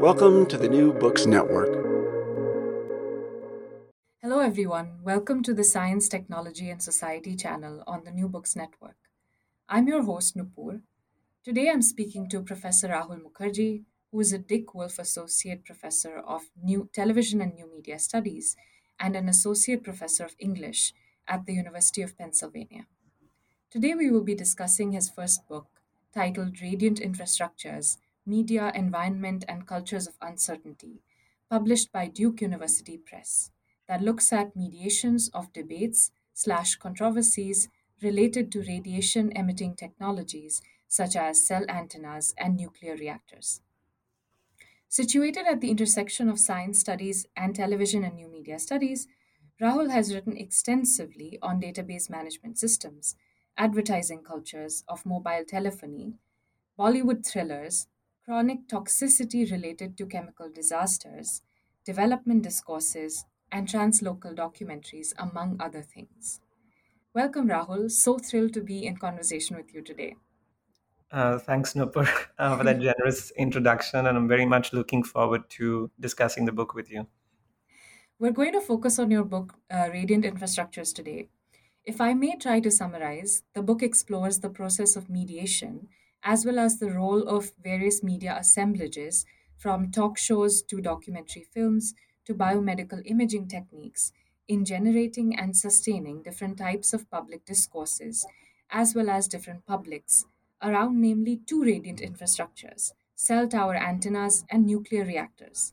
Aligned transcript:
Welcome 0.00 0.44
to 0.46 0.58
the 0.58 0.68
New 0.68 0.92
Books 0.92 1.24
Network. 1.24 1.72
Hello, 4.22 4.40
everyone. 4.40 4.98
Welcome 5.02 5.42
to 5.42 5.54
the 5.54 5.64
Science, 5.64 6.08
Technology, 6.08 6.68
and 6.68 6.82
Society 6.82 7.34
channel 7.34 7.82
on 7.86 8.04
the 8.04 8.10
New 8.10 8.28
Books 8.28 8.54
Network. 8.54 8.96
I'm 9.70 9.88
your 9.88 10.02
host, 10.02 10.36
Nupur. 10.36 10.82
Today 11.42 11.70
I'm 11.70 11.80
speaking 11.80 12.28
to 12.28 12.42
Professor 12.42 12.88
Rahul 12.88 13.22
Mukherjee, 13.22 13.84
who 14.12 14.20
is 14.20 14.34
a 14.34 14.38
Dick 14.38 14.74
Wolf 14.74 14.98
Associate 14.98 15.64
Professor 15.64 16.18
of 16.18 16.42
New 16.62 16.90
Television 16.92 17.40
and 17.40 17.54
New 17.54 17.72
Media 17.72 17.98
Studies 17.98 18.54
and 19.00 19.16
an 19.16 19.30
Associate 19.30 19.82
Professor 19.82 20.26
of 20.26 20.36
English 20.38 20.92
at 21.26 21.46
the 21.46 21.54
University 21.54 22.02
of 22.02 22.18
Pennsylvania. 22.18 22.86
Today 23.70 23.94
we 23.94 24.10
will 24.10 24.24
be 24.24 24.34
discussing 24.34 24.92
his 24.92 25.08
first 25.08 25.48
book 25.48 25.68
titled 26.14 26.60
Radiant 26.60 27.00
Infrastructures 27.00 27.96
Media, 28.26 28.72
Environment, 28.74 29.44
and 29.48 29.66
Cultures 29.66 30.06
of 30.06 30.18
Uncertainty, 30.20 31.00
published 31.48 31.92
by 31.92 32.08
Duke 32.08 32.40
University 32.40 32.98
Press, 32.98 33.50
that 33.88 34.02
looks 34.02 34.32
at 34.32 34.56
mediations 34.56 35.28
of 35.30 35.52
debates 35.52 36.10
slash 36.34 36.74
controversies 36.74 37.68
related 38.02 38.50
to 38.52 38.62
radiation 38.62 39.32
emitting 39.32 39.74
technologies 39.74 40.60
such 40.88 41.16
as 41.16 41.46
cell 41.46 41.64
antennas 41.68 42.34
and 42.36 42.56
nuclear 42.56 42.96
reactors. 42.96 43.60
Situated 44.88 45.46
at 45.46 45.60
the 45.60 45.70
intersection 45.70 46.28
of 46.28 46.40
science 46.40 46.80
studies 46.80 47.26
and 47.36 47.54
television 47.54 48.02
and 48.02 48.16
new 48.16 48.28
media 48.28 48.58
studies, 48.58 49.06
Rahul 49.60 49.90
has 49.90 50.14
written 50.14 50.36
extensively 50.36 51.38
on 51.40 51.60
database 51.60 52.10
management 52.10 52.58
systems, 52.58 53.16
advertising 53.56 54.22
cultures 54.22 54.84
of 54.88 55.06
mobile 55.06 55.44
telephony, 55.46 56.14
Bollywood 56.78 57.26
thrillers, 57.26 57.88
chronic 58.26 58.66
toxicity 58.66 59.48
related 59.52 59.96
to 59.96 60.04
chemical 60.04 60.50
disasters, 60.52 61.42
development 61.84 62.42
discourses, 62.42 63.24
and 63.52 63.68
translocal 63.68 64.34
documentaries, 64.34 65.12
among 65.16 65.56
other 65.60 65.80
things. 65.80 66.40
Welcome, 67.14 67.48
Rahul. 67.48 67.88
So 67.88 68.18
thrilled 68.18 68.52
to 68.54 68.62
be 68.62 68.84
in 68.84 68.96
conversation 68.96 69.56
with 69.56 69.72
you 69.72 69.80
today. 69.80 70.16
Uh, 71.12 71.38
thanks, 71.38 71.74
Nupur, 71.74 72.08
uh, 72.38 72.56
for 72.56 72.64
that 72.64 72.80
generous 72.80 73.30
introduction, 73.38 74.06
and 74.06 74.18
I'm 74.18 74.26
very 74.26 74.44
much 74.44 74.72
looking 74.72 75.04
forward 75.04 75.48
to 75.50 75.88
discussing 76.00 76.46
the 76.46 76.52
book 76.52 76.74
with 76.74 76.90
you. 76.90 77.06
We're 78.18 78.32
going 78.32 78.54
to 78.54 78.60
focus 78.60 78.98
on 78.98 79.12
your 79.12 79.22
book, 79.22 79.54
uh, 79.70 79.88
Radiant 79.92 80.24
Infrastructures, 80.24 80.92
today. 80.92 81.28
If 81.84 82.00
I 82.00 82.12
may 82.14 82.34
try 82.34 82.58
to 82.58 82.72
summarize, 82.72 83.44
the 83.54 83.62
book 83.62 83.84
explores 83.84 84.40
the 84.40 84.50
process 84.50 84.96
of 84.96 85.08
mediation 85.08 85.86
as 86.26 86.44
well 86.44 86.58
as 86.58 86.78
the 86.78 86.90
role 86.90 87.26
of 87.26 87.52
various 87.62 88.02
media 88.02 88.36
assemblages, 88.38 89.24
from 89.56 89.90
talk 89.90 90.18
shows 90.18 90.60
to 90.62 90.82
documentary 90.82 91.42
films 91.42 91.94
to 92.26 92.34
biomedical 92.34 93.00
imaging 93.06 93.48
techniques, 93.48 94.12
in 94.48 94.64
generating 94.64 95.38
and 95.38 95.56
sustaining 95.56 96.22
different 96.22 96.58
types 96.58 96.92
of 96.92 97.08
public 97.10 97.44
discourses, 97.46 98.26
as 98.70 98.94
well 98.94 99.08
as 99.08 99.28
different 99.28 99.64
publics 99.66 100.26
around 100.62 101.00
namely 101.00 101.36
two 101.46 101.62
radiant 101.62 102.00
infrastructures 102.00 102.92
cell 103.14 103.48
tower 103.48 103.74
antennas 103.76 104.44
and 104.50 104.66
nuclear 104.66 105.04
reactors. 105.04 105.72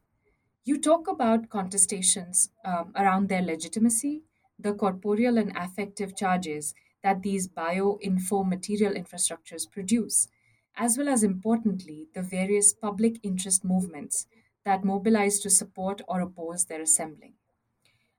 You 0.65 0.79
talk 0.79 1.07
about 1.07 1.49
contestations 1.49 2.49
um, 2.65 2.91
around 2.95 3.29
their 3.29 3.41
legitimacy, 3.41 4.23
the 4.59 4.73
corporeal 4.73 5.37
and 5.37 5.51
affective 5.55 6.15
charges 6.15 6.73
that 7.03 7.21
these 7.21 7.47
bio-info 7.47 8.43
material 8.43 8.93
infrastructures 8.93 9.69
produce, 9.69 10.27
as 10.75 10.97
well 10.97 11.09
as 11.09 11.23
importantly, 11.23 12.07
the 12.13 12.21
various 12.21 12.73
public 12.73 13.19
interest 13.23 13.63
movements 13.63 14.27
that 14.65 14.83
mobilize 14.83 15.39
to 15.39 15.49
support 15.49 16.01
or 16.07 16.21
oppose 16.21 16.65
their 16.65 16.81
assembling. 16.81 17.35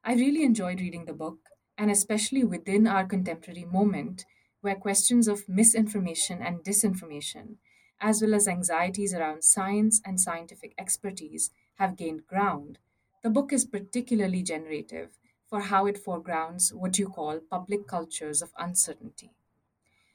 I 0.05 0.15
really 0.15 0.45
enjoyed 0.45 0.81
reading 0.81 1.07
the 1.07 1.13
book, 1.15 1.51
and 1.77 1.91
especially 1.91 2.45
within 2.45 2.87
our 2.87 3.05
contemporary 3.05 3.65
moment, 3.65 4.25
where 4.61 4.77
questions 4.77 5.27
of 5.27 5.49
misinformation 5.49 6.41
and 6.41 6.63
disinformation, 6.63 7.59
as 8.01 8.23
well 8.23 8.35
as 8.35 8.47
anxieties 8.47 9.13
around 9.13 9.43
science 9.43 10.01
and 10.05 10.21
scientific 10.21 10.75
expertise, 10.79 11.51
have 11.75 11.97
gained 11.97 12.27
ground, 12.29 12.79
the 13.23 13.31
book 13.31 13.53
is 13.53 13.65
particularly 13.65 14.43
generative 14.45 15.19
for 15.45 15.61
how 15.63 15.87
it 15.87 15.99
foregrounds 15.99 16.73
what 16.73 16.99
you 16.99 17.09
call 17.09 17.41
public 17.41 17.89
cultures 17.89 18.43
of 18.43 18.53
uncertainty. 18.57 19.33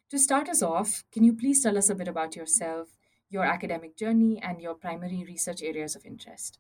To 0.10 0.18
start 0.18 0.50
us 0.50 0.64
off, 0.64 1.04
can 1.12 1.24
you 1.24 1.34
please 1.34 1.62
tell 1.62 1.78
us 1.78 1.90
a 1.90 1.96
bit 1.96 2.08
about 2.08 2.36
yourself, 2.36 2.98
your 3.30 3.44
academic 3.44 3.96
journey, 3.96 4.42
and 4.42 4.60
your 4.60 4.74
primary 4.74 5.24
research 5.24 5.62
areas 5.62 5.96
of 5.96 6.04
interest? 6.04 6.58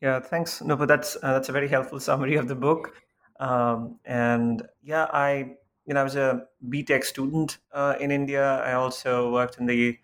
Yeah, 0.00 0.18
thanks, 0.18 0.60
Nupur. 0.60 0.88
That's 0.88 1.16
uh, 1.22 1.32
that's 1.32 1.48
a 1.48 1.52
very 1.52 1.68
helpful 1.68 2.00
summary 2.00 2.34
of 2.34 2.48
the 2.48 2.56
book. 2.56 2.94
Um, 3.38 4.00
and 4.04 4.62
yeah, 4.82 5.06
I 5.12 5.54
you 5.86 5.94
know, 5.94 6.00
I 6.00 6.04
was 6.04 6.16
a 6.16 6.46
BTech 6.68 7.04
student 7.04 7.58
uh, 7.72 7.94
in 8.00 8.10
India. 8.10 8.60
I 8.62 8.72
also 8.72 9.32
worked 9.32 9.58
in 9.58 9.66
the 9.66 9.98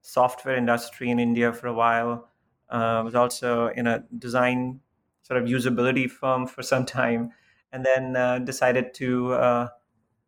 software 0.00 0.56
industry 0.56 1.10
in 1.10 1.18
India 1.18 1.52
for 1.52 1.68
a 1.68 1.74
while. 1.74 2.28
Uh, 2.70 2.98
I 2.98 3.00
was 3.02 3.14
also 3.14 3.68
in 3.68 3.86
a 3.86 4.04
design 4.18 4.80
sort 5.22 5.40
of 5.40 5.48
usability 5.48 6.10
firm 6.10 6.46
for 6.46 6.62
some 6.62 6.84
time, 7.00 7.30
and 7.72 7.84
then 7.84 8.16
uh, 8.16 8.40
decided 8.40 8.92
to 8.94 9.34
uh, 9.34 9.68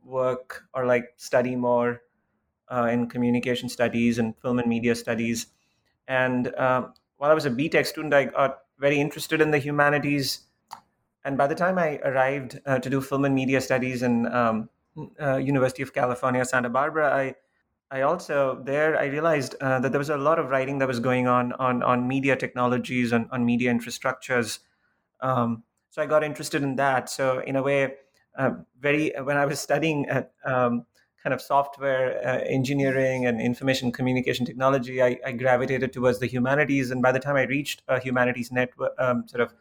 work 0.09 0.65
or 0.75 0.87
like 0.87 1.13
study 1.17 1.55
more 1.55 2.03
uh, 2.71 2.89
in 2.91 3.09
communication 3.09 3.69
studies 3.69 4.19
and 4.19 4.37
film 4.39 4.59
and 4.59 4.69
media 4.69 4.95
studies. 4.95 5.49
And 6.07 6.55
um, 6.57 6.95
while 7.19 7.31
I 7.31 7.35
was 7.35 7.47
a 7.47 7.51
BTech 7.51 7.87
student, 7.87 8.15
I 8.15 8.25
got 8.25 8.61
very 8.79 9.01
interested 9.01 9.41
in 9.41 9.51
the 9.51 9.59
humanities. 9.59 10.47
And 11.25 11.37
by 11.37 11.47
the 11.47 11.55
time 11.55 11.79
I 11.79 11.99
arrived 11.99 12.61
uh, 12.65 12.79
to 12.79 12.91
do 12.91 13.01
film 13.01 13.25
and 13.25 13.35
media 13.35 13.61
studies 13.61 14.03
in 14.03 14.27
um, 14.33 14.71
uh, 15.21 15.37
University 15.37 15.83
of 15.83 15.93
California, 15.93 16.45
Santa 16.45 16.71
Barbara, 16.71 17.15
I 17.15 17.35
I 17.91 18.03
also 18.03 18.63
there 18.65 18.99
I 18.99 19.07
realized 19.07 19.55
uh, 19.61 19.81
that 19.81 19.93
there 19.93 19.99
was 19.99 20.11
a 20.11 20.17
lot 20.17 20.39
of 20.39 20.51
writing 20.51 20.79
that 20.79 20.89
was 20.89 21.01
going 21.01 21.27
on 21.27 21.53
on 21.55 21.83
on 21.83 22.07
media 22.07 22.37
technologies 22.37 23.13
and 23.13 23.29
on 23.31 23.45
media 23.45 23.73
infrastructures. 23.73 24.59
Um, 25.21 25.65
so 25.91 26.03
I 26.03 26.07
got 26.07 26.23
interested 26.23 26.63
in 26.63 26.77
that. 26.77 27.09
So 27.09 27.39
in 27.41 27.57
a 27.57 27.63
way, 27.63 27.95
very 28.81 29.13
when 29.23 29.37
I 29.37 29.47
was 29.47 29.61
studying 29.61 30.07
at 30.07 30.33
um, 30.45 30.87
kind 31.23 31.35
of 31.35 31.41
software 31.41 32.27
uh, 32.27 32.41
engineering 32.47 33.27
and 33.27 33.41
information 33.41 33.91
communication 33.93 34.47
technology, 34.47 35.03
I, 35.03 35.19
I, 35.27 35.33
gravitated 35.33 35.93
towards 35.93 36.21
the 36.21 36.27
humanities. 36.27 36.91
And 36.91 37.03
by 37.03 37.13
the 37.13 37.19
time 37.19 37.37
I 37.37 37.43
reached 37.43 37.83
a 37.89 37.99
humanities 37.99 38.53
network, 38.53 38.93
um, 38.99 39.27
sort 39.27 39.41
of 39.41 39.53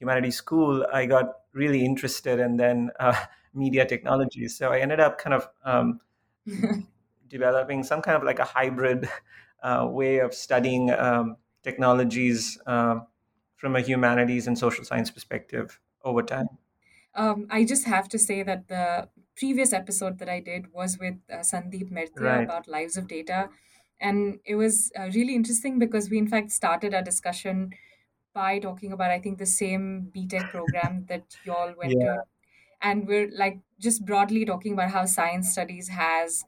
humanities 0.00 0.36
school, 0.36 0.84
I 0.92 1.06
got 1.06 1.26
really 1.52 1.84
interested 1.84 2.40
in 2.40 2.56
then 2.56 2.90
uh, 2.98 3.14
media 3.54 3.86
technology. 3.86 4.48
So 4.48 4.72
I 4.72 4.80
ended 4.80 5.00
up 5.00 5.18
kind 5.18 5.34
of 5.34 5.48
um, 5.64 6.00
developing 7.28 7.84
some 7.84 8.02
kind 8.02 8.16
of 8.16 8.24
like 8.24 8.40
a 8.40 8.44
hybrid 8.44 9.08
uh, 9.62 9.86
way 9.88 10.18
of 10.18 10.34
studying 10.34 10.90
um, 10.90 11.36
technologies 11.62 12.58
uh, 12.66 13.00
from 13.56 13.76
a 13.76 13.80
humanities 13.80 14.46
and 14.46 14.58
social 14.58 14.84
science 14.84 15.10
perspective 15.10 15.80
over 16.04 16.22
time. 16.22 16.48
Um, 17.18 17.48
I 17.50 17.64
just 17.64 17.84
have 17.84 18.08
to 18.10 18.18
say 18.18 18.44
that 18.44 18.68
the 18.68 19.08
previous 19.36 19.72
episode 19.72 20.20
that 20.20 20.28
I 20.28 20.38
did 20.38 20.72
was 20.72 20.98
with 20.98 21.16
uh, 21.30 21.38
Sandeep 21.38 21.90
Mertia 21.90 22.20
right. 22.20 22.44
about 22.44 22.68
lives 22.68 22.96
of 22.96 23.08
data. 23.08 23.50
And 24.00 24.38
it 24.44 24.54
was 24.54 24.92
uh, 24.96 25.10
really 25.12 25.34
interesting 25.34 25.80
because 25.80 26.08
we, 26.08 26.18
in 26.18 26.28
fact, 26.28 26.52
started 26.52 26.94
our 26.94 27.02
discussion 27.02 27.72
by 28.32 28.60
talking 28.60 28.92
about, 28.92 29.10
I 29.10 29.18
think, 29.18 29.38
the 29.38 29.46
same 29.46 30.12
BTech 30.16 30.50
program 30.50 31.06
that 31.08 31.24
you 31.44 31.52
all 31.52 31.74
went 31.76 31.94
yeah. 31.98 32.04
to. 32.04 32.22
And 32.80 33.08
we're 33.08 33.28
like 33.36 33.58
just 33.80 34.06
broadly 34.06 34.44
talking 34.44 34.74
about 34.74 34.90
how 34.90 35.04
science 35.04 35.50
studies 35.50 35.88
has 35.88 36.44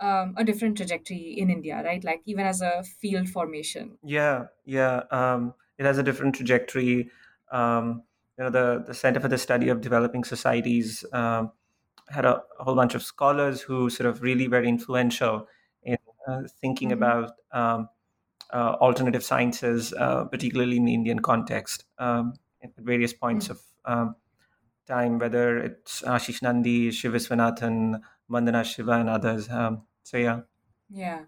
um, 0.00 0.34
a 0.36 0.44
different 0.44 0.76
trajectory 0.76 1.34
in 1.36 1.50
India, 1.50 1.82
right? 1.84 2.04
Like 2.04 2.22
even 2.26 2.46
as 2.46 2.60
a 2.60 2.84
field 2.84 3.28
formation. 3.28 3.98
Yeah, 4.04 4.44
yeah. 4.64 5.02
Um, 5.10 5.54
it 5.76 5.86
has 5.86 5.98
a 5.98 6.04
different 6.04 6.36
trajectory. 6.36 7.10
Um, 7.50 8.04
you 8.38 8.44
know, 8.44 8.50
the, 8.50 8.84
the 8.86 8.94
Center 8.94 9.20
for 9.20 9.28
the 9.28 9.38
Study 9.38 9.68
of 9.68 9.80
Developing 9.80 10.24
Societies 10.24 11.04
um, 11.12 11.52
had 12.08 12.24
a, 12.24 12.42
a, 12.58 12.64
whole 12.64 12.74
bunch 12.74 12.94
of 12.94 13.02
scholars 13.02 13.60
who 13.60 13.88
sort 13.88 14.08
of 14.08 14.22
really 14.22 14.48
were 14.48 14.62
influential 14.62 15.46
in 15.82 15.96
uh, 16.26 16.42
thinking 16.60 16.88
mm-hmm. 16.88 17.02
about 17.02 17.32
um, 17.52 17.88
uh, 18.52 18.76
alternative 18.80 19.24
sciences, 19.24 19.92
uh, 19.94 20.24
particularly 20.24 20.76
in 20.76 20.84
the 20.84 20.94
Indian 20.94 21.20
context, 21.20 21.84
um, 21.98 22.34
at 22.62 22.70
various 22.78 23.12
points 23.12 23.48
mm-hmm. 23.48 23.92
of 23.92 24.14
time, 24.86 25.18
whether 25.18 25.58
it's 25.58 26.02
Ashis 26.02 26.42
Nandy 26.42 26.90
Shiv 26.90 27.12
Viswanathan, 27.12 28.00
Vandana 28.30 28.64
Shiva 28.64 28.92
and 28.92 29.08
others. 29.08 29.48
Um, 29.48 29.82
so 30.02 30.16
yeah. 30.18 30.40
Yeah. 30.90 31.22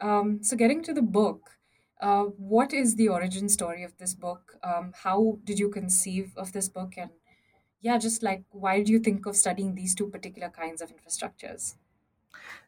Um, 0.00 0.40
so 0.42 0.56
getting 0.56 0.82
to 0.84 0.92
the 0.92 1.02
book, 1.02 1.57
uh, 2.00 2.24
what 2.24 2.72
is 2.72 2.96
the 2.96 3.08
origin 3.08 3.48
story 3.48 3.82
of 3.82 3.96
this 3.98 4.14
book? 4.14 4.56
Um, 4.62 4.92
how 4.94 5.38
did 5.44 5.58
you 5.58 5.68
conceive 5.70 6.32
of 6.36 6.52
this 6.52 6.68
book? 6.68 6.94
And 6.96 7.10
yeah, 7.80 7.98
just 7.98 8.22
like 8.22 8.44
why 8.50 8.82
do 8.82 8.92
you 8.92 8.98
think 8.98 9.26
of 9.26 9.36
studying 9.36 9.74
these 9.74 9.94
two 9.94 10.08
particular 10.08 10.50
kinds 10.50 10.82
of 10.82 10.92
infrastructures? 10.94 11.76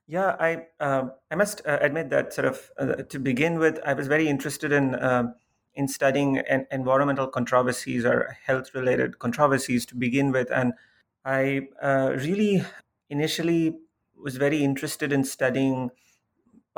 Yeah, 0.07 0.37
I 0.41 0.67
uh, 0.81 1.11
I 1.31 1.37
must 1.37 1.65
uh, 1.67 1.79
admit 1.81 2.11
that 2.11 2.33
sort 2.33 2.47
of 2.47 2.71
uh, 2.79 3.03
to 3.09 3.19
begin 3.19 3.59
with, 3.59 3.79
I 3.85 3.93
was 3.95 4.09
very 4.09 4.29
interested 4.29 4.73
in 4.73 5.01
um, 5.03 5.35
in 5.75 5.87
studying 5.87 6.39
en- 6.39 6.67
environmental 6.73 7.29
controversies 7.29 8.05
or 8.05 8.37
health 8.45 8.75
related 8.75 9.19
controversies 9.21 9.87
to 9.87 9.97
begin 9.97 10.33
with, 10.33 10.51
and 10.51 10.73
I 11.25 11.69
uh, 11.81 12.17
really 12.17 12.63
initially 13.09 13.79
was 14.17 14.37
very 14.37 14.65
interested 14.65 15.13
in 15.13 15.25
studying 15.25 15.91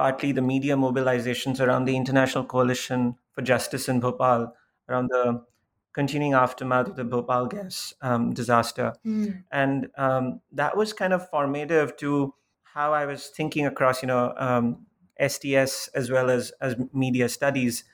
partly 0.02 0.32
the 0.32 0.43
media 0.43 0.75
mobilizations 0.75 1.60
around 1.60 1.84
the 1.84 1.96
International 1.96 2.44
Coalition 2.44 3.14
for 3.31 3.40
Justice 3.40 3.88
in 3.88 4.00
Bhopal, 4.00 4.52
around 4.88 5.06
the 5.10 5.44
continuing 5.93 6.32
aftermath 6.32 6.88
of 6.88 6.96
the 6.96 7.04
Bhopal 7.04 7.46
gas 7.46 7.94
um, 8.02 8.34
disaster. 8.34 8.94
Mm. 9.06 9.44
And 9.52 9.87
um, 9.96 10.40
that 10.50 10.76
was 10.76 10.93
kind 10.93 11.12
of 11.12 11.31
formative 11.31 11.96
to 11.99 12.34
how 12.64 12.93
I 12.93 13.06
was 13.06 13.28
thinking 13.28 13.64
across, 13.64 14.02
you 14.02 14.08
know, 14.08 14.34
um, 14.38 14.87
STS 15.25 15.87
as 15.94 16.10
well 16.10 16.31
as, 16.31 16.52
as 16.60 16.75
media 16.93 17.28
studies. 17.28 17.84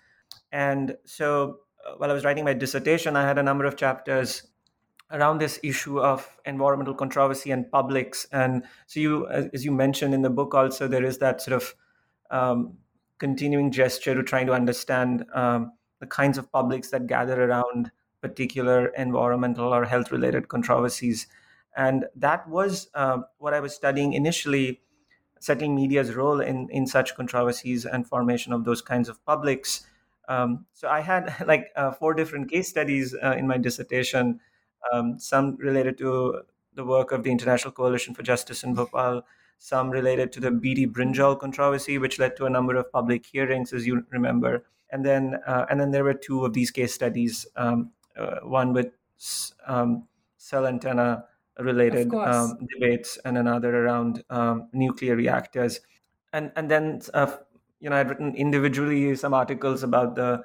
And 0.50 0.96
so 1.04 1.58
uh, 1.86 1.96
while 1.98 2.10
I 2.10 2.14
was 2.14 2.24
writing 2.24 2.44
my 2.46 2.54
dissertation, 2.54 3.16
I 3.16 3.26
had 3.26 3.36
a 3.36 3.42
number 3.42 3.66
of 3.66 3.76
chapters 3.76 4.46
around 5.10 5.42
this 5.42 5.60
issue 5.62 6.00
of 6.00 6.26
environmental 6.46 6.94
controversy 6.94 7.50
and 7.50 7.70
publics. 7.70 8.26
And 8.32 8.64
so, 8.86 8.98
you, 8.98 9.28
as 9.28 9.62
you 9.62 9.72
mentioned 9.72 10.14
in 10.14 10.22
the 10.22 10.30
book, 10.30 10.54
also 10.54 10.88
there 10.88 11.04
is 11.04 11.18
that 11.18 11.42
sort 11.42 11.54
of 11.54 11.74
um, 12.30 12.74
continuing 13.18 13.70
gesture 13.70 14.14
to 14.14 14.22
trying 14.22 14.46
to 14.46 14.52
understand 14.52 15.24
um, 15.34 15.72
the 16.00 16.06
kinds 16.06 16.38
of 16.38 16.50
publics 16.52 16.90
that 16.90 17.06
gather 17.06 17.42
around 17.44 17.90
particular 18.20 18.88
environmental 18.88 19.72
or 19.72 19.84
health 19.84 20.10
related 20.10 20.48
controversies. 20.48 21.26
And 21.76 22.06
that 22.16 22.48
was 22.48 22.88
uh, 22.94 23.18
what 23.38 23.54
I 23.54 23.60
was 23.60 23.74
studying 23.74 24.12
initially, 24.12 24.80
settling 25.40 25.74
media's 25.74 26.14
role 26.14 26.40
in, 26.40 26.68
in 26.70 26.86
such 26.86 27.14
controversies 27.14 27.84
and 27.84 28.06
formation 28.06 28.52
of 28.52 28.64
those 28.64 28.82
kinds 28.82 29.08
of 29.08 29.24
publics. 29.24 29.86
Um, 30.28 30.66
so 30.74 30.88
I 30.88 31.00
had 31.00 31.34
like 31.46 31.68
uh, 31.76 31.92
four 31.92 32.14
different 32.14 32.50
case 32.50 32.68
studies 32.68 33.14
uh, 33.22 33.36
in 33.38 33.46
my 33.46 33.58
dissertation 33.58 34.40
um, 34.92 35.18
some 35.18 35.56
related 35.56 35.98
to 35.98 36.42
the 36.74 36.84
work 36.84 37.12
of 37.12 37.22
the 37.22 37.30
International 37.30 37.72
Coalition 37.72 38.14
for 38.14 38.22
Justice 38.22 38.62
in 38.62 38.74
Bhopal, 38.74 39.22
some 39.58 39.90
related 39.90 40.32
to 40.32 40.40
the 40.40 40.50
Bt 40.50 40.86
Brinjal 40.86 41.38
controversy, 41.38 41.98
which 41.98 42.18
led 42.18 42.36
to 42.36 42.46
a 42.46 42.50
number 42.50 42.76
of 42.76 42.90
public 42.92 43.26
hearings, 43.26 43.72
as 43.72 43.86
you 43.86 44.04
remember. 44.10 44.64
And 44.90 45.04
then, 45.04 45.38
uh, 45.46 45.66
and 45.68 45.78
then 45.80 45.90
there 45.90 46.04
were 46.04 46.14
two 46.14 46.44
of 46.44 46.52
these 46.54 46.70
case 46.70 46.94
studies, 46.94 47.46
um, 47.56 47.90
uh, 48.16 48.40
one 48.42 48.72
with 48.72 48.92
um, 49.66 50.06
cell 50.36 50.66
antenna 50.66 51.24
related 51.58 52.14
um, 52.14 52.56
debates 52.72 53.18
and 53.24 53.36
another 53.36 53.84
around 53.84 54.22
um, 54.30 54.68
nuclear 54.72 55.16
reactors. 55.16 55.80
And, 56.32 56.52
and 56.56 56.70
then, 56.70 57.00
uh, 57.14 57.36
you 57.80 57.90
know, 57.90 57.96
I'd 57.96 58.08
written 58.08 58.34
individually 58.36 59.14
some 59.16 59.34
articles 59.34 59.82
about 59.82 60.14
the, 60.14 60.42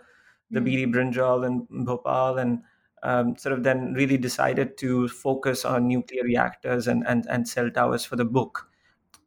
the 0.50 0.60
mm. 0.60 0.65
Bt 0.65 0.88
Brinjal 0.88 1.45
and 1.45 1.68
Bhopal 1.86 2.39
and 2.39 2.63
um, 3.04 3.36
sort 3.38 3.54
of 3.54 3.63
then 3.63 3.94
really 3.94 4.18
decided 4.18 4.77
to 4.77 5.07
focus 5.07 5.65
on 5.65 5.88
nuclear 5.88 6.24
reactors 6.24 6.88
and, 6.88 7.04
and, 7.07 7.27
and 7.30 7.48
cell 7.48 7.69
towers 7.69 8.06
for 8.06 8.15
the 8.15 8.25
book. 8.25 8.69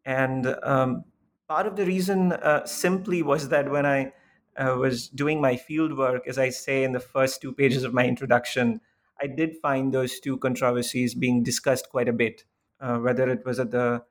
And 0.07 0.57
um, 0.63 1.05
part 1.49 1.67
of 1.67 1.77
the 1.77 1.85
reason 1.85 2.33
uh, 2.33 2.65
simply 2.65 3.23
was 3.23 3.51
that 3.51 3.71
when 3.71 3.85
I 3.85 4.13
uh, 4.57 4.77
was 4.79 5.09
doing 5.09 5.41
my 5.41 5.57
field 5.57 5.99
work, 5.99 6.27
as 6.27 6.39
I 6.39 6.49
say 6.49 6.85
in 6.85 6.93
the 6.93 7.01
first 7.01 7.43
two 7.43 7.53
pages 7.53 7.85
of 7.85 7.93
my 7.93 8.07
introduction, 8.07 8.81
I 9.21 9.27
did 9.27 9.57
find 9.57 9.93
those 9.93 10.21
two 10.21 10.39
controversies 10.39 11.15
being 11.15 11.43
discussed 11.43 11.89
quite 11.91 12.09
a 12.09 12.13
bit, 12.13 12.45
uh, 12.81 12.99
whether 12.99 13.29
it 13.29 13.45
was 13.45 13.59
at 13.59 13.73
the, 13.73 14.05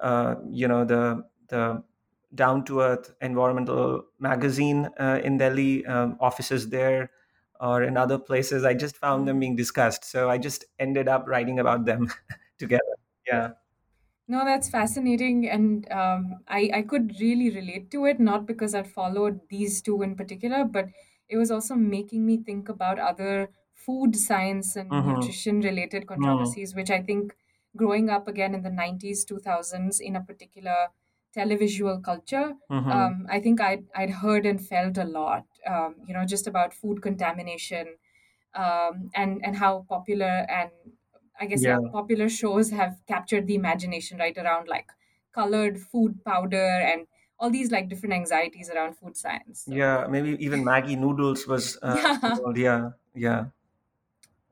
uh, 0.00 0.34
you 0.50 0.68
know, 0.68 0.84
the, 0.84 1.24
the 1.48 1.82
down 2.34 2.64
to 2.64 2.80
earth 2.80 3.12
environmental 3.20 4.04
magazine 4.18 4.88
uh, 4.98 5.20
in 5.24 5.38
Delhi, 5.38 5.84
um, 5.86 6.16
offices 6.20 6.68
there, 6.68 7.10
or 7.60 7.82
in 7.82 7.96
other 7.96 8.18
places. 8.18 8.64
I 8.64 8.74
just 8.74 8.96
found 8.96 9.26
them 9.26 9.38
mm. 9.38 9.40
being 9.40 9.56
discussed. 9.56 10.04
So 10.04 10.30
I 10.30 10.38
just 10.38 10.64
ended 10.78 11.08
up 11.08 11.24
writing 11.26 11.58
about 11.58 11.84
them 11.86 12.10
together. 12.58 12.82
Yeah. 13.26 13.50
No, 14.30 14.44
that's 14.44 14.68
fascinating. 14.70 15.50
And 15.50 15.90
um, 15.90 16.36
I, 16.46 16.70
I 16.72 16.82
could 16.82 17.16
really 17.20 17.50
relate 17.50 17.90
to 17.90 18.04
it, 18.04 18.20
not 18.20 18.46
because 18.46 18.76
I'd 18.76 18.86
followed 18.86 19.40
these 19.48 19.82
two 19.82 20.02
in 20.02 20.14
particular, 20.14 20.64
but 20.64 20.86
it 21.28 21.36
was 21.36 21.50
also 21.50 21.74
making 21.74 22.24
me 22.24 22.36
think 22.36 22.68
about 22.68 23.00
other 23.00 23.50
food 23.74 24.14
science 24.14 24.76
and 24.76 24.88
mm-hmm. 24.88 25.14
nutrition 25.14 25.60
related 25.62 26.02
mm-hmm. 26.02 26.22
controversies, 26.22 26.76
which 26.76 26.90
I 26.90 27.02
think 27.02 27.34
growing 27.76 28.08
up 28.08 28.28
again 28.28 28.54
in 28.54 28.62
the 28.62 28.70
90s, 28.70 29.24
2000s 29.28 30.00
in 30.00 30.14
a 30.14 30.20
particular 30.20 30.90
televisual 31.36 32.00
culture, 32.00 32.52
mm-hmm. 32.70 32.88
um, 32.88 33.26
I 33.28 33.40
think 33.40 33.60
I'd, 33.60 33.86
I'd 33.96 34.10
heard 34.10 34.46
and 34.46 34.64
felt 34.64 34.96
a 34.96 35.04
lot, 35.04 35.44
um, 35.66 35.96
you 36.06 36.14
know, 36.14 36.24
just 36.24 36.46
about 36.46 36.72
food 36.72 37.02
contamination 37.02 37.96
um, 38.54 39.10
and, 39.12 39.40
and 39.44 39.56
how 39.56 39.86
popular 39.88 40.46
and 40.48 40.70
I 41.40 41.46
guess 41.46 41.62
yeah. 41.62 41.78
popular 41.90 42.28
shows 42.28 42.70
have 42.70 43.00
captured 43.08 43.46
the 43.46 43.54
imagination 43.54 44.18
right 44.18 44.36
around 44.36 44.68
like 44.68 44.88
colored 45.32 45.80
food 45.80 46.22
powder 46.24 46.56
and 46.56 47.06
all 47.38 47.50
these 47.50 47.70
like 47.70 47.88
different 47.88 48.14
anxieties 48.14 48.70
around 48.70 48.96
food 48.96 49.16
science. 49.16 49.64
So. 49.64 49.72
Yeah, 49.72 50.06
maybe 50.08 50.36
even 50.44 50.62
Maggi 50.64 50.98
noodles 50.98 51.46
was 51.46 51.78
uh, 51.82 51.96
yeah. 51.96 52.52
yeah, 52.54 52.90
yeah. 53.14 53.44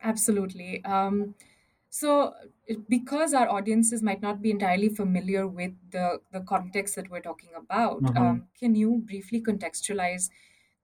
Absolutely. 0.02 0.82
Um, 0.84 1.34
so, 1.90 2.34
because 2.88 3.32
our 3.32 3.48
audiences 3.48 4.02
might 4.02 4.20
not 4.20 4.42
be 4.42 4.50
entirely 4.50 4.88
familiar 4.88 5.46
with 5.46 5.72
the, 5.90 6.20
the 6.32 6.40
context 6.40 6.96
that 6.96 7.10
we're 7.10 7.20
talking 7.20 7.50
about, 7.56 8.02
mm-hmm. 8.02 8.16
um, 8.16 8.46
can 8.58 8.74
you 8.74 9.02
briefly 9.06 9.40
contextualize 9.40 10.28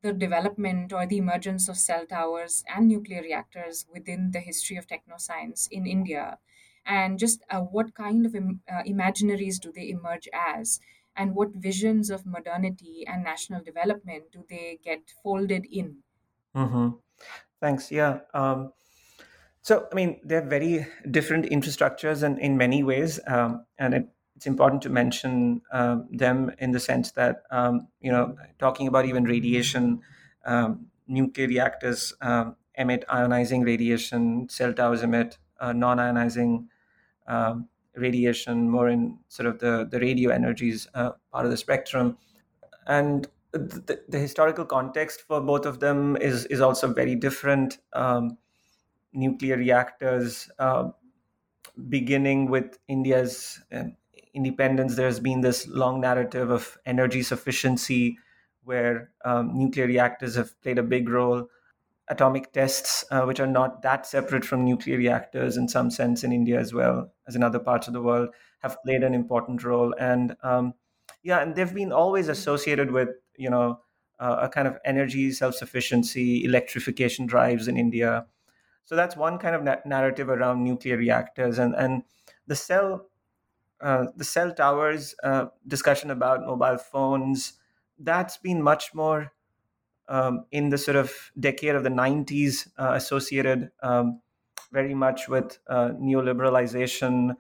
the 0.05 0.13
development 0.13 0.93
or 0.93 1.07
the 1.07 1.17
emergence 1.17 1.69
of 1.69 1.79
cell 1.79 2.05
towers 2.07 2.63
and 2.69 2.87
nuclear 2.87 3.23
reactors 3.23 3.87
within 3.91 4.31
the 4.33 4.41
history 4.41 4.77
of 4.77 4.87
technoscience 4.87 5.67
in 5.71 5.87
India? 5.87 6.39
And 6.85 7.19
just 7.19 7.43
uh, 7.51 7.61
what 7.61 7.95
kind 7.95 8.27
of 8.27 8.35
Im- 8.35 8.61
uh, 8.71 8.83
imaginaries 8.87 9.59
do 9.59 9.73
they 9.73 9.89
emerge 9.89 10.29
as? 10.35 10.79
And 11.17 11.35
what 11.35 11.55
visions 11.55 12.11
of 12.11 12.27
modernity 12.27 13.05
and 13.07 13.25
national 13.25 13.63
development 13.63 14.25
do 14.31 14.45
they 14.49 14.79
get 14.85 15.01
folded 15.23 15.67
in? 15.71 15.99
Mm-hmm. 16.55 16.89
Thanks. 17.61 17.91
Yeah. 17.91 18.21
Um, 18.35 18.73
so, 19.63 19.89
I 19.91 19.95
mean, 19.95 20.21
they're 20.23 20.47
very 20.47 20.87
different 21.11 21.47
infrastructures 21.47 22.23
and 22.23 22.39
in 22.39 22.59
many 22.59 22.83
ways. 22.83 23.19
Um, 23.27 23.65
and 23.79 23.95
it 23.95 24.09
it's 24.37 24.47
important 24.47 24.83
to 24.83 24.91
mention 24.91 25.63
um, 25.73 26.09
them 26.11 26.51
in 26.59 26.73
the 26.73 26.81
sense 26.81 27.13
that 27.13 27.43
um, 27.51 27.89
you 28.01 28.11
know 28.11 28.37
talking 28.59 28.89
about 28.89 29.07
even 29.07 29.25
radiation, 29.25 30.01
um, 30.45 30.87
nuclear 31.07 31.47
reactors 31.47 32.13
um, 32.21 32.57
emit 32.75 33.05
ionizing 33.09 33.65
radiation, 33.65 34.49
cell 34.49 34.73
towers 34.73 35.03
emit 35.03 35.39
uh, 35.61 35.73
non-ionizing 35.73 36.67
um, 37.27 37.69
radiation, 37.95 38.69
more 38.69 38.89
in 38.89 39.19
sort 39.29 39.47
of 39.47 39.59
the 39.61 39.87
the 39.91 40.01
radio 40.01 40.31
energies 40.31 40.89
uh, 40.95 41.11
part 41.33 41.45
of 41.45 41.51
the 41.51 41.57
spectrum, 41.57 42.19
and 42.87 43.29
the, 43.53 44.03
the, 44.09 44.19
historical 44.19 44.65
context 44.65 45.23
for 45.29 45.41
both 45.41 45.65
of 45.65 45.79
them 45.79 46.17
is 46.17 46.45
is 46.47 46.61
also 46.61 46.93
very 46.93 47.15
different. 47.15 47.79
Um, 47.93 48.39
nuclear 49.15 49.57
reactors, 49.57 50.51
uh, 50.59 50.91
beginning 51.89 52.51
with 52.51 52.79
India's 52.89 53.61
independence, 54.35 54.97
there's 54.97 55.21
been 55.21 55.41
this 55.41 55.67
long 55.69 56.01
narrative 56.01 56.51
of 56.51 56.77
energy 56.85 57.23
sufficiency, 57.23 58.19
where 58.65 59.11
um, 59.25 59.57
nuclear 59.57 59.87
reactors 59.87 60.35
have 60.35 60.61
played 60.63 60.79
a 60.79 60.83
big 60.83 61.09
role. 61.09 61.49
Atomic 62.09 62.53
tests, 62.53 63.05
uh, 63.11 63.23
which 63.23 63.41
are 63.41 63.47
not 63.47 63.81
that 63.81 64.07
separate 64.07 64.45
from 64.45 64.65
nuclear 64.65 64.99
reactors 64.99 65.57
in 65.57 65.69
some 65.69 65.91
sense 65.91 66.23
in 66.23 66.33
India 66.33 66.61
as 66.61 66.75
well 66.75 67.11
as 67.27 67.35
in 67.35 67.43
other 67.43 67.59
parts 67.59 67.87
of 67.87 67.95
the 67.95 68.03
world, 68.03 68.29
have 68.61 68.77
played 68.85 69.03
an 69.03 69.15
important 69.15 69.65
role. 69.65 69.95
And 69.99 70.37
um, 70.43 70.75
yeah, 71.23 71.41
and 71.41 71.55
they've 71.55 71.75
been 71.75 71.93
always 71.93 72.29
associated 72.29 72.91
with 72.91 73.09
you 73.37 73.49
know 73.49 73.81
uh, 74.19 74.37
a 74.43 74.49
kind 74.49 74.69
of 74.69 74.77
energy 74.85 75.33
self-sufficiency, 75.33 76.45
electrification 76.45 77.27
drives 77.27 77.69
in 77.69 77.77
India. 77.79 78.27
So 78.85 78.97
that's 78.97 79.17
one 79.17 79.39
kind 79.39 79.55
of 79.55 79.63
na- 79.63 79.77
narrative 79.87 80.29
around 80.29 80.63
nuclear 80.63 80.99
reactors, 80.99 81.59
and 81.59 81.75
and 81.75 82.03
the 82.47 82.57
cell 82.57 83.07
uh, 83.81 84.07
the 84.17 84.25
cell 84.25 84.53
towers 84.53 85.15
uh, 85.23 85.47
discussion 85.67 86.11
about 86.11 86.41
mobile 86.47 86.79
phones 86.79 87.55
that's 87.99 88.37
been 88.39 88.63
much 88.63 88.95
more 88.95 89.33
um, 90.09 90.47
in 90.51 90.71
the 90.71 90.79
sort 90.79 90.97
of 90.97 91.33
decade 91.39 91.75
of 91.75 91.85
the 91.85 91.91
90s 91.91 92.69
uh, 92.79 92.93
associated 92.95 93.71
um, 93.83 94.21
very 94.73 94.95
much 94.95 95.29
with 95.29 95.59
uh, 95.69 95.91
neoliberalization 95.91 97.37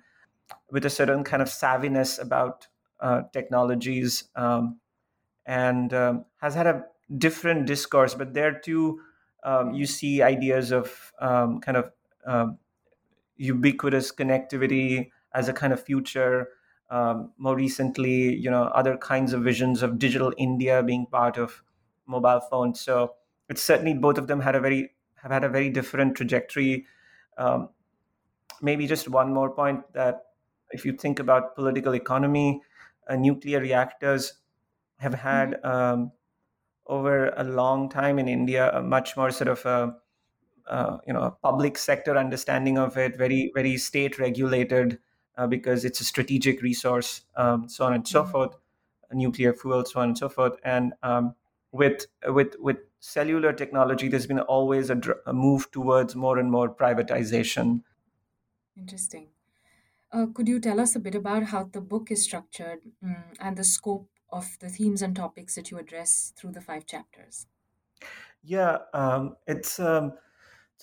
with 0.70 0.84
a 0.86 0.90
certain 0.90 1.24
kind 1.24 1.42
of 1.42 1.48
savviness 1.48 2.20
about 2.20 2.68
uh, 3.00 3.22
technologies 3.32 4.30
um, 4.36 4.80
and 5.46 5.94
um, 5.94 6.24
has 6.40 6.54
had 6.54 6.66
a 6.66 6.86
different 7.18 7.66
discourse 7.66 8.14
but 8.14 8.34
there 8.34 8.58
too 8.60 9.00
um, 9.44 9.74
you 9.74 9.86
see 9.86 10.22
ideas 10.22 10.72
of 10.72 11.12
um, 11.20 11.60
kind 11.60 11.76
of 11.78 11.92
ubiquitous 13.36 14.12
connectivity 14.12 15.10
as 15.34 15.48
a 15.48 15.52
kind 15.52 15.72
of 15.72 15.82
future. 15.82 16.48
Um, 16.90 17.32
more 17.38 17.56
recently, 17.56 18.36
you 18.36 18.50
know, 18.50 18.64
other 18.64 18.96
kinds 18.96 19.32
of 19.32 19.42
visions 19.42 19.82
of 19.82 19.98
digital 19.98 20.32
India 20.36 20.82
being 20.82 21.06
part 21.06 21.38
of 21.38 21.62
mobile 22.06 22.40
phones. 22.40 22.80
So 22.80 23.14
it's 23.48 23.62
certainly 23.62 23.94
both 23.94 24.18
of 24.18 24.26
them 24.26 24.40
had 24.40 24.54
a 24.54 24.60
very 24.60 24.90
have 25.22 25.32
had 25.32 25.44
a 25.44 25.48
very 25.48 25.70
different 25.70 26.16
trajectory. 26.16 26.86
Um, 27.38 27.70
maybe 28.60 28.86
just 28.86 29.08
one 29.08 29.32
more 29.32 29.50
point 29.50 29.80
that 29.94 30.26
if 30.70 30.84
you 30.84 30.92
think 30.92 31.18
about 31.18 31.54
political 31.56 31.94
economy, 31.94 32.60
uh, 33.08 33.16
nuclear 33.16 33.60
reactors 33.60 34.34
have 34.98 35.14
had 35.14 35.52
mm-hmm. 35.52 35.66
um, 35.66 36.12
over 36.86 37.28
a 37.36 37.44
long 37.44 37.88
time 37.88 38.18
in 38.18 38.28
India 38.28 38.70
a 38.72 38.82
much 38.82 39.16
more 39.16 39.30
sort 39.30 39.48
of 39.48 39.64
a, 39.64 39.96
uh, 40.70 40.98
you 41.06 41.12
know 41.12 41.36
public 41.42 41.78
sector 41.78 42.16
understanding 42.16 42.78
of 42.78 42.96
it, 42.96 43.16
very 43.16 43.50
very 43.54 43.76
state 43.76 44.18
regulated 44.18 44.98
uh, 45.36 45.46
because 45.46 45.84
it's 45.84 46.00
a 46.00 46.04
strategic 46.04 46.62
resource, 46.62 47.22
um, 47.36 47.68
so 47.68 47.84
on 47.84 47.94
and 47.94 48.06
so 48.06 48.22
mm-hmm. 48.22 48.32
forth, 48.32 48.56
nuclear 49.12 49.52
fuel, 49.52 49.84
so 49.84 50.00
on 50.00 50.08
and 50.08 50.18
so 50.18 50.28
forth. 50.28 50.54
And 50.64 50.92
um, 51.02 51.34
with 51.72 52.06
with 52.28 52.56
with 52.58 52.78
cellular 53.00 53.52
technology, 53.52 54.08
there's 54.08 54.26
been 54.26 54.40
always 54.40 54.90
a, 54.90 55.00
a, 55.26 55.32
move 55.32 55.70
towards 55.70 56.16
more 56.16 56.38
and 56.38 56.50
more 56.50 56.74
privatization. 56.74 57.82
Interesting. 58.76 59.28
Uh, 60.12 60.26
could 60.32 60.48
you 60.48 60.60
tell 60.60 60.80
us 60.80 60.94
a 60.94 61.00
bit 61.00 61.14
about 61.14 61.44
how 61.44 61.64
the 61.64 61.80
book 61.80 62.10
is 62.10 62.22
structured 62.22 62.78
um, 63.02 63.16
and 63.40 63.56
the 63.56 63.64
scope 63.64 64.08
of 64.30 64.56
the 64.60 64.68
themes 64.68 65.02
and 65.02 65.16
topics 65.16 65.56
that 65.56 65.70
you 65.70 65.78
address 65.78 66.32
through 66.36 66.52
the 66.52 66.60
five 66.60 66.86
chapters? 66.86 67.46
Yeah, 68.42 68.78
um, 68.92 69.36
it's 69.46 69.80
um, 69.80 70.12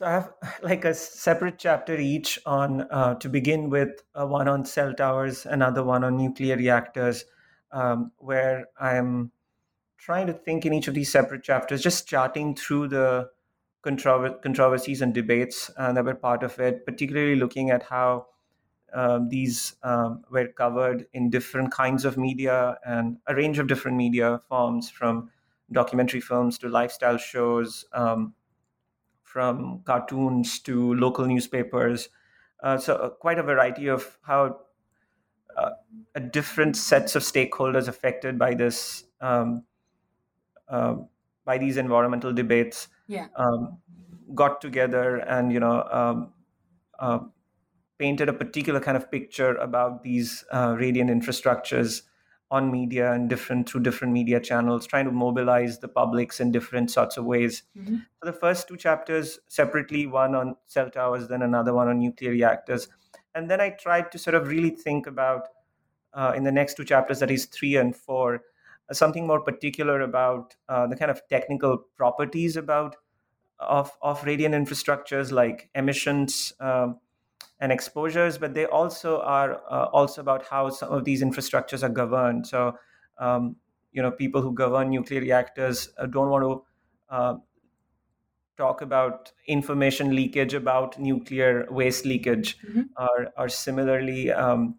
so 0.02 0.08
I 0.08 0.12
have 0.12 0.34
like 0.64 0.84
a 0.84 0.94
separate 0.94 1.60
chapter 1.60 1.96
each 1.98 2.40
on 2.46 2.82
uh, 2.90 3.16
to 3.16 3.30
begin 3.30 3.70
with 3.70 4.02
uh, 4.16 4.26
one 4.26 4.48
on 4.48 4.66
cell 4.66 4.94
towers, 4.94 5.46
another 5.46 5.84
one 5.84 6.04
on 6.04 6.18
nuclear 6.18 6.58
reactors, 6.58 7.26
um, 7.72 8.12
where 8.18 8.66
I'm 8.80 9.32
trying 10.00 10.26
to 10.28 10.34
think 10.34 10.66
in 10.66 10.74
each 10.74 10.88
of 10.88 10.96
these 10.96 11.12
separate 11.12 11.44
chapters, 11.44 11.84
just 11.84 12.08
charting 12.08 12.56
through 12.56 12.88
the 12.88 13.30
controver- 13.86 14.42
controversies 14.42 15.02
and 15.02 15.14
debates 15.14 15.70
uh, 15.78 15.94
that 15.94 16.04
were 16.04 16.16
part 16.16 16.42
of 16.42 16.60
it, 16.60 16.84
particularly 16.84 17.36
looking 17.36 17.70
at 17.70 17.84
how 17.84 18.26
um, 18.94 19.30
these 19.30 19.76
um, 19.84 20.24
were 20.32 20.48
covered 20.48 21.06
in 21.14 21.30
different 21.30 21.72
kinds 21.72 22.06
of 22.06 22.18
media 22.18 22.78
and 22.84 23.18
a 23.28 23.36
range 23.36 23.60
of 23.60 23.68
different 23.68 23.98
media 23.98 24.42
forms, 24.50 24.90
from 24.90 25.30
documentary 25.72 26.20
films 26.20 26.58
to 26.58 26.68
lifestyle 26.68 27.18
shows. 27.18 27.86
Um, 27.94 28.34
from 29.32 29.82
cartoons 29.86 30.60
to 30.60 30.94
local 30.96 31.26
newspapers. 31.26 32.10
Uh, 32.62 32.78
so 32.78 32.96
uh, 32.96 33.10
quite 33.10 33.40
a 33.40 33.44
variety 33.44 33.88
of 33.88 34.18
how 34.24 34.58
uh, 35.58 35.70
different 36.32 36.76
sets 36.76 37.16
of 37.16 37.24
stakeholders 37.24 37.88
affected 37.88 38.38
by 38.38 38.54
this 38.54 39.06
um, 39.22 39.64
um, 40.68 41.08
by 41.46 41.58
these 41.58 41.78
environmental 41.78 42.34
debates 42.34 42.90
yeah. 43.08 43.28
um, 43.36 43.78
got 44.36 44.62
together 44.62 45.18
and 45.18 45.52
you 45.52 45.60
know 45.60 45.84
um, 45.92 46.34
uh, 47.00 47.20
painted 47.98 48.28
a 48.30 48.34
particular 48.34 48.80
kind 48.80 48.98
of 48.98 49.10
picture 49.12 49.56
about 49.56 50.04
these 50.04 50.44
uh, 50.52 50.76
radiant 50.78 51.10
infrastructures 51.10 52.02
on 52.52 52.70
media 52.70 53.14
and 53.14 53.30
different 53.30 53.68
through 53.68 53.82
different 53.82 54.14
media 54.14 54.40
channels, 54.40 54.86
trying 54.86 55.06
to 55.06 55.12
mobilize 55.12 55.80
the 55.80 55.88
publics 55.88 56.40
in 56.42 56.52
different 56.52 56.92
sorts 56.92 57.18
of 57.18 57.26
ways. 57.26 57.64
Mm-hmm. 57.78 57.96
So 57.96 58.32
the 58.32 58.34
first 58.34 58.68
two 58.68 58.78
chapters 58.78 59.40
separately, 59.48 60.06
one 60.06 60.36
on 60.36 60.56
cell 60.68 60.90
towers, 60.90 61.30
then 61.30 61.42
another 61.42 61.74
one 61.74 61.88
on 61.88 62.00
nuclear 62.00 62.32
reactors, 62.32 62.90
and 63.34 63.50
then 63.50 63.62
I 63.62 63.70
tried 63.70 64.12
to 64.12 64.20
sort 64.20 64.36
of 64.36 64.50
really 64.50 64.70
think 64.70 65.08
about 65.08 65.48
uh, 66.14 66.34
in 66.36 66.44
the 66.44 66.52
next 66.52 66.76
two 66.76 66.84
chapters, 66.84 67.20
that 67.20 67.32
is 67.32 67.46
three 67.46 67.78
and 67.78 67.96
four, 67.96 68.42
uh, 68.90 68.94
something 68.94 69.26
more 69.26 69.40
particular 69.40 70.02
about 70.02 70.56
uh, 70.68 70.86
the 70.88 70.98
kind 70.98 71.10
of 71.10 71.22
technical 71.30 71.86
properties 71.96 72.58
about 72.58 72.98
of 73.60 73.92
of 74.02 74.24
radiant 74.26 74.56
infrastructures 74.56 75.32
like 75.32 75.70
emissions. 75.76 76.54
Um, 76.60 77.00
and 77.62 77.72
exposures, 77.72 78.40
but 78.40 78.54
they 78.56 78.66
also 78.66 79.22
are 79.22 79.62
uh, 79.70 79.86
also 79.94 80.20
about 80.20 80.46
how 80.48 80.70
some 80.70 80.92
of 80.92 81.06
these 81.06 81.24
infrastructures 81.24 81.84
are 81.84 81.90
governed. 81.90 82.48
So, 82.48 82.76
um, 83.20 83.56
you 83.92 84.02
know, 84.02 84.10
people 84.10 84.42
who 84.42 84.54
govern 84.54 84.90
nuclear 84.90 85.22
reactors 85.22 85.90
uh, 85.98 86.08
don't 86.08 86.30
want 86.30 86.44
to 86.44 86.64
uh, 87.10 87.36
talk 88.58 88.82
about 88.82 89.32
information 89.48 90.16
leakage 90.16 90.56
about 90.56 91.00
nuclear 91.00 91.68
waste 91.70 92.04
leakage, 92.04 92.58
mm-hmm. 92.60 92.82
or, 92.98 93.28
or 93.38 93.48
similarly. 93.48 94.32
Um, 94.32 94.76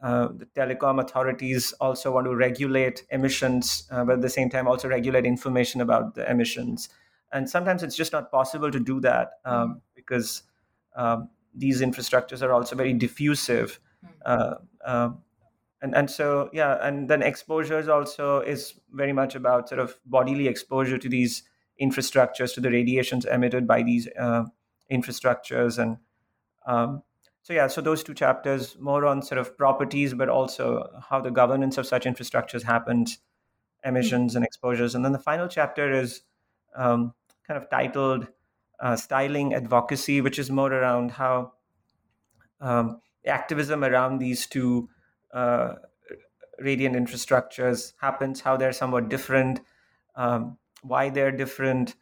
uh, 0.00 0.28
the 0.36 0.46
telecom 0.54 1.02
authorities 1.02 1.72
also 1.80 2.12
want 2.12 2.26
to 2.26 2.36
regulate 2.36 3.04
emissions, 3.10 3.88
uh, 3.90 4.04
but 4.04 4.14
at 4.14 4.20
the 4.20 4.28
same 4.28 4.50
time 4.50 4.68
also 4.68 4.86
regulate 4.86 5.24
information 5.24 5.80
about 5.80 6.14
the 6.14 6.30
emissions. 6.30 6.90
And 7.32 7.48
sometimes 7.48 7.82
it's 7.82 7.96
just 7.96 8.12
not 8.12 8.30
possible 8.30 8.70
to 8.70 8.78
do 8.78 9.00
that 9.00 9.30
um, 9.44 9.54
mm-hmm. 9.54 9.78
because 9.96 10.42
um, 10.94 11.30
these 11.54 11.80
infrastructures 11.80 12.42
are 12.42 12.52
also 12.52 12.76
very 12.76 12.92
diffusive. 12.92 13.80
Hmm. 14.00 14.08
Uh, 14.24 14.54
um, 14.84 15.18
and, 15.82 15.94
and 15.94 16.10
so, 16.10 16.48
yeah, 16.52 16.78
and 16.80 17.10
then 17.10 17.22
exposures 17.22 17.88
also 17.88 18.40
is 18.40 18.80
very 18.92 19.12
much 19.12 19.34
about 19.34 19.68
sort 19.68 19.80
of 19.80 19.98
bodily 20.06 20.48
exposure 20.48 20.96
to 20.96 21.08
these 21.08 21.42
infrastructures, 21.80 22.54
to 22.54 22.60
the 22.60 22.70
radiations 22.70 23.26
emitted 23.26 23.66
by 23.66 23.82
these 23.82 24.08
uh, 24.18 24.44
infrastructures. 24.90 25.78
And 25.78 25.98
um, 26.66 27.02
so, 27.42 27.52
yeah, 27.52 27.66
so 27.66 27.82
those 27.82 28.02
two 28.02 28.14
chapters 28.14 28.78
more 28.80 29.04
on 29.04 29.20
sort 29.20 29.38
of 29.38 29.58
properties, 29.58 30.14
but 30.14 30.30
also 30.30 30.88
how 31.10 31.20
the 31.20 31.30
governance 31.30 31.76
of 31.76 31.86
such 31.86 32.04
infrastructures 32.04 32.62
happens, 32.62 33.18
emissions 33.84 34.32
mm-hmm. 34.32 34.38
and 34.38 34.46
exposures. 34.46 34.94
And 34.94 35.04
then 35.04 35.12
the 35.12 35.18
final 35.18 35.48
chapter 35.48 35.92
is 35.92 36.22
um, 36.74 37.12
kind 37.46 37.62
of 37.62 37.68
titled 37.68 38.28
uh, 38.80 38.96
styling 38.96 39.54
advocacy, 39.54 40.20
which 40.20 40.38
is 40.38 40.50
more 40.50 40.72
around 40.72 41.12
how 41.12 41.52
um, 42.60 43.00
activism 43.26 43.84
around 43.84 44.18
these 44.18 44.46
two 44.46 44.88
uh, 45.32 45.74
radiant 46.60 46.94
infrastructures 46.96 47.92
happens, 48.00 48.40
how 48.40 48.56
they're 48.56 48.72
somewhat 48.72 49.08
different, 49.08 49.60
um, 50.16 50.56
why 50.82 51.10
they're 51.10 51.32
different, 51.32 51.96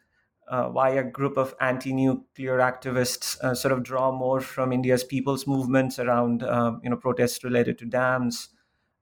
uh, 0.47 0.65
why 0.65 0.89
a 0.89 1.03
group 1.03 1.37
of 1.37 1.55
anti-nuclear 1.59 2.57
activists 2.59 3.39
uh, 3.41 3.55
sort 3.55 3.71
of 3.71 3.83
draw 3.83 4.11
more 4.11 4.41
from 4.41 4.71
India's 4.73 5.03
people's 5.03 5.47
movements 5.47 5.99
around 5.99 6.43
um, 6.43 6.81
you 6.83 6.89
know 6.89 6.97
protests 6.97 7.43
related 7.43 7.77
to 7.79 7.85
dams 7.85 8.49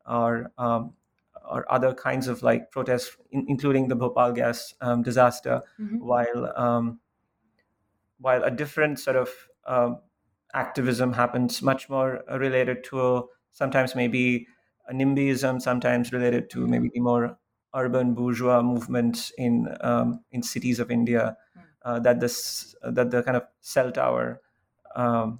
or 0.05 0.51
um, 0.57 0.93
or 1.49 1.65
other 1.71 1.93
kinds 1.93 2.27
of 2.27 2.43
like 2.43 2.71
protests, 2.71 3.17
in, 3.31 3.45
including 3.49 3.87
the 3.87 3.95
Bhopal 3.95 4.31
gas 4.31 4.73
um, 4.81 5.01
disaster, 5.01 5.63
Mhm. 5.79 5.99
while 5.99 6.53
um, 6.55 6.99
while 8.21 8.43
a 8.43 8.51
different 8.51 8.99
sort 8.99 9.15
of 9.15 9.29
um, 9.65 9.99
activism 10.53 11.13
happens 11.13 11.61
much 11.61 11.89
more 11.89 12.23
related 12.29 12.83
to 12.85 13.27
sometimes 13.51 13.95
maybe 13.95 14.47
a 14.87 14.93
NIMBYism, 14.93 15.61
sometimes 15.61 16.13
related 16.13 16.49
to 16.51 16.67
maybe 16.67 16.89
the 16.93 16.99
more 16.99 17.37
urban 17.75 18.13
bourgeois 18.13 18.61
movements 18.61 19.31
in 19.37 19.67
um, 19.81 20.23
in 20.31 20.43
cities 20.43 20.79
of 20.79 20.91
India 20.91 21.37
uh, 21.83 21.99
that 21.99 22.19
this 22.19 22.75
that 22.83 23.11
the 23.11 23.23
kind 23.23 23.37
of 23.37 23.43
cell 23.61 23.91
tower 23.91 24.41
um, 24.95 25.39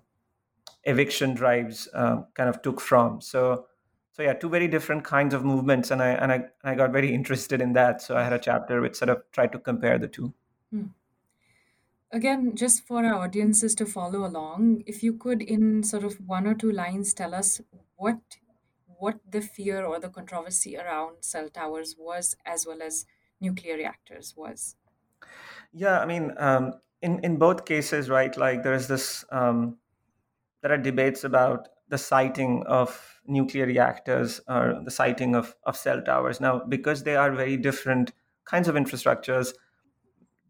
eviction 0.83 1.33
drives 1.33 1.87
um, 1.93 2.25
kind 2.33 2.49
of 2.49 2.61
took 2.61 2.81
from. 2.81 3.21
So 3.21 3.67
so 4.11 4.23
yeah, 4.23 4.33
two 4.33 4.49
very 4.49 4.67
different 4.67 5.03
kinds 5.03 5.33
of 5.33 5.45
movements, 5.45 5.91
and 5.91 6.01
I 6.01 6.09
and 6.09 6.31
I 6.31 6.35
and 6.35 6.45
I 6.63 6.75
got 6.75 6.91
very 6.91 7.13
interested 7.19 7.61
in 7.61 7.73
that. 7.73 8.01
So 8.01 8.17
I 8.17 8.23
had 8.23 8.33
a 8.33 8.39
chapter 8.39 8.81
which 8.81 8.95
sort 8.95 9.09
of 9.09 9.23
tried 9.31 9.51
to 9.53 9.59
compare 9.59 9.97
the 9.99 10.07
two. 10.07 10.33
Again, 12.13 12.55
just 12.55 12.83
for 12.85 13.05
our 13.05 13.13
audiences 13.23 13.73
to 13.75 13.85
follow 13.85 14.25
along, 14.25 14.83
if 14.85 15.01
you 15.01 15.13
could, 15.13 15.41
in 15.41 15.81
sort 15.83 16.03
of 16.03 16.19
one 16.27 16.45
or 16.45 16.53
two 16.53 16.71
lines, 16.71 17.13
tell 17.13 17.33
us 17.33 17.61
what 17.95 18.19
what 18.99 19.19
the 19.27 19.41
fear 19.41 19.83
or 19.83 19.99
the 19.99 20.09
controversy 20.09 20.77
around 20.77 21.23
cell 21.23 21.49
towers 21.49 21.95
was, 21.97 22.35
as 22.45 22.67
well 22.67 22.83
as 22.83 23.05
nuclear 23.39 23.75
reactors 23.75 24.35
was. 24.37 24.75
Yeah, 25.73 25.99
I 25.99 26.05
mean, 26.05 26.33
um, 26.37 26.73
in 27.01 27.19
in 27.23 27.37
both 27.37 27.65
cases, 27.65 28.09
right? 28.09 28.35
Like 28.35 28.63
there 28.63 28.73
is 28.73 28.87
this, 28.87 29.25
um, 29.31 29.77
there 30.61 30.71
are 30.71 30.77
debates 30.77 31.23
about 31.23 31.69
the 31.87 31.97
siting 31.97 32.63
of 32.67 33.21
nuclear 33.25 33.65
reactors 33.65 34.41
or 34.47 34.81
the 34.83 34.91
siting 34.91 35.35
of 35.35 35.55
of 35.63 35.77
cell 35.77 36.01
towers. 36.01 36.41
Now, 36.41 36.59
because 36.59 37.03
they 37.03 37.15
are 37.15 37.31
very 37.31 37.57
different 37.57 38.11
kinds 38.45 38.67
of 38.67 38.75
infrastructures, 38.75 39.53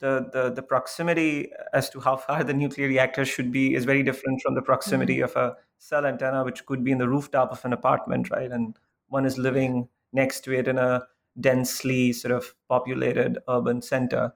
the 0.02 0.30
the 0.34 0.50
the 0.50 0.62
proximity 0.62 1.52
as 1.74 1.90
to 1.92 2.02
how 2.02 2.18
far 2.18 2.44
the 2.50 2.54
nuclear 2.54 2.88
reactor 2.88 3.24
should 3.24 3.52
be 3.52 3.76
is 3.76 3.86
very 3.86 4.04
different 4.04 4.42
from 4.42 4.56
the 4.56 4.62
proximity 4.62 5.22
of 5.22 5.36
a 5.36 5.56
cell 5.78 6.06
antenna, 6.06 6.44
which 6.44 6.66
could 6.66 6.84
be 6.84 6.92
in 6.92 6.98
the 6.98 7.08
rooftop 7.08 7.52
of 7.52 7.64
an 7.64 7.74
apartment, 7.74 8.30
right? 8.30 8.52
And 8.52 8.76
one 9.08 9.26
is 9.26 9.38
living 9.38 9.88
next 10.12 10.42
to 10.42 10.54
it 10.54 10.68
in 10.68 10.78
a 10.78 11.08
densely 11.40 12.12
sort 12.12 12.34
of 12.34 12.54
populated 12.68 13.38
urban 13.48 13.82
center. 13.82 14.34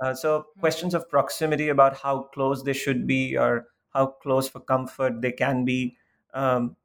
Uh, 0.00 0.12
so 0.14 0.46
questions 0.60 0.94
of 0.94 1.08
proximity 1.08 1.68
about 1.68 1.96
how 1.96 2.24
close 2.34 2.62
they 2.62 2.72
should 2.72 3.06
be 3.06 3.36
or 3.36 3.68
how 3.92 4.06
close 4.06 4.48
for 4.48 4.60
comfort 4.60 5.22
they 5.22 5.32
can 5.32 5.64
be 5.64 5.96
um, 6.34 6.76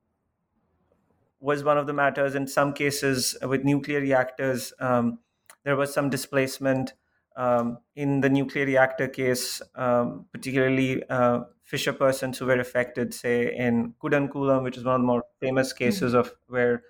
was 1.40 1.64
one 1.64 1.78
of 1.78 1.88
the 1.88 1.94
matters. 1.94 2.36
In 2.36 2.48
some 2.48 2.74
cases, 2.74 3.36
with 3.42 3.64
nuclear 3.64 4.00
reactors, 4.00 4.74
um, 4.80 5.20
there 5.64 5.76
was 5.76 5.94
some 5.94 6.10
displacement. 6.10 6.94
Um, 7.36 7.78
in 7.96 8.22
the 8.22 8.30
nuclear 8.30 8.66
reactor 8.66 9.08
case, 9.08 9.62
um, 9.76 10.26
particularly 10.32 11.04
uh, 11.10 11.42
Fisher 11.64 11.94
persons 11.94 12.38
who 12.38 12.48
were 12.48 12.60
affected, 12.60 13.14
say 13.14 13.56
in 13.56 13.94
Kudankulam, 14.02 14.64
which 14.64 14.76
is 14.76 14.84
one 14.84 14.96
of 14.96 15.02
the 15.02 15.08
more 15.08 15.24
famous 15.40 15.72
cases 15.72 16.14
of 16.14 16.34
where 16.48 16.84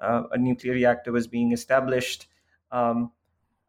uh, 0.00 0.24
a 0.32 0.38
nuclear 0.38 0.72
reactor 0.72 1.12
was 1.12 1.26
being 1.26 1.52
established. 1.52 2.26
Um, 2.70 3.12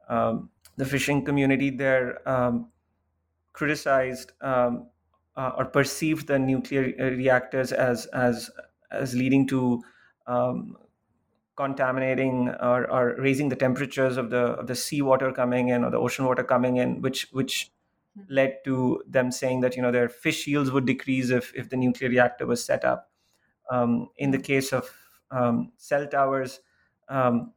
um, 0.07 0.49
the 0.77 0.85
fishing 0.85 1.23
community 1.23 1.69
there 1.69 2.27
um, 2.27 2.71
criticized 3.51 4.31
um, 4.41 4.87
uh, 5.35 5.51
or 5.57 5.65
perceived 5.65 6.27
the 6.27 6.39
nuclear 6.39 6.93
uh, 6.99 7.15
reactors 7.15 7.71
as 7.71 8.05
as 8.07 8.49
as 8.91 9.15
leading 9.15 9.47
to 9.47 9.81
um, 10.27 10.77
contaminating 11.55 12.49
or, 12.49 12.89
or 12.89 13.15
raising 13.19 13.49
the 13.49 13.55
temperatures 13.55 14.17
of 14.17 14.29
the 14.29 14.53
of 14.61 14.67
the 14.67 14.75
seawater 14.75 15.31
coming 15.31 15.69
in 15.69 15.83
or 15.83 15.91
the 15.91 15.97
ocean 15.97 16.25
water 16.25 16.43
coming 16.43 16.77
in, 16.77 17.01
which 17.01 17.27
which 17.31 17.71
led 18.29 18.57
to 18.63 19.01
them 19.07 19.31
saying 19.31 19.61
that 19.61 19.75
you 19.75 19.81
know 19.81 19.91
their 19.91 20.09
fish 20.09 20.47
yields 20.47 20.71
would 20.71 20.85
decrease 20.85 21.29
if 21.29 21.53
if 21.55 21.69
the 21.69 21.77
nuclear 21.77 22.09
reactor 22.09 22.45
was 22.45 22.63
set 22.63 22.83
up. 22.83 23.09
Um, 23.71 24.09
in 24.17 24.31
the 24.31 24.39
case 24.39 24.73
of 24.73 24.89
um, 25.31 25.71
cell 25.77 26.05
towers, 26.07 26.59
um, 27.09 27.53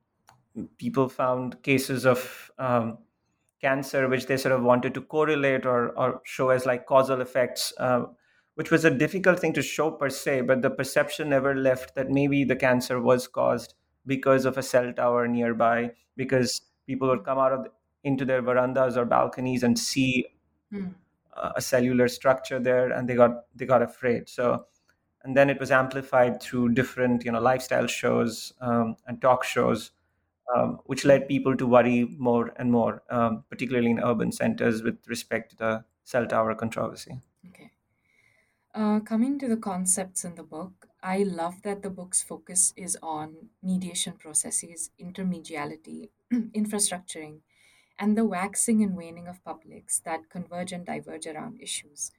people 0.78 1.08
found 1.08 1.62
cases 1.62 2.06
of 2.06 2.50
um, 2.58 2.98
cancer 3.60 4.08
which 4.08 4.26
they 4.26 4.36
sort 4.36 4.54
of 4.54 4.62
wanted 4.62 4.94
to 4.94 5.00
correlate 5.00 5.64
or, 5.66 5.90
or 5.98 6.20
show 6.24 6.50
as 6.50 6.66
like 6.66 6.86
causal 6.86 7.20
effects 7.20 7.72
uh, 7.78 8.02
which 8.54 8.70
was 8.70 8.84
a 8.84 8.90
difficult 8.90 9.38
thing 9.38 9.52
to 9.52 9.62
show 9.62 9.90
per 9.90 10.10
se 10.10 10.42
but 10.42 10.62
the 10.62 10.70
perception 10.70 11.30
never 11.30 11.54
left 11.54 11.94
that 11.94 12.10
maybe 12.10 12.44
the 12.44 12.56
cancer 12.56 13.00
was 13.00 13.26
caused 13.26 13.74
because 14.06 14.44
of 14.44 14.58
a 14.58 14.62
cell 14.62 14.92
tower 14.92 15.26
nearby 15.28 15.90
because 16.16 16.62
people 16.86 17.08
would 17.08 17.24
come 17.24 17.38
out 17.38 17.52
of 17.52 17.64
the, 17.64 17.70
into 18.04 18.24
their 18.24 18.42
verandas 18.42 18.96
or 18.96 19.04
balconies 19.04 19.62
and 19.62 19.78
see 19.78 20.26
uh, 21.34 21.52
a 21.56 21.60
cellular 21.60 22.08
structure 22.08 22.58
there 22.58 22.90
and 22.90 23.08
they 23.08 23.14
got 23.14 23.44
they 23.54 23.66
got 23.66 23.82
afraid. 23.82 24.28
So 24.28 24.66
and 25.22 25.36
then 25.36 25.50
it 25.50 25.58
was 25.58 25.70
amplified 25.70 26.40
through 26.40 26.70
different 26.70 27.24
you 27.24 27.32
know 27.32 27.40
lifestyle 27.40 27.86
shows 27.86 28.52
um, 28.60 28.96
and 29.06 29.20
talk 29.20 29.44
shows 29.44 29.90
um, 30.54 30.80
which 30.84 31.04
led 31.04 31.26
people 31.28 31.56
to 31.56 31.66
worry 31.66 32.04
more 32.18 32.52
and 32.56 32.70
more 32.70 33.02
um, 33.10 33.44
particularly 33.50 33.90
in 33.90 34.00
urban 34.00 34.32
centers 34.32 34.82
with 34.82 34.98
respect 35.08 35.50
to 35.50 35.56
the 35.56 35.84
cell 36.04 36.26
tower 36.26 36.54
controversy. 36.54 37.18
Okay. 37.48 37.72
Uh, 38.74 39.00
coming 39.00 39.38
to 39.38 39.48
the 39.48 39.56
concepts 39.56 40.24
in 40.24 40.34
the 40.36 40.42
book, 40.42 40.85
I 41.06 41.22
love 41.22 41.62
that 41.62 41.82
the 41.82 41.90
book's 41.90 42.22
focus 42.22 42.74
is 42.76 42.98
on 43.02 43.50
mediation 43.62 44.14
processes, 44.14 44.90
intermediality, 45.00 46.10
infrastructuring, 46.32 47.42
and 47.98 48.18
the 48.18 48.24
waxing 48.24 48.82
and 48.82 48.96
waning 48.96 49.28
of 49.28 49.44
publics 49.44 50.00
that 50.00 50.28
converge 50.28 50.72
and 50.72 50.84
diverge 50.84 51.26
around 51.26 51.60
issues. 51.60 52.10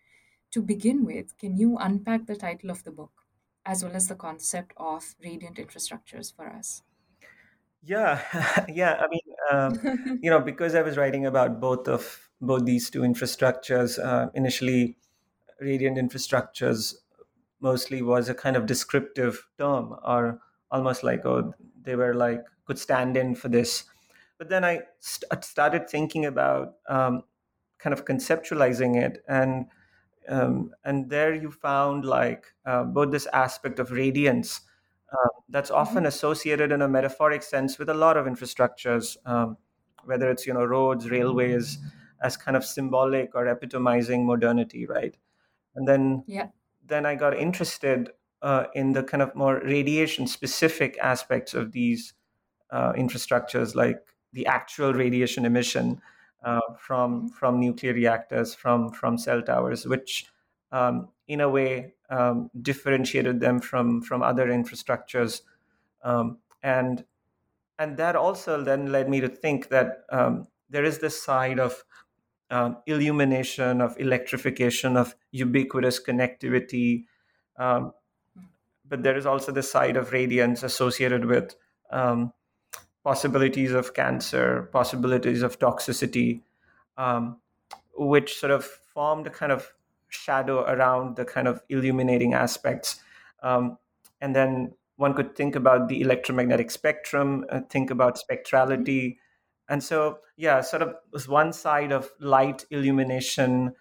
To 0.52 0.62
begin 0.62 1.06
with, 1.06 1.38
can 1.38 1.58
you 1.58 1.78
unpack 1.78 2.28
the 2.28 2.38
title 2.38 2.72
of 2.72 2.86
the 2.86 2.92
book, 2.92 3.26
as 3.66 3.84
well 3.84 3.94
as 3.94 4.08
the 4.08 4.16
concept 4.16 4.74
of 4.78 5.16
radiant 5.22 5.58
infrastructures 5.58 6.34
for 6.34 6.48
us? 6.48 6.82
yeah 7.84 8.66
yeah 8.70 8.96
i 9.00 9.08
mean 9.08 9.22
um, 9.52 10.20
you 10.22 10.30
know 10.30 10.40
because 10.40 10.76
i 10.76 10.82
was 10.82 10.98
writing 10.98 11.26
about 11.26 11.60
both 11.60 11.88
of 11.88 12.30
both 12.42 12.66
these 12.66 12.90
two 12.90 13.02
infrastructures 13.02 14.04
uh, 14.04 14.30
initially 14.34 14.98
radiant 15.60 15.98
infrastructures 15.98 16.96
mostly 17.60 18.02
was 18.02 18.30
a 18.30 18.36
kind 18.36 18.56
of 18.56 18.66
descriptive 18.66 19.48
term 19.58 19.96
or 20.04 20.40
almost 20.72 21.04
like 21.04 21.26
oh 21.26 21.54
they 21.82 21.96
were 21.96 22.14
like 22.14 22.44
could 22.66 22.78
stand 22.80 23.16
in 23.18 23.34
for 23.36 23.48
this. 23.50 23.86
But 24.38 24.50
then 24.50 24.64
i 24.64 24.82
st- 25.00 25.44
started 25.44 25.90
thinking 25.90 26.26
about 26.26 26.76
um, 26.88 27.24
kind 27.80 27.94
of 27.94 28.06
conceptualizing 28.06 29.02
it 29.02 29.24
and 29.28 29.68
um, 30.30 30.74
and 30.84 31.10
there 31.10 31.34
you 31.34 31.52
found 31.52 32.06
like 32.06 32.54
uh, 32.66 32.84
both 32.84 33.12
this 33.12 33.28
aspect 33.28 33.80
of 33.80 33.92
radiance 33.92 34.62
uh, 35.14 35.30
that's 35.50 35.72
often 35.72 36.06
associated 36.06 36.72
in 36.72 36.82
a 36.82 36.88
metaphoric 36.88 37.42
sense 37.44 37.80
with 37.80 37.90
a 37.90 37.94
lot 37.94 38.18
of 38.18 38.26
infrastructures 38.26 39.16
um, 39.26 39.58
whether 40.06 40.30
it's 40.30 40.46
you 40.46 40.54
know 40.54 40.66
roads 40.66 41.10
railways 41.10 41.78
as 42.22 42.36
kind 42.36 42.58
of 42.58 42.66
symbolic 42.66 43.36
or 43.36 43.48
epitomizing 43.48 44.26
modernity 44.26 44.86
right? 44.86 45.18
And 45.76 45.88
then 45.88 46.26
Yeah. 46.28 46.50
Then 46.88 47.06
I 47.06 47.16
got 47.16 47.38
interested 47.38 48.12
uh, 48.42 48.66
in 48.74 48.94
the 48.94 49.04
kind 49.04 49.22
of 49.22 49.36
more 49.36 49.60
radiation 49.64 50.28
specific 50.28 50.98
aspects 51.02 51.54
of 51.54 51.72
these 51.72 52.14
uh, 52.72 52.94
infrastructures, 52.94 53.76
like 53.76 54.00
the 54.34 54.46
actual 54.46 54.94
radiation 54.94 55.46
emission 55.46 56.02
uh, 56.44 56.62
from 56.80 57.30
from 57.30 57.60
nuclear 57.60 57.94
reactors, 57.94 58.54
from 58.54 58.92
from 58.92 59.18
cell 59.18 59.42
towers, 59.42 59.86
which 59.86 60.28
um, 60.72 61.10
in 61.28 61.42
a 61.42 61.50
way 61.50 61.94
um, 62.10 62.50
differentiated 62.62 63.40
them 63.40 63.60
from 63.60 64.02
from 64.02 64.22
other 64.22 64.48
infrastructures, 64.48 65.42
um, 66.04 66.38
and 66.62 67.06
and 67.80 67.98
that 67.98 68.16
also 68.16 68.64
then 68.64 68.92
led 68.92 69.10
me 69.10 69.22
to 69.22 69.30
think 69.30 69.70
that 69.70 70.04
um, 70.12 70.48
there 70.70 70.84
is 70.84 71.00
this 71.00 71.22
side 71.22 71.60
of 71.60 71.84
um, 72.50 72.78
illumination, 72.86 73.82
of 73.82 74.00
electrification, 74.00 74.98
of 74.98 75.16
ubiquitous 75.32 76.02
connectivity. 76.02 77.06
Um, 77.58 77.94
but 78.88 79.04
there 79.04 79.18
is 79.18 79.26
also 79.26 79.52
the 79.52 79.64
side 79.64 79.98
of 79.98 80.12
radiance 80.14 80.64
associated 80.64 81.26
with 81.26 81.56
um, 81.92 82.32
possibilities 83.04 83.72
of 83.72 83.94
cancer, 83.94 84.70
possibilities 84.72 85.42
of 85.42 85.60
toxicity, 85.60 86.42
um, 86.98 87.38
which 87.96 88.36
sort 88.36 88.52
of 88.52 88.64
formed 88.66 89.28
a 89.28 89.30
kind 89.30 89.52
of 89.52 89.74
shadow 90.10 90.62
around 90.62 91.16
the 91.16 91.26
kind 91.26 91.48
of 91.48 91.62
illuminating 91.70 92.34
aspects. 92.34 93.02
Um, 93.44 93.78
and 94.22 94.36
then 94.36 94.74
one 94.96 95.14
could 95.14 95.36
think 95.36 95.56
about 95.56 95.90
the 95.90 96.02
electromagnetic 96.02 96.72
spectrum, 96.72 97.46
uh, 97.50 97.62
think 97.70 97.92
about 97.92 98.18
spectrality, 98.18 99.18
and 99.70 99.84
so 99.84 100.20
yeah 100.36 100.62
sort 100.62 100.82
of 100.82 100.96
was 101.12 101.28
one 101.28 101.54
side 101.54 101.92
of 101.92 102.12
light 102.20 102.66
illumination 102.70 103.74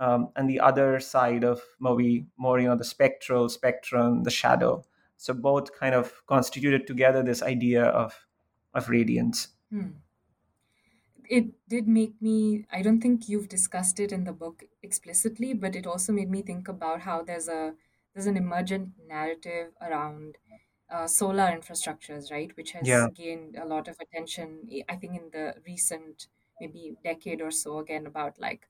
um, 0.00 0.28
and 0.36 0.50
the 0.50 0.60
other 0.60 0.98
side 1.00 1.44
of 1.44 1.60
maybe 1.80 2.26
more 2.36 2.58
you 2.58 2.66
know 2.68 2.76
the 2.76 2.84
spectral 2.84 3.48
spectrum 3.48 4.22
the 4.22 4.30
shadow 4.30 4.82
so 5.16 5.32
both 5.32 5.78
kind 5.78 5.94
of 5.94 6.26
constituted 6.26 6.86
together 6.86 7.22
this 7.22 7.42
idea 7.42 7.84
of 7.84 8.26
of 8.74 8.88
radiance 8.88 9.48
Hmm. 9.70 9.90
It 11.28 11.46
did 11.68 11.88
make 11.88 12.20
me, 12.20 12.66
I 12.70 12.82
don't 12.82 13.00
think 13.00 13.28
you've 13.28 13.48
discussed 13.48 13.98
it 13.98 14.12
in 14.12 14.24
the 14.24 14.32
book 14.32 14.62
explicitly, 14.82 15.54
but 15.54 15.74
it 15.74 15.86
also 15.86 16.12
made 16.12 16.30
me 16.30 16.42
think 16.42 16.68
about 16.68 17.00
how 17.00 17.22
there's 17.22 17.48
a 17.48 17.74
there's 18.12 18.26
an 18.26 18.36
emergent 18.36 18.90
narrative 19.08 19.72
around 19.80 20.36
uh, 20.90 21.06
solar 21.06 21.44
infrastructures, 21.58 22.30
right, 22.30 22.56
which 22.56 22.72
has 22.72 22.90
yeah 22.90 23.08
gained 23.14 23.56
a 23.56 23.64
lot 23.64 23.88
of 23.88 23.96
attention, 24.00 24.68
I 24.70 24.84
I 24.94 24.96
think, 24.96 25.16
in 25.20 25.30
the 25.30 25.62
recent 25.66 26.28
maybe 26.60 26.96
decade 27.02 27.40
or 27.40 27.50
so, 27.50 27.78
again, 27.78 28.06
about 28.06 28.38
like 28.38 28.68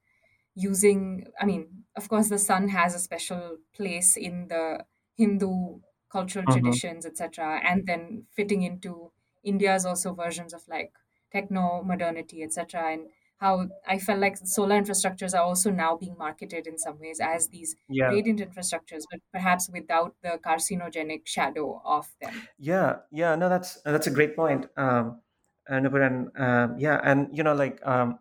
using, 0.54 1.26
I 1.40 1.44
mean, 1.46 1.84
of 1.96 2.08
course, 2.08 2.28
the 2.28 2.38
sun 2.38 2.68
has 2.68 2.94
a 2.94 2.98
special 2.98 3.58
place 3.74 4.16
in 4.16 4.48
the 4.48 4.86
Hindu 5.16 5.80
cultural 6.08 6.46
hmm 6.46 6.78
traditions, 6.86 7.06
etc., 7.06 7.60
and 7.64 7.86
then 7.86 8.26
fitting 8.32 8.62
into 8.62 9.12
India's 9.42 9.84
also 9.86 10.14
versions 10.14 10.54
of 10.54 10.66
like 10.68 10.94
techno 11.32 11.82
modernity, 11.82 12.42
etc., 12.42 12.92
and 12.92 13.10
how 13.44 13.68
I 13.86 13.98
felt 13.98 14.20
like 14.20 14.38
solar 14.38 14.80
infrastructures 14.80 15.34
are 15.38 15.42
also 15.42 15.70
now 15.70 15.96
being 15.96 16.16
marketed 16.18 16.66
in 16.66 16.78
some 16.78 16.98
ways 16.98 17.20
as 17.20 17.48
these 17.48 17.76
yeah 17.88 18.08
radiant 18.16 18.40
infrastructures, 18.40 19.04
but 19.10 19.20
perhaps 19.32 19.68
without 19.78 20.14
the 20.22 20.38
carcinogenic 20.46 21.26
shadow 21.26 21.82
of 21.84 22.06
them. 22.22 22.48
yeah 22.58 22.96
yeah 23.22 23.34
no 23.36 23.48
that's 23.48 23.80
that's 23.84 24.06
a 24.06 24.14
great 24.18 24.34
point 24.36 24.66
um 24.76 25.20
and, 25.68 25.86
and 25.86 26.30
um, 26.46 26.78
yeah 26.78 27.00
and 27.04 27.36
you 27.36 27.42
know 27.42 27.54
like 27.54 27.84
um 27.86 28.18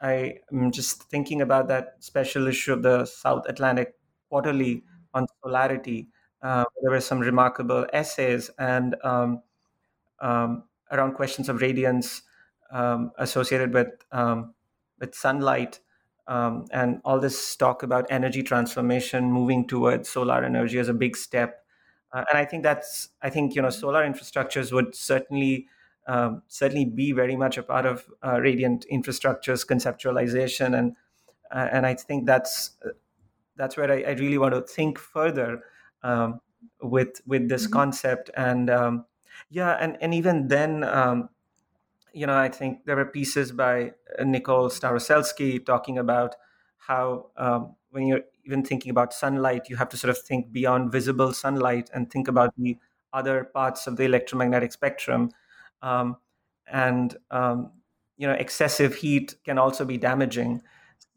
I 0.00 0.40
am 0.52 0.72
just 0.72 1.04
thinking 1.04 1.40
about 1.40 1.68
that 1.68 1.94
special 2.00 2.46
issue 2.48 2.72
of 2.72 2.82
the 2.82 3.06
South 3.06 3.44
Atlantic 3.48 3.94
Quarterly 4.28 4.82
on 5.14 5.26
solarity. 5.42 6.08
Uh, 6.42 6.64
there 6.82 6.90
were 6.90 7.00
some 7.00 7.20
remarkable 7.20 7.86
essays 7.92 8.50
and 8.58 8.94
um, 9.02 9.42
um, 10.20 10.64
around 10.90 11.14
questions 11.14 11.48
of 11.48 11.62
radiance 11.62 12.22
um, 12.70 13.12
associated 13.18 13.72
with 13.72 13.88
um, 14.12 14.52
with 14.98 15.14
sunlight 15.14 15.80
um, 16.26 16.64
and 16.72 17.00
all 17.04 17.20
this 17.20 17.56
talk 17.56 17.82
about 17.82 18.06
energy 18.10 18.42
transformation, 18.42 19.30
moving 19.32 19.66
towards 19.66 20.08
solar 20.08 20.44
energy 20.44 20.78
as 20.78 20.88
a 20.88 20.94
big 20.94 21.16
step. 21.16 21.64
Uh, 22.12 22.24
and 22.30 22.38
I 22.38 22.44
think 22.44 22.62
that's 22.62 23.10
I 23.22 23.30
think 23.30 23.54
you 23.54 23.62
know 23.62 23.70
solar 23.70 24.04
infrastructures 24.08 24.72
would 24.72 24.94
certainly 24.94 25.68
um, 26.06 26.42
certainly 26.48 26.84
be 26.84 27.12
very 27.12 27.36
much 27.36 27.58
a 27.58 27.62
part 27.62 27.84
of 27.84 28.08
uh, 28.24 28.40
radiant 28.40 28.86
infrastructures 28.92 29.66
conceptualization 29.66 30.78
and 30.78 30.96
uh, 31.50 31.68
and 31.72 31.86
I 31.86 31.94
think 31.94 32.26
that's 32.26 32.76
that's 33.56 33.76
where 33.76 33.90
I, 33.90 34.02
I 34.02 34.12
really 34.12 34.38
want 34.38 34.54
to 34.54 34.62
think 34.62 34.98
further 34.98 35.62
um, 36.02 36.40
with 36.80 37.20
with 37.26 37.48
this 37.48 37.66
Mhm. 37.66 37.72
concept 37.72 38.30
and 38.36 38.70
um, 38.70 39.06
yeah 39.50 39.72
and 39.80 39.96
and 40.00 40.14
even 40.14 40.48
then 40.48 40.84
um, 40.84 41.28
you 42.16 42.26
know 42.26 42.36
I 42.36 42.48
think 42.48 42.84
there 42.86 42.96
were 42.96 43.06
pieces 43.06 43.52
by 43.52 43.92
uh, 44.18 44.24
Nicole 44.24 44.68
Starosielski 44.70 45.64
talking 45.64 45.98
about 45.98 46.34
how 46.78 47.30
um, 47.36 47.76
when 47.90 48.06
you're 48.06 48.22
even 48.44 48.64
thinking 48.64 48.90
about 48.90 49.12
sunlight 49.12 49.68
you 49.68 49.76
have 49.76 49.88
to 49.90 49.96
sort 49.96 50.10
of 50.10 50.18
think 50.18 50.52
beyond 50.52 50.92
visible 50.92 51.32
sunlight 51.32 51.90
and 51.94 52.10
think 52.10 52.28
about 52.28 52.54
the 52.56 52.78
other 53.12 53.44
parts 53.44 53.86
of 53.86 53.96
the 53.96 54.04
electromagnetic 54.04 54.72
spectrum. 54.72 55.30
Um, 55.82 56.16
and 56.66 57.16
um, 57.30 57.72
you 58.16 58.26
know 58.26 58.34
excessive 58.34 58.94
heat 58.96 59.36
can 59.44 59.58
also 59.58 59.84
be 59.84 59.98
damaging. 59.98 60.62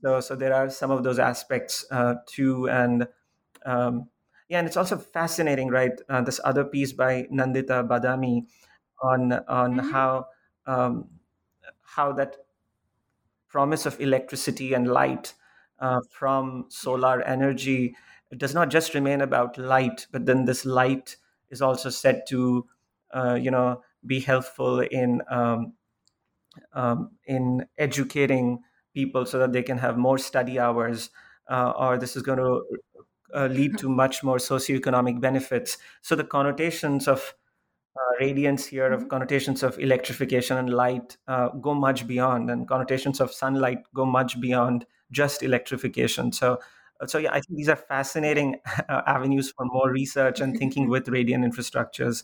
So 0.02 0.20
so 0.22 0.36
there 0.36 0.54
are 0.54 0.70
some 0.70 0.92
of 0.92 1.04
those 1.04 1.20
aspects 1.20 1.86
uh, 1.92 2.16
too. 2.28 2.70
And 2.70 3.08
um, 3.66 4.10
yeah 4.50 4.60
and 4.60 4.68
it's 4.68 4.78
also 4.78 4.98
fascinating 4.98 5.70
right 5.70 5.94
uh, 6.10 6.22
this 6.22 6.40
other 6.44 6.66
piece 6.66 6.94
by 6.94 7.28
nandita 7.32 7.88
badami 7.88 8.46
on 9.04 9.34
on 9.48 9.80
Mhm. 9.80 9.92
how 9.92 10.28
um, 10.70 11.10
how 11.96 12.12
that 12.14 12.38
promise 13.48 13.86
of 13.86 14.00
electricity 14.00 14.74
and 14.74 14.88
light 14.88 15.34
uh, 15.80 16.00
from 16.10 16.66
solar 16.70 17.22
energy 17.24 17.96
does 18.38 18.54
not 18.54 18.70
just 18.70 18.94
remain 18.94 19.22
about 19.22 19.58
light 19.58 20.06
but 20.12 20.26
then 20.26 20.46
this 20.46 20.66
light 20.66 21.16
is 21.50 21.62
also 21.62 21.90
said 21.90 22.22
to 22.28 22.68
uh, 23.14 23.34
you 23.34 23.50
know 23.50 23.82
be 24.06 24.20
helpful 24.20 24.80
in 24.80 25.22
um, 25.30 25.74
um, 26.74 27.12
in 27.26 27.66
educating 27.78 28.60
people 28.94 29.26
so 29.26 29.40
that 29.40 29.54
they 29.54 29.64
can 29.64 29.78
have 29.78 29.98
more 29.98 30.18
study 30.18 30.60
hours, 30.60 31.10
uh, 31.50 31.74
or 31.78 31.98
this 31.98 32.16
is 32.16 32.24
going 32.24 32.38
to 32.40 32.64
uh, 33.36 33.48
lead 33.48 33.78
to 33.78 33.90
much 33.90 34.24
more 34.24 34.38
socioeconomic 34.38 35.22
benefits. 35.22 35.78
So 36.02 36.16
the 36.16 36.24
connotations 36.24 37.08
of 37.08 37.34
radiance 38.20 38.66
here, 38.66 38.92
of 38.92 39.08
Mhm. 39.08 39.10
connotations 39.10 39.64
of 39.64 39.78
electrification 39.80 40.58
and 40.58 40.70
light, 40.74 41.18
uh, 41.28 41.50
go 41.50 41.74
much 41.74 42.08
beyond, 42.08 42.50
and 42.50 42.68
connotations 42.68 43.20
of 43.22 43.32
sunlight 43.32 43.80
go 43.94 44.06
much 44.06 44.40
beyond 44.42 44.86
just 45.12 45.44
electrification. 45.44 46.32
So. 46.32 46.60
uh, 47.02 47.08
So 47.08 47.18
yeah, 47.18 47.32
I 47.32 47.40
think 47.42 47.56
these 47.58 47.70
are 47.70 47.78
fascinating 47.78 48.60
uh, 48.90 49.02
avenues 49.08 49.52
for 49.56 49.66
more 49.66 49.90
research 49.92 50.42
and 50.42 50.58
thinking 50.58 50.90
with 50.90 51.08
radiant 51.08 51.44
infrastructures. 51.46 52.24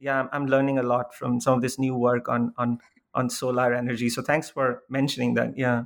Yeah, 0.00 0.28
I'm, 0.32 0.46
learning 0.46 0.78
a 0.78 0.82
lot 0.82 1.14
from 1.14 1.40
some 1.40 1.54
of 1.54 1.62
this 1.62 1.78
new 1.78 1.94
work 1.96 2.28
on 2.28 2.52
on 2.58 2.80
on 3.14 3.30
solar 3.30 3.72
energy. 3.72 4.10
So 4.10 4.22
thanks 4.22 4.50
for 4.50 4.82
mentioning 4.88 5.34
that. 5.34 5.56
Yeah. 5.56 5.84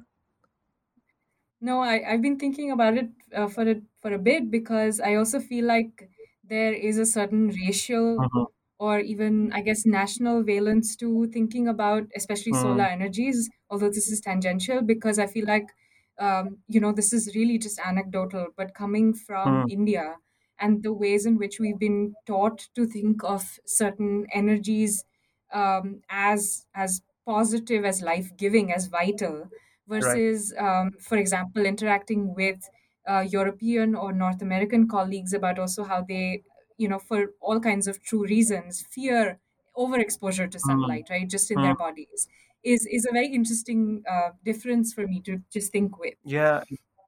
No, 1.61 1.81
I, 1.81 2.12
I've 2.12 2.22
been 2.22 2.38
thinking 2.38 2.70
about 2.70 2.96
it 2.96 3.11
uh, 3.35 3.48
for 3.48 3.68
a, 3.70 3.83
for 4.00 4.12
a 4.12 4.18
bit 4.18 4.50
because 4.50 5.00
I 5.00 5.14
also 5.16 5.40
feel 5.40 5.66
like 5.66 6.11
there 6.42 6.72
is 6.72 6.98
a 6.98 7.07
certain 7.07 7.48
racial 7.48 8.22
Mhm. 8.22 8.46
Or 8.80 9.00
even, 9.00 9.52
I 9.52 9.62
guess, 9.62 9.86
national 9.86 10.42
valence 10.42 10.96
to 10.96 11.28
thinking 11.32 11.68
about, 11.68 12.04
especially 12.16 12.54
solar 12.54 12.82
Mm, 12.82 12.88
energies, 12.96 13.50
although 13.70 13.90
this 13.90 14.10
is 14.10 14.20
tangential, 14.22 14.82
because 14.82 15.20
I 15.20 15.28
feel 15.28 15.46
like, 15.46 15.68
um, 16.18 16.58
you 16.68 16.80
know, 16.80 16.92
this 16.92 17.12
is 17.12 17.34
really 17.34 17.58
just 17.58 17.78
anecdotal, 17.78 18.48
but 18.56 18.74
coming 18.74 19.14
from 19.14 19.64
mm, 19.64 19.68
India 19.68 20.16
and 20.58 20.82
the 20.82 20.92
ways 20.92 21.26
in 21.26 21.38
which 21.38 21.60
we've 21.60 21.78
been 21.78 22.14
taught 22.26 22.68
to 22.74 22.86
think 22.86 23.24
of 23.24 23.58
certain 23.66 24.26
energies 24.32 25.04
um, 25.52 26.02
as 26.10 26.66
as 26.74 27.02
positive, 27.26 27.84
as 27.84 28.02
life 28.02 28.36
giving, 28.36 28.72
as 28.72 28.86
vital 28.86 29.48
right. 29.98 30.22
versus, 30.26 30.54
um, 30.58 30.90
for 31.00 31.16
example, 31.18 31.66
interacting 31.66 32.34
with 32.34 32.60
uh, 33.08 33.20
European 33.20 33.94
or 33.94 34.12
North 34.12 34.42
American 34.42 34.88
colleagues 34.88 35.32
about 35.32 35.58
also 35.58 35.84
how 35.84 36.02
they, 36.02 36.42
you 36.80 36.88
know, 36.88 36.98
for 36.98 37.34
all 37.40 37.60
kinds 37.60 37.86
of 37.88 38.02
true 38.02 38.24
reasons, 38.24 38.82
fear 38.82 39.38
overexposure 39.76 40.50
to 40.50 40.58
Mm, 40.66 40.68
sunlight, 40.68 41.08
right, 41.10 41.28
just 41.28 41.50
in 41.50 41.60
their 41.62 41.74
bodies, 41.74 42.28
is 42.62 42.86
is 42.86 43.06
a 43.06 43.12
very 43.12 43.28
interesting 43.28 44.02
uh, 44.10 44.30
difference 44.44 44.92
for 44.94 45.06
me 45.06 45.20
to 45.22 45.42
just 45.50 45.72
think 45.72 45.98
with. 45.98 46.18
Yeah, 46.24 46.64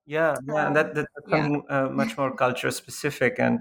yeah, 0.07 0.41
yeah. 0.47 0.67
And 0.67 0.77
that, 0.77 0.89
Um, 0.89 0.95
that 0.95 1.09
that's 1.15 1.27
yeah, 1.29 1.49
uh, 1.69 1.89
much 1.91 2.17
more 2.19 2.35
culture 2.35 2.71
specific 2.71 3.39
and 3.39 3.61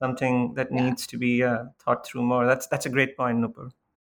something 0.00 0.54
that 0.54 0.72
yeah. 0.72 0.82
needs 0.82 1.06
to 1.08 1.18
be 1.18 1.42
uh, 1.42 1.66
thought 1.78 2.06
through 2.06 2.22
more. 2.22 2.46
That's 2.46 2.66
that's 2.68 2.86
a 2.86 2.90
great 2.90 3.16
point, 3.16 3.38
Nupur. 3.38 3.70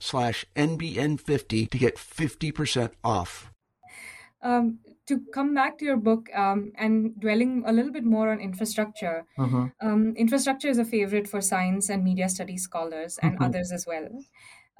slash 0.00 0.44
NBN50 0.56 1.70
to 1.70 1.78
get 1.78 1.96
50% 1.96 2.92
off. 3.04 3.50
Um, 4.42 4.78
to 5.06 5.20
come 5.32 5.54
back 5.54 5.78
to 5.78 5.84
your 5.84 5.96
book 5.96 6.28
um, 6.34 6.72
and 6.76 7.18
dwelling 7.18 7.62
a 7.66 7.72
little 7.72 7.90
bit 7.90 8.04
more 8.04 8.30
on 8.30 8.40
infrastructure, 8.40 9.24
Mm-hmm. 9.38 9.66
um, 9.80 10.14
infrastructure 10.16 10.68
is 10.68 10.78
a 10.78 10.84
favorite 10.84 11.26
for 11.28 11.40
science 11.40 11.88
and 11.88 12.04
media 12.04 12.28
studies 12.28 12.62
scholars 12.62 13.18
and 13.22 13.32
Mm-hmm. 13.34 13.44
others 13.44 13.72
as 13.72 13.86
well. 13.86 14.08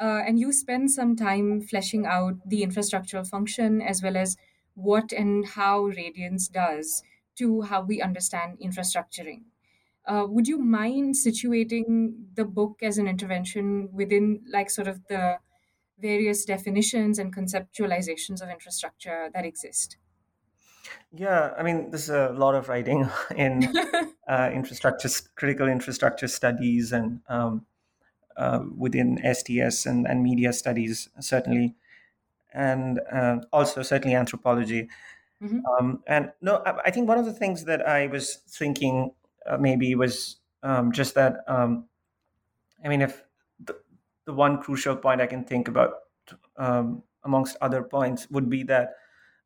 Uh, 0.00 0.22
and 0.26 0.38
you 0.38 0.52
spend 0.52 0.90
some 0.92 1.16
time 1.16 1.61
fleshing 1.61 2.07
out 2.07 2.35
the 2.46 2.62
infrastructural 2.62 3.26
function 3.26 3.83
as 3.83 4.00
well 4.02 4.16
as 4.16 4.37
what 4.74 5.12
and 5.12 5.44
how 5.48 5.87
Radiance 5.87 6.46
does 6.48 7.02
to 7.37 7.62
how 7.62 7.83
we 7.83 8.00
understand 8.00 8.59
infrastructuring. 8.61 9.42
Uh, 10.09 10.25
would 10.27 10.49
you 10.49 10.59
mind 10.59 11.14
situating 11.14 12.14
the 12.35 12.44
book 12.44 12.79
as 12.83 12.97
an 12.97 13.07
intervention 13.07 13.90
within, 13.92 14.40
like, 14.51 14.71
sort 14.71 14.88
of 14.88 15.07
the 15.09 15.37
various 16.01 16.44
definitions 16.44 17.18
and 17.18 17.35
conceptualizations 17.35 18.40
of 18.42 18.49
infrastructure 18.49 19.29
that 19.35 19.44
exist? 19.44 19.99
Yeah, 21.12 21.53
I 21.59 21.62
mean, 21.62 21.90
there's 21.90 22.09
a 22.09 22.31
lot 22.31 22.55
of 22.55 22.68
writing 22.68 23.09
in 23.37 23.71
uh, 24.29 24.51
infrastructure, 24.53 25.11
critical 25.37 25.68
infrastructure 25.68 26.29
studies, 26.29 26.92
and 26.92 27.21
um, 27.29 27.66
uh, 28.37 28.61
within 28.77 29.18
STS 29.35 29.85
and, 29.85 30.07
and 30.07 30.23
media 30.23 30.53
studies, 30.53 31.11
certainly, 31.21 31.75
and 32.55 33.01
uh, 33.12 33.38
also 33.53 33.83
certainly 33.83 34.14
anthropology. 34.14 34.88
Mhm. 35.42 35.61
Um, 35.79 36.03
and 36.07 36.33
no, 36.40 36.62
I, 36.64 36.79
I 36.87 36.90
think 36.90 37.09
one 37.09 37.18
of 37.18 37.27
the 37.27 37.33
things 37.33 37.64
that 37.64 37.87
I 37.87 38.07
was 38.07 38.37
thinking 38.49 39.12
uh, 39.48 39.56
maybe 39.56 39.94
was 39.94 40.37
um, 40.62 40.92
just 40.92 41.14
that. 41.14 41.38
Um, 41.46 41.87
I 42.84 42.88
mean, 42.88 43.02
if 43.02 43.24
the, 43.58 43.76
the 44.26 44.32
one 44.32 44.61
crucial 44.61 44.96
point 44.96 45.20
I 45.20 45.26
can 45.26 45.44
think 45.44 45.68
about, 45.68 45.94
um, 46.56 47.02
amongst 47.24 47.56
other 47.61 47.82
points, 47.82 48.30
would 48.30 48.48
be 48.48 48.62
that 48.64 48.90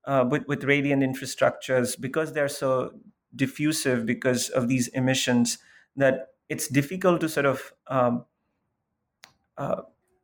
uh, 0.05 0.25
with 0.29 0.47
with 0.47 0.65
radiant 0.65 1.03
infrastructures, 1.03 1.99
because 2.01 2.33
they're 2.33 2.49
so 2.49 2.93
diffusive 3.35 4.05
because 4.05 4.51
of 4.51 4.69
these 4.69 4.89
emissions, 4.89 5.59
that 5.97 6.29
it's 6.49 6.69
difficult 6.69 7.21
to 7.21 7.29
sort 7.29 7.47
of 7.47 7.73
um, 7.87 8.25
uh, 9.57 9.83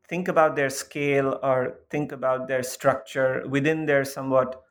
think 0.09 0.29
about 0.29 0.57
their 0.57 0.71
scale 0.71 1.39
or 1.43 1.79
think 1.91 2.13
about 2.13 2.49
their 2.49 2.63
structure 2.63 3.45
within 3.49 3.87
their 3.87 4.05
somewhat 4.05 4.63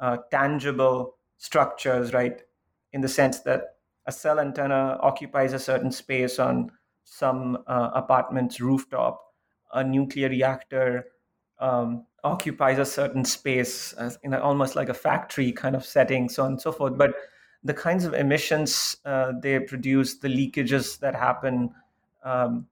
uh, 0.00 0.18
tangible 0.30 1.16
structures, 1.38 2.12
right? 2.12 2.42
In 2.92 3.00
the 3.00 3.08
sense 3.08 3.40
that 3.40 3.75
a 4.06 4.12
cell 4.12 4.38
antenna 4.40 4.98
occupies 5.02 5.52
a 5.52 5.58
certain 5.58 5.90
space 5.90 6.38
on 6.38 6.70
some 7.04 7.58
uh, 7.66 7.90
apartment's 7.94 8.60
rooftop, 8.60 9.20
a 9.72 9.82
nuclear 9.82 10.28
reactor 10.28 11.06
um, 11.58 12.04
occupies 12.24 12.78
a 12.78 12.84
certain 12.84 13.24
space 13.24 13.94
in 14.22 14.34
a, 14.34 14.38
almost 14.38 14.76
like 14.76 14.88
a 14.88 14.94
factory 14.94 15.52
kind 15.52 15.74
of 15.76 15.84
setting, 15.84 16.28
so 16.28 16.42
on 16.44 16.52
and 16.52 16.60
so 16.60 16.72
forth. 16.72 16.96
But 16.98 17.14
the 17.64 17.74
kinds 17.74 18.04
of 18.04 18.14
emissions 18.14 18.96
uh, 19.04 19.32
they 19.40 19.58
produce, 19.60 20.18
the 20.18 20.28
leakages 20.28 20.98
that 21.00 21.14
happen, 21.14 21.74
um, 22.24 22.66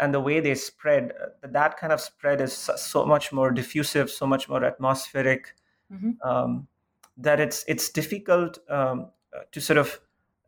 and 0.00 0.14
the 0.14 0.20
way 0.20 0.40
they 0.40 0.54
spread, 0.54 1.12
uh, 1.20 1.48
that 1.48 1.76
kind 1.76 1.92
of 1.92 2.00
spread 2.00 2.40
is 2.40 2.52
so- 2.52 3.04
much 3.04 3.32
more 3.32 3.50
diffusive, 3.50 4.10
so 4.10 4.26
much 4.26 4.48
more 4.48 4.64
atmospheric, 4.64 5.54
Mhm. 5.92 6.16
um, 6.24 6.68
that 7.16 7.40
it's 7.40 7.64
it's 7.68 7.90
difficult 7.90 8.58
um, 8.70 9.10
uh, 9.36 9.40
to 9.50 9.60
sort 9.60 9.78
of, 9.78 10.00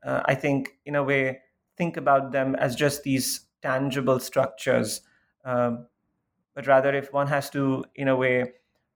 uh, 0.05 0.23
I 0.27 0.35
think, 0.35 0.79
in 0.85 0.95
a 0.95 1.03
way, 1.03 1.41
think 1.77 1.97
about 1.97 2.33
them 2.33 2.55
as 2.57 2.77
just 2.77 3.03
these 3.03 3.47
tangible 3.63 4.21
structures. 4.21 5.01
Um, 5.45 5.87
but 6.55 6.67
rather, 6.67 6.95
if 6.95 7.13
one 7.13 7.27
has 7.29 7.51
to, 7.51 7.85
in 7.95 8.09
a 8.09 8.17
way, 8.17 8.53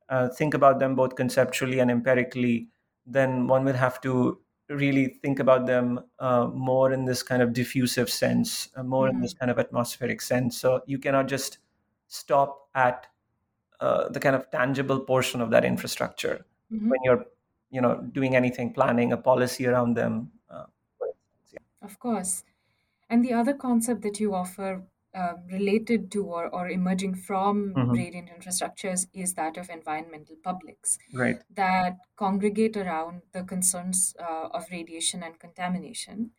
uh, 0.08 0.28
think 0.28 0.54
about 0.54 0.78
them 0.78 0.94
both 0.94 1.16
conceptually 1.16 1.80
and 1.80 1.90
empirically, 1.90 2.68
then 3.06 3.46
one 3.46 3.64
will 3.64 3.74
have 3.74 4.00
to 4.02 4.40
really 4.68 5.06
think 5.22 5.38
about 5.40 5.66
them 5.66 6.00
uh, 6.18 6.46
more 6.48 6.92
in 6.92 7.04
this 7.06 7.22
kind 7.22 7.42
of 7.42 7.52
diffusive 7.52 8.10
sense, 8.10 8.68
uh, 8.76 8.82
more 8.82 9.08
in 9.08 9.20
this 9.20 9.32
kind 9.34 9.50
of 9.50 9.58
atmospheric 9.58 10.20
sense. 10.20 10.58
So 10.58 10.82
you 10.86 10.98
cannot 10.98 11.26
just 11.28 11.58
stop 12.06 12.68
at 12.74 13.06
uh, 13.80 14.08
the 14.10 14.20
kind 14.20 14.36
of 14.36 14.50
tangible 14.50 15.00
portion 15.00 15.40
of 15.40 15.50
that 15.50 15.64
infrastructure 15.64 16.46
Mhm. 16.72 16.88
when 16.90 17.00
you're, 17.04 17.24
you 17.70 17.80
know, 17.80 18.00
doing 18.12 18.36
anything, 18.36 18.72
planning 18.74 19.12
a 19.12 19.16
policy 19.16 19.66
around 19.66 19.94
them. 19.94 20.32
Uh, 20.50 20.66
for 20.98 21.06
instance. 21.08 21.52
Yeah. 21.52 21.58
Of 21.82 21.98
course. 21.98 22.44
And 23.08 23.24
the 23.24 23.32
other 23.32 23.54
concept 23.54 24.02
that 24.02 24.20
you 24.20 24.34
offer 24.34 24.86
um, 25.14 25.46
related 25.46 26.10
to 26.12 26.26
or, 26.26 26.48
or 26.54 26.68
emerging 26.68 27.14
from 27.16 27.74
Mhm. 27.74 27.94
radiant 27.96 28.28
infrastructures 28.30 29.08
is 29.14 29.34
that 29.34 29.56
of 29.56 29.70
environmental 29.70 30.36
publics 30.44 30.98
Right. 31.12 31.42
that 31.50 31.96
congregate 32.16 32.76
around 32.76 33.22
the 33.32 33.42
concerns 33.44 34.14
uh, 34.20 34.48
of 34.52 34.70
radiation 34.70 35.22
and 35.22 35.38
contamination. 35.40 36.32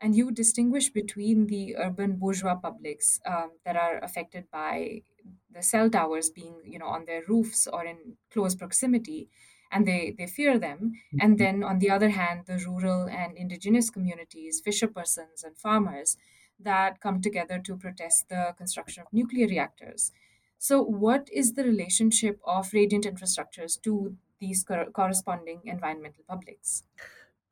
And 0.00 0.16
you 0.16 0.32
distinguish 0.32 0.90
between 0.90 1.46
the 1.46 1.76
urban 1.76 2.16
bourgeois 2.18 2.56
publics 2.56 3.20
um, 3.26 3.58
that 3.64 3.76
are 3.76 3.98
affected 3.98 4.50
by 4.50 5.02
the 5.50 5.62
cell 5.62 5.90
towers 5.90 6.30
being, 6.30 6.60
you 6.64 6.78
know, 6.78 6.86
on 6.88 7.04
their 7.06 7.22
roofs 7.28 7.66
or 7.66 7.84
in 7.84 8.18
close 8.30 8.54
proximity, 8.54 9.30
and 9.70 9.86
they, 9.86 10.14
they 10.16 10.26
fear 10.26 10.58
them. 10.58 10.92
And 11.20 11.38
then 11.38 11.62
on 11.62 11.78
the 11.78 11.90
other 11.90 12.10
hand, 12.10 12.44
the 12.46 12.58
rural 12.66 13.08
and 13.08 13.36
indigenous 13.36 13.90
communities, 13.90 14.60
fisher 14.60 14.88
persons 14.88 15.44
and 15.44 15.56
farmers 15.56 16.16
that 16.60 17.00
come 17.00 17.20
together 17.20 17.58
to 17.58 17.76
protest 17.76 18.28
the 18.28 18.54
construction 18.56 19.02
of 19.02 19.12
nuclear 19.12 19.46
reactors. 19.46 20.12
So, 20.58 20.82
what 20.82 21.28
is 21.32 21.52
the 21.52 21.62
relationship 21.62 22.40
of 22.44 22.72
radiant 22.72 23.04
infrastructures 23.04 23.80
to 23.82 24.16
these 24.40 24.64
cor- 24.64 24.90
corresponding 24.92 25.60
environmental 25.64 26.24
publics? 26.28 26.82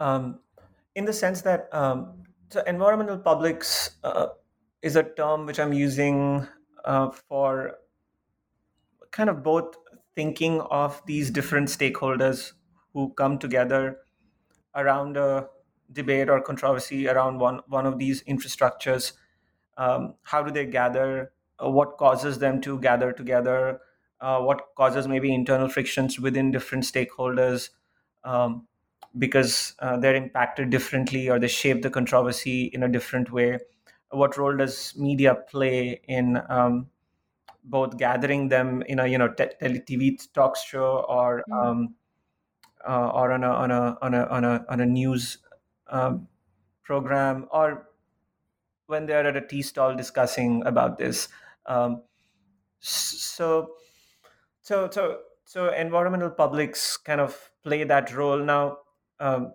Um, 0.01 0.41
in 0.97 1.05
the 1.05 1.13
sense 1.13 1.43
that 1.43 1.69
um, 1.73 2.25
so 2.51 2.63
environmental 2.67 3.19
publics 3.19 3.97
uh, 4.03 4.29
is 4.83 4.97
a 4.97 5.03
term 5.03 5.47
which 5.47 5.61
I'm 5.61 5.73
using 5.73 6.47
uh, 6.85 7.11
for 7.11 7.79
kind 9.11 9.31
of 9.31 9.43
both 9.43 9.77
thinking 10.17 10.61
of 10.63 11.03
these 11.07 11.31
different 11.31 11.69
stakeholders 11.69 12.53
who 12.95 13.13
come 13.15 13.39
together 13.39 13.99
around 14.75 15.17
a 15.17 15.49
debate 15.93 16.29
or 16.29 16.41
controversy 16.41 17.09
around 17.09 17.39
one, 17.39 17.61
one 17.69 17.87
of 17.87 17.99
these 17.99 18.23
infrastructures. 18.25 19.13
Um, 19.77 20.15
how 20.23 20.43
do 20.43 20.51
they 20.51 20.67
gather? 20.67 21.33
Uh, 21.63 21.71
what 21.71 21.97
causes 21.99 22.39
them 22.39 22.61
to 22.63 22.81
gather 22.81 23.13
together? 23.13 23.81
Uh, 24.21 24.41
what 24.41 24.69
causes 24.77 25.07
maybe 25.07 25.33
internal 25.35 25.69
frictions 25.69 26.19
within 26.19 26.51
different 26.51 26.85
stakeholders? 26.85 27.71
Um, 28.25 28.67
because 29.19 29.75
uh, 29.79 29.97
they're 29.97 30.15
impacted 30.15 30.71
differently 30.71 31.29
or 31.29 31.39
they 31.39 31.49
shape 31.49 31.83
the 31.83 31.91
controversy 31.91 32.67
in 32.67 32.83
a 32.83 32.89
different 32.89 33.33
way. 33.33 33.59
What 34.11 34.37
role 34.37 34.57
does 34.57 34.95
media 34.97 35.35
play 35.35 36.01
in 36.07 36.41
um, 36.49 36.91
both 37.67 37.97
gathering 37.99 38.49
them 38.49 38.83
in 38.83 38.99
a 39.01 39.07
you 39.07 39.19
know 39.19 39.29
te- 39.29 39.57
TV 39.61 40.17
talk 40.33 40.57
show 40.57 41.05
or 41.09 41.45
Mm. 41.51 41.67
um, 41.67 41.95
uh, 42.89 43.11
or 43.11 43.33
on 43.33 43.45
a 43.45 43.51
on 43.51 43.71
a 43.71 43.99
on 44.03 44.15
a 44.15 44.25
on 44.27 44.45
a 44.45 44.65
on 44.69 44.81
a 44.81 44.87
news 44.87 45.39
um, 45.89 46.29
program 46.83 47.47
or 47.51 47.89
when 48.87 49.07
they're 49.07 49.27
at 49.27 49.37
a 49.37 49.47
tea 49.47 49.63
stall 49.63 49.97
discussing 49.97 50.65
about 50.65 50.99
this. 50.99 51.29
Um, 51.67 52.03
so 52.79 53.75
so 54.61 54.89
so 54.91 55.21
so 55.45 55.73
environmental 55.73 56.31
publics 56.31 56.97
kind 56.97 57.21
of 57.21 57.51
play 57.63 57.85
that 57.85 58.15
role 58.15 58.39
now. 58.39 58.79
Um, 59.21 59.55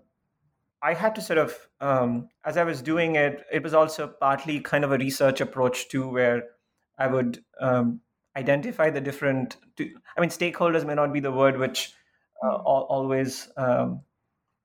I 0.81 0.93
had 0.95 1.13
to 1.15 1.21
sort 1.21 1.37
of, 1.37 1.69
um, 1.79 2.29
as 2.43 2.57
I 2.57 2.63
was 2.63 2.81
doing 2.81 3.15
it, 3.15 3.45
it 3.51 3.63
was 3.63 3.73
also 3.73 4.07
partly 4.07 4.59
kind 4.61 4.83
of 4.83 4.91
a 4.91 4.97
research 4.97 5.39
approach 5.41 5.89
too, 5.89 6.09
where 6.09 6.43
I 7.01 7.07
would 7.07 7.43
um, 7.59 8.01
identify 8.35 8.89
the 8.89 9.01
different. 9.01 9.57
To, 9.77 9.89
I 10.17 10.21
mean, 10.21 10.29
stakeholders 10.29 10.85
may 10.85 10.95
not 10.95 11.13
be 11.13 11.19
the 11.19 11.31
word 11.31 11.57
which 11.57 11.93
uh, 12.43 12.47
Mm. 12.47 12.55
al- 12.55 12.87
always 12.89 13.49
um, 13.57 14.01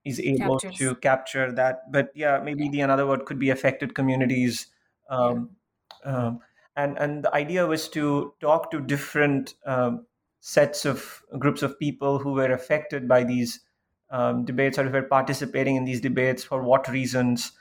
is 0.04 0.20
able 0.20 0.60
Captures. 0.60 0.78
to 0.78 0.94
capture 0.96 1.52
that, 1.52 1.90
but 1.90 2.10
yeah, 2.14 2.40
maybe 2.42 2.68
the 2.68 2.80
another 2.80 3.06
word 3.06 3.24
could 3.26 3.38
be 3.38 3.50
affected 3.50 3.94
communities. 3.94 4.66
Um, 5.10 5.56
um, 6.04 6.40
and 6.76 6.98
and 6.98 7.24
the 7.24 7.34
idea 7.34 7.66
was 7.66 7.88
to 7.90 8.34
talk 8.40 8.70
to 8.70 8.80
different 8.80 9.54
um, 9.66 10.06
sets 10.40 10.84
of 10.84 11.22
groups 11.38 11.62
of 11.62 11.78
people 11.78 12.18
who 12.18 12.32
were 12.34 12.52
affected 12.52 13.08
by 13.08 13.24
these 13.24 13.60
um, 14.10 14.44
debates 14.44 14.78
or 14.78 14.84
who 14.84 14.90
were 14.92 15.02
participating 15.02 15.76
in 15.76 15.84
these 15.84 16.00
debates 16.00 16.44
for 16.44 16.62
what 16.62 16.88
reasons. 16.88 17.52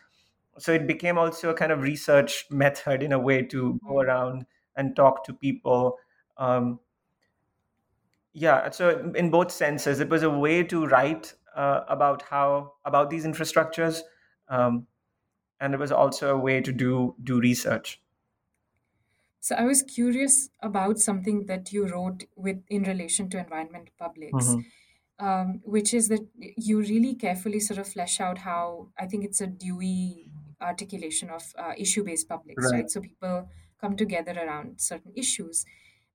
So 0.59 0.73
it 0.73 0.87
became 0.87 1.17
also 1.17 1.49
a 1.49 1.53
kind 1.53 1.71
of 1.71 1.81
research 1.81 2.45
method 2.49 3.03
in 3.03 3.11
a 3.11 3.19
way 3.19 3.41
to 3.43 3.79
go 3.87 3.99
Mm. 3.99 4.01
around 4.01 4.45
and 4.75 4.95
talk 4.95 5.23
to 5.25 5.33
people. 5.33 5.97
Um, 6.37 6.79
yeah, 8.33 8.69
so 8.71 9.11
in 9.15 9.31
both 9.31 9.51
senses, 9.51 9.99
it 9.99 10.09
was 10.09 10.23
a 10.23 10.29
way 10.29 10.63
to 10.63 10.85
write 10.85 11.33
uh, 11.55 11.81
about 11.87 12.21
how 12.23 12.73
about 12.83 13.09
these 13.09 13.25
infrastructures, 13.25 14.01
um, 14.49 14.87
and 15.59 15.73
it 15.73 15.79
was 15.79 15.91
also 15.91 16.35
a 16.35 16.39
way 16.39 16.61
to 16.61 16.71
do 16.73 17.15
do 17.23 17.39
research. 17.39 18.01
So 19.39 19.55
I 19.55 19.63
was 19.65 19.83
curious 19.83 20.49
about 20.61 20.97
something 20.99 21.45
that 21.45 21.71
you 21.71 21.87
wrote 21.87 22.23
with 22.35 22.63
in 22.69 22.83
relation 22.83 23.29
to 23.31 23.39
environment 23.39 23.89
publics. 23.97 24.55
Mhm. 24.55 24.65
um, 25.19 25.61
which 25.63 25.93
is 25.93 26.09
that 26.09 26.27
you 26.57 26.79
really 26.81 27.15
carefully 27.15 27.59
sort 27.59 27.79
of 27.79 27.87
flesh 27.87 28.19
out 28.19 28.39
how 28.39 28.91
I 28.99 29.07
think 29.07 29.23
it's 29.25 29.41
a 29.41 29.47
Dewey 29.47 30.29
articulation 30.61 31.29
of 31.29 31.43
uh, 31.57 31.73
issue 31.77 32.03
based 32.03 32.27
publics, 32.29 32.71
Right. 32.71 32.71
right? 32.71 32.89
So 32.89 33.01
people 33.01 33.49
come 33.79 33.95
together 33.95 34.33
around 34.33 34.81
certain 34.81 35.11
issues. 35.15 35.65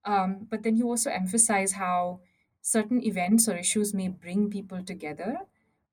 Um, 0.05 0.47
but 0.51 0.63
then 0.63 0.77
you 0.77 0.89
also 0.89 1.11
emphasize 1.11 1.73
how 1.73 2.21
certain 2.63 3.03
events 3.03 3.49
or 3.49 3.57
issues 3.57 3.93
may 3.95 4.09
bring 4.09 4.51
people 4.51 4.83
together, 4.85 5.39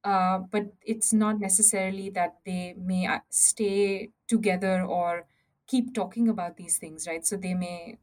uh, 0.04 0.40
but 0.40 0.74
it's 0.82 1.14
not 1.14 1.40
necessarily 1.40 2.10
that 2.12 2.38
they 2.46 2.74
may 2.78 3.06
uh, 3.08 3.20
stay 3.30 4.12
together 4.28 4.84
or 4.84 5.28
keep 5.68 5.94
talking 5.94 6.30
about 6.30 6.56
these 6.58 6.78
things, 6.78 7.08
right? 7.08 7.26
So 7.26 7.36
they 7.36 7.54
may, 7.54 7.98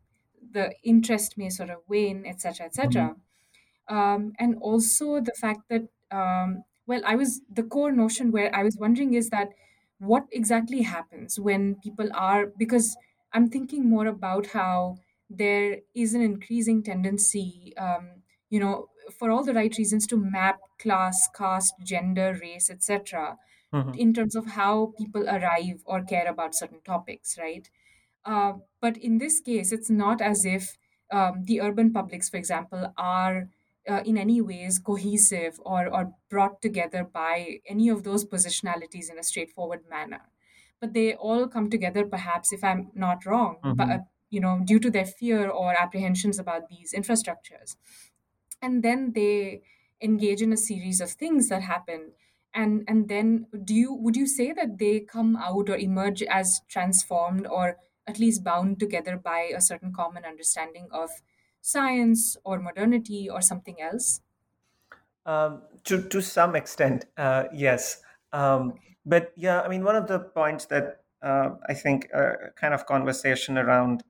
the 0.52 0.74
interest 0.82 1.38
may 1.38 1.48
sort 1.50 1.70
of 1.70 1.78
wane, 1.88 2.26
etc., 2.26 2.66
etc 2.66 3.16
um, 3.88 4.32
and 4.38 4.56
also 4.60 5.20
the 5.20 5.32
fact 5.32 5.68
that 5.68 5.82
um, 6.10 6.64
well 6.86 7.02
i 7.04 7.14
was 7.14 7.40
the 7.50 7.62
core 7.62 7.92
notion 7.92 8.30
where 8.30 8.54
i 8.54 8.62
was 8.62 8.76
wondering 8.76 9.14
is 9.14 9.30
that 9.30 9.48
what 9.98 10.26
exactly 10.32 10.82
happens 10.82 11.38
when 11.40 11.74
people 11.76 12.08
are 12.14 12.46
because 12.58 12.96
i'm 13.34 13.48
thinking 13.50 13.88
more 13.88 14.06
about 14.06 14.46
how 14.48 14.96
there 15.30 15.80
is 15.94 16.14
an 16.14 16.22
increasing 16.22 16.82
tendency 16.82 17.74
um, 17.76 18.22
you 18.50 18.60
know 18.60 18.88
for 19.18 19.30
all 19.30 19.44
the 19.44 19.54
right 19.54 19.76
reasons 19.78 20.06
to 20.06 20.16
map 20.16 20.60
class 20.78 21.28
caste 21.36 21.74
gender 21.84 22.38
race 22.40 22.70
etc 22.70 23.38
Mhm. 23.74 23.96
in 23.98 24.14
terms 24.14 24.36
of 24.36 24.46
how 24.54 24.92
people 24.96 25.28
arrive 25.28 25.82
or 25.84 26.00
care 26.04 26.28
about 26.28 26.54
certain 26.54 26.80
topics 26.82 27.36
right 27.38 27.68
uh, 28.24 28.54
but 28.80 28.96
in 28.96 29.18
this 29.18 29.40
case, 29.40 29.72
it's 29.72 29.90
not 29.90 30.20
as 30.20 30.44
if 30.44 30.76
um, 31.10 31.44
the 31.44 31.60
urban 31.60 31.92
publics, 31.92 32.28
for 32.28 32.36
example, 32.38 32.92
are 32.96 33.50
uh, 33.88 34.02
in 34.06 34.16
any 34.16 34.40
ways 34.40 34.78
cohesive 34.78 35.60
or, 35.64 35.88
or 35.92 36.14
brought 36.30 36.62
together 36.62 37.04
by 37.04 37.60
any 37.66 37.88
of 37.88 38.02
those 38.02 38.24
positionalities 38.24 39.10
in 39.10 39.18
a 39.18 39.22
straightforward 39.22 39.84
manner. 39.90 40.22
But 40.84 40.92
they 40.92 41.14
all 41.14 41.48
come 41.48 41.70
together, 41.70 42.04
perhaps, 42.06 42.52
if 42.52 42.62
I'm 42.62 42.90
not 42.94 43.24
wrong, 43.26 43.64
but 43.78 43.90
uh, 43.90 43.98
Mhm. 43.98 44.06
you 44.30 44.40
know, 44.40 44.60
due 44.64 44.80
to 44.80 44.90
their 44.90 45.06
fear 45.06 45.48
or 45.50 45.74
apprehensions 45.84 46.38
about 46.38 46.68
these 46.68 46.92
infrastructures 46.92 47.76
and 48.62 48.82
then 48.82 49.12
they 49.12 49.62
engage 50.00 50.42
in 50.42 50.52
a 50.52 50.56
series 50.56 51.00
of 51.00 51.10
things 51.10 51.48
that 51.48 51.62
happen 51.62 52.12
and 52.52 52.84
and 52.88 53.08
then 53.08 53.46
do 53.64 53.74
you 53.74 53.92
would 53.94 54.16
you 54.16 54.26
say 54.26 54.52
that 54.52 54.78
they 54.78 55.00
come 55.00 55.36
out 55.36 55.68
or 55.68 55.76
emerge 55.76 56.22
as 56.24 56.60
transformed 56.68 57.46
or 57.46 57.78
at 58.06 58.18
least 58.18 58.44
bound 58.44 58.78
together 58.78 59.16
by 59.16 59.40
a 59.56 59.60
certain 59.60 59.92
common 59.92 60.24
understanding 60.24 60.88
of 60.90 61.10
science 61.60 62.36
or 62.44 62.58
modernity 62.60 63.28
or 63.30 63.40
something 63.40 63.80
else 63.80 64.20
Um, 65.26 65.62
to 65.84 66.06
to 66.08 66.20
some 66.20 66.54
extent, 66.54 67.06
uh, 67.16 67.44
yes. 67.52 68.02
Um, 68.32 68.74
okay 68.74 68.93
but 69.06 69.32
yeah, 69.36 69.60
I 69.62 69.68
mean, 69.68 69.84
one 69.84 69.96
of 69.96 70.08
the 70.08 70.18
points 70.18 70.66
that 70.66 71.02
uh, 71.22 71.50
I 71.68 71.74
think 71.74 72.08
a 72.12 72.50
kind 72.56 72.74
of 72.74 72.86
conversation 72.86 73.58
around 73.58 74.02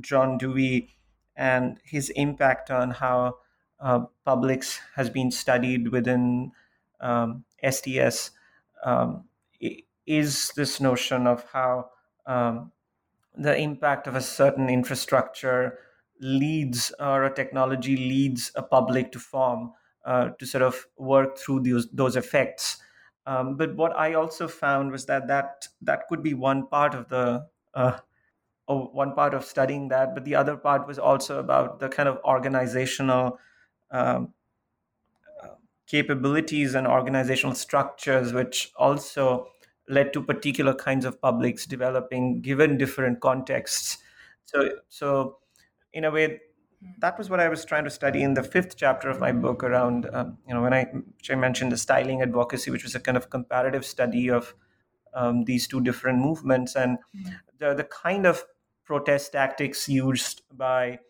John 0.00 0.38
Dewey 0.38 0.90
and 1.36 1.78
his 1.84 2.10
impact 2.10 2.70
on 2.70 2.90
how 2.92 3.38
uh, 3.80 4.06
publics 4.24 4.80
has 4.94 5.10
been 5.10 5.30
studied 5.30 5.88
within 5.88 6.52
um, 7.00 7.44
STS 7.68 8.30
um, 8.84 9.24
is 10.06 10.52
this 10.56 10.80
notion 10.80 11.26
of 11.26 11.44
how 11.52 11.90
um, 12.26 12.72
the 13.36 13.56
impact 13.56 14.06
of 14.06 14.14
a 14.14 14.20
certain 14.20 14.68
infrastructure 14.68 15.78
leads 16.20 16.92
or 17.00 17.24
a 17.24 17.34
technology 17.34 17.96
leads 17.96 18.52
a 18.54 18.62
public 18.62 19.12
to 19.12 19.18
form 19.18 19.72
uh, 20.04 20.30
to 20.38 20.46
sort 20.46 20.62
of 20.62 20.86
work 20.96 21.38
through 21.38 21.60
those 21.60 21.88
those 21.90 22.16
effects. 22.16 22.78
Um, 23.26 23.56
but 23.56 23.76
what 23.76 23.96
I 23.96 24.14
also 24.14 24.48
found 24.48 24.92
was 24.92 25.06
that 25.06 25.28
that 25.28 25.68
that 25.82 26.08
could 26.08 26.22
be 26.22 26.34
one 26.34 26.66
part 26.66 26.94
of 26.94 27.08
the 27.08 27.46
uh, 27.74 27.98
one 28.66 29.14
part 29.14 29.34
of 29.34 29.44
studying 29.44 29.88
that, 29.88 30.14
but 30.14 30.24
the 30.24 30.34
other 30.34 30.56
part 30.56 30.86
was 30.86 30.98
also 30.98 31.38
about 31.38 31.80
the 31.80 31.88
kind 31.88 32.08
of 32.08 32.18
organizational 32.24 33.38
um, 33.90 34.32
capabilities 35.86 36.74
and 36.74 36.86
organizational 36.86 37.54
structures, 37.54 38.32
which 38.32 38.70
also 38.76 39.48
led 39.88 40.12
to 40.12 40.22
particular 40.22 40.72
kinds 40.72 41.04
of 41.04 41.20
publics 41.20 41.66
developing 41.66 42.40
given 42.40 42.78
different 42.78 43.20
contexts. 43.20 43.98
So, 44.44 44.70
so 44.88 45.38
in 45.92 46.04
a 46.04 46.10
way, 46.10 46.40
that 46.98 47.18
was 47.18 47.28
what 47.28 47.40
I 47.40 47.48
was 47.48 47.64
trying 47.64 47.84
to 47.84 47.90
study 47.90 48.22
in 48.22 48.34
the 48.34 48.42
fifth 48.42 48.76
chapter 48.76 49.10
of 49.10 49.20
my 49.20 49.32
book 49.32 49.62
around, 49.62 50.08
um, 50.12 50.38
you 50.48 50.54
know, 50.54 50.62
when 50.62 50.72
I, 50.72 50.84
which 50.84 51.30
I 51.30 51.34
mentioned 51.34 51.72
the 51.72 51.76
styling 51.76 52.22
advocacy, 52.22 52.70
which 52.70 52.84
was 52.84 52.94
a 52.94 53.00
kind 53.00 53.16
of 53.16 53.30
comparative 53.30 53.84
study 53.84 54.30
of 54.30 54.54
um, 55.14 55.44
these 55.44 55.66
two 55.66 55.80
different 55.80 56.18
movements. 56.18 56.76
And 56.76 56.98
the, 57.58 57.74
the 57.74 57.84
kind 57.84 58.26
of 58.26 58.44
protest 58.84 59.32
tactics 59.32 59.88
used 59.88 60.42
by 60.56 61.00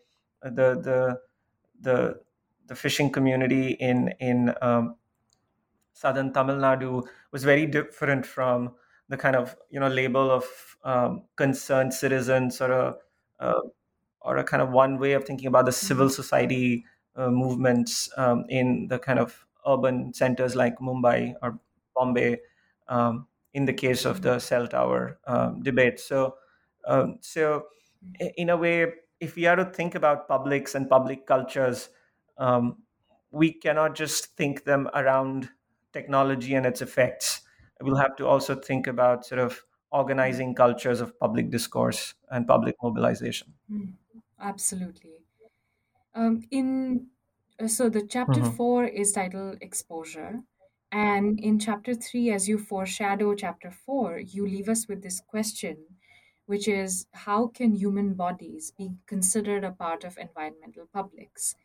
the, 0.43 0.75
the, 0.75 1.19
the, 1.79 2.19
the 2.67 2.75
fishing 2.75 3.09
community 3.09 3.71
in, 3.71 4.13
in 4.19 4.53
um, 4.61 4.95
southern 5.93 6.33
Tamil 6.33 6.55
Nadu 6.55 7.05
was 7.31 7.43
very 7.43 7.65
different 7.65 8.25
from 8.25 8.73
the 9.11 9.17
kind 9.17 9.35
of 9.35 9.55
you 9.69 9.79
know 9.79 9.89
label 9.89 10.31
of 10.31 10.45
um, 10.83 11.23
concerned 11.35 11.93
citizens 11.93 12.61
or 12.61 12.71
a, 12.71 12.95
a 13.39 13.53
or 14.21 14.37
a 14.37 14.43
kind 14.43 14.61
of 14.61 14.69
one 14.69 14.99
way 14.99 15.13
of 15.13 15.25
thinking 15.25 15.47
about 15.47 15.65
the 15.65 15.71
civil 15.71 16.09
society 16.09 16.85
uh, 17.15 17.29
movements 17.29 18.09
um, 18.17 18.45
in 18.49 18.87
the 18.87 18.99
kind 18.99 19.19
of 19.19 19.45
urban 19.67 20.13
centers 20.13 20.55
like 20.55 20.77
Mumbai 20.79 21.33
or 21.41 21.59
Bombay. 21.95 22.37
Um, 22.87 23.27
in 23.53 23.65
the 23.65 23.73
case 23.73 24.05
of 24.05 24.21
the 24.21 24.39
cell 24.39 24.65
tower 24.65 25.19
um, 25.27 25.61
debate, 25.61 25.99
so 25.99 26.35
um, 26.87 27.17
so 27.21 27.65
in 28.37 28.49
a 28.49 28.57
way, 28.57 28.87
if 29.19 29.35
we 29.35 29.45
are 29.45 29.55
to 29.55 29.65
think 29.65 29.95
about 29.95 30.27
publics 30.27 30.75
and 30.75 30.89
public 30.89 31.25
cultures, 31.25 31.89
um, 32.37 32.77
we 33.31 33.53
cannot 33.53 33.95
just 33.95 34.35
think 34.37 34.63
them 34.63 34.89
around 34.93 35.49
technology 35.93 36.55
and 36.55 36.65
its 36.65 36.81
effects. 36.81 37.41
We'll 37.81 37.95
have 37.95 38.15
to 38.17 38.27
also 38.27 38.55
think 38.55 38.87
about 38.87 39.25
sort 39.25 39.39
of 39.39 39.63
organizing 39.91 40.55
cultures 40.55 41.01
of 41.01 41.19
public 41.19 41.49
discourse 41.49 42.13
and 42.29 42.47
public 42.47 42.75
mobilization. 42.81 43.53
Mm, 43.71 43.93
absolutely. 44.41 45.25
Um, 46.13 46.43
in 46.51 47.09
uh, 47.59 47.67
so 47.67 47.89
the 47.89 48.05
chapter 48.07 48.43
Mhm. 48.43 48.57
four 48.57 48.85
is 48.85 49.11
titled 49.13 49.59
exposure. 49.61 50.43
And 50.91 51.39
in 51.39 51.59
chapter 51.59 51.95
three 51.95 52.31
as 52.31 52.49
you 52.49 52.57
foreshadow 52.59 53.35
chapter 53.35 53.71
four 53.71 54.19
you 54.19 54.47
leave 54.47 54.69
us 54.69 54.87
with 54.87 55.03
this 55.03 55.21
question 55.21 55.97
which 56.47 56.67
is 56.67 57.07
how 57.13 57.47
can 57.47 57.75
human 57.75 58.13
bodies 58.15 58.71
be 58.71 58.91
considered 59.07 59.63
a 59.63 59.71
part 59.71 60.03
of 60.03 60.17
environmental 60.17 60.87
publics? 60.87 61.55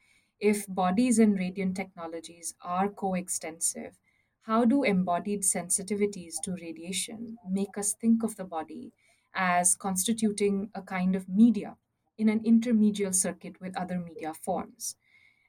If 0.41 0.67
bodies 0.69 1.19
and 1.19 1.39
radiant 1.39 1.77
technologies 1.77 2.55
are 2.63 2.89
coextensive 2.89 3.99
how 4.43 4.65
do 4.65 4.83
embodied 4.85 5.43
sensitivities 5.43 6.35
to 6.45 6.53
radiation 6.55 7.37
make 7.51 7.77
us 7.77 7.93
think 7.95 8.23
of 8.23 8.37
the 8.37 8.45
body 8.45 8.93
as 9.35 9.75
constituting 9.75 10.71
a 10.75 10.83
kind 10.83 11.17
of 11.17 11.29
media 11.29 11.77
in 12.19 12.29
an 12.29 12.41
intermedial 12.45 13.15
circuit 13.15 13.61
with 13.61 13.77
other 13.77 13.99
media 13.99 14.35
forms. 14.35 14.97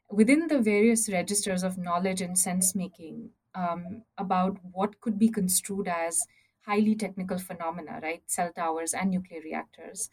Within 0.10 0.48
the 0.48 0.62
various 0.62 1.10
registers 1.10 1.64
of 1.64 1.78
knowledge 1.78 2.22
and 2.22 2.38
sense 2.40 2.74
making 2.76 3.32
um, 3.54 4.04
about 4.18 4.58
what 4.64 5.02
could 5.02 5.20
be 5.20 5.30
construed 5.30 5.88
as 5.88 6.26
highly 6.62 6.96
technical 6.96 7.38
phenomena, 7.38 8.00
right? 8.04 8.24
Cell 8.30 8.52
towers 8.54 8.94
and 8.94 9.12
nuclear 9.12 9.42
reactors, 9.42 10.10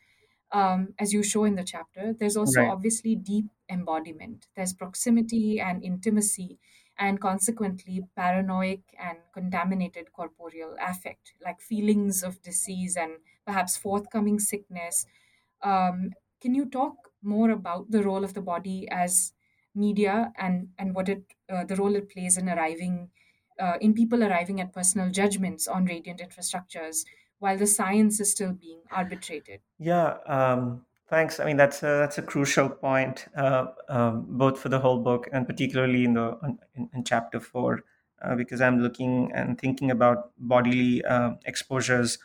um, 0.53 0.95
as 0.99 1.13
you 1.13 1.23
show 1.23 1.45
in 1.45 1.57
the 1.57 1.65
chapter, 1.65 2.13
there's 2.13 2.37
also 2.37 2.63
Right. 2.63 2.69
obviously 2.69 3.17
deep 3.17 3.47
embodiment. 3.69 4.47
There's 4.55 4.73
proximity 4.73 5.59
and 5.61 5.83
intimacy, 5.83 6.59
and 6.97 7.21
consequently, 7.21 8.07
paranoid 8.15 8.83
and 8.97 9.19
contaminated 9.33 10.13
corporeal 10.13 10.77
affect, 10.81 11.35
like 11.41 11.61
feelings 11.61 12.23
of 12.23 12.41
disease 12.43 12.97
and 12.97 13.19
perhaps 13.45 13.77
forthcoming 13.77 14.39
sickness. 14.39 15.07
Um, 15.63 16.13
can 16.45 16.55
you 16.55 16.67
talk 16.67 17.11
more 17.23 17.51
about 17.51 17.91
the 17.91 18.03
role 18.03 18.23
of 18.23 18.35
the 18.35 18.43
body 18.53 18.87
as 18.91 19.33
media 19.75 20.31
and, 20.37 20.69
and 20.79 20.95
what 20.95 21.09
it 21.09 21.23
uh, 21.53 21.65
the 21.65 21.77
role 21.77 21.97
it 21.97 22.11
plays 22.11 22.37
in 22.37 22.49
arriving 22.49 23.09
uh, 23.59 23.77
in 23.81 23.95
people 23.95 24.23
arriving 24.23 24.61
at 24.61 24.73
personal 24.73 25.11
judgments 25.11 25.67
on 25.67 25.87
radiant 25.87 26.21
infrastructures 26.21 27.05
while 27.39 27.57
the 27.57 27.67
science 27.67 28.21
is 28.21 28.31
still 28.31 28.53
being 28.53 28.81
arbitrated? 28.91 29.61
Yeah, 29.79 30.17
um, 30.27 30.85
thanks. 31.09 31.41
I 31.41 31.45
mean, 31.45 31.57
that's 31.57 31.83
a, 31.83 31.93
that's 32.03 32.19
a 32.19 32.23
crucial 32.23 32.69
point, 32.69 33.27
uh, 33.37 33.67
um, 33.89 34.27
both 34.29 34.59
for 34.59 34.69
the 34.69 34.79
whole 34.79 34.99
book 34.99 35.29
and 35.33 35.47
particularly 35.47 36.05
in 36.05 36.15
the 36.15 36.39
in, 36.75 36.91
in 36.95 37.05
chapter 37.05 37.41
four, 37.41 37.85
uh, 38.23 38.35
because 38.35 38.61
I'm 38.61 38.81
looking 38.81 39.33
and 39.35 39.59
thinking 39.59 39.91
about 39.91 40.31
bodily 40.39 41.05
uh, 41.05 41.33
exposures 41.47 42.19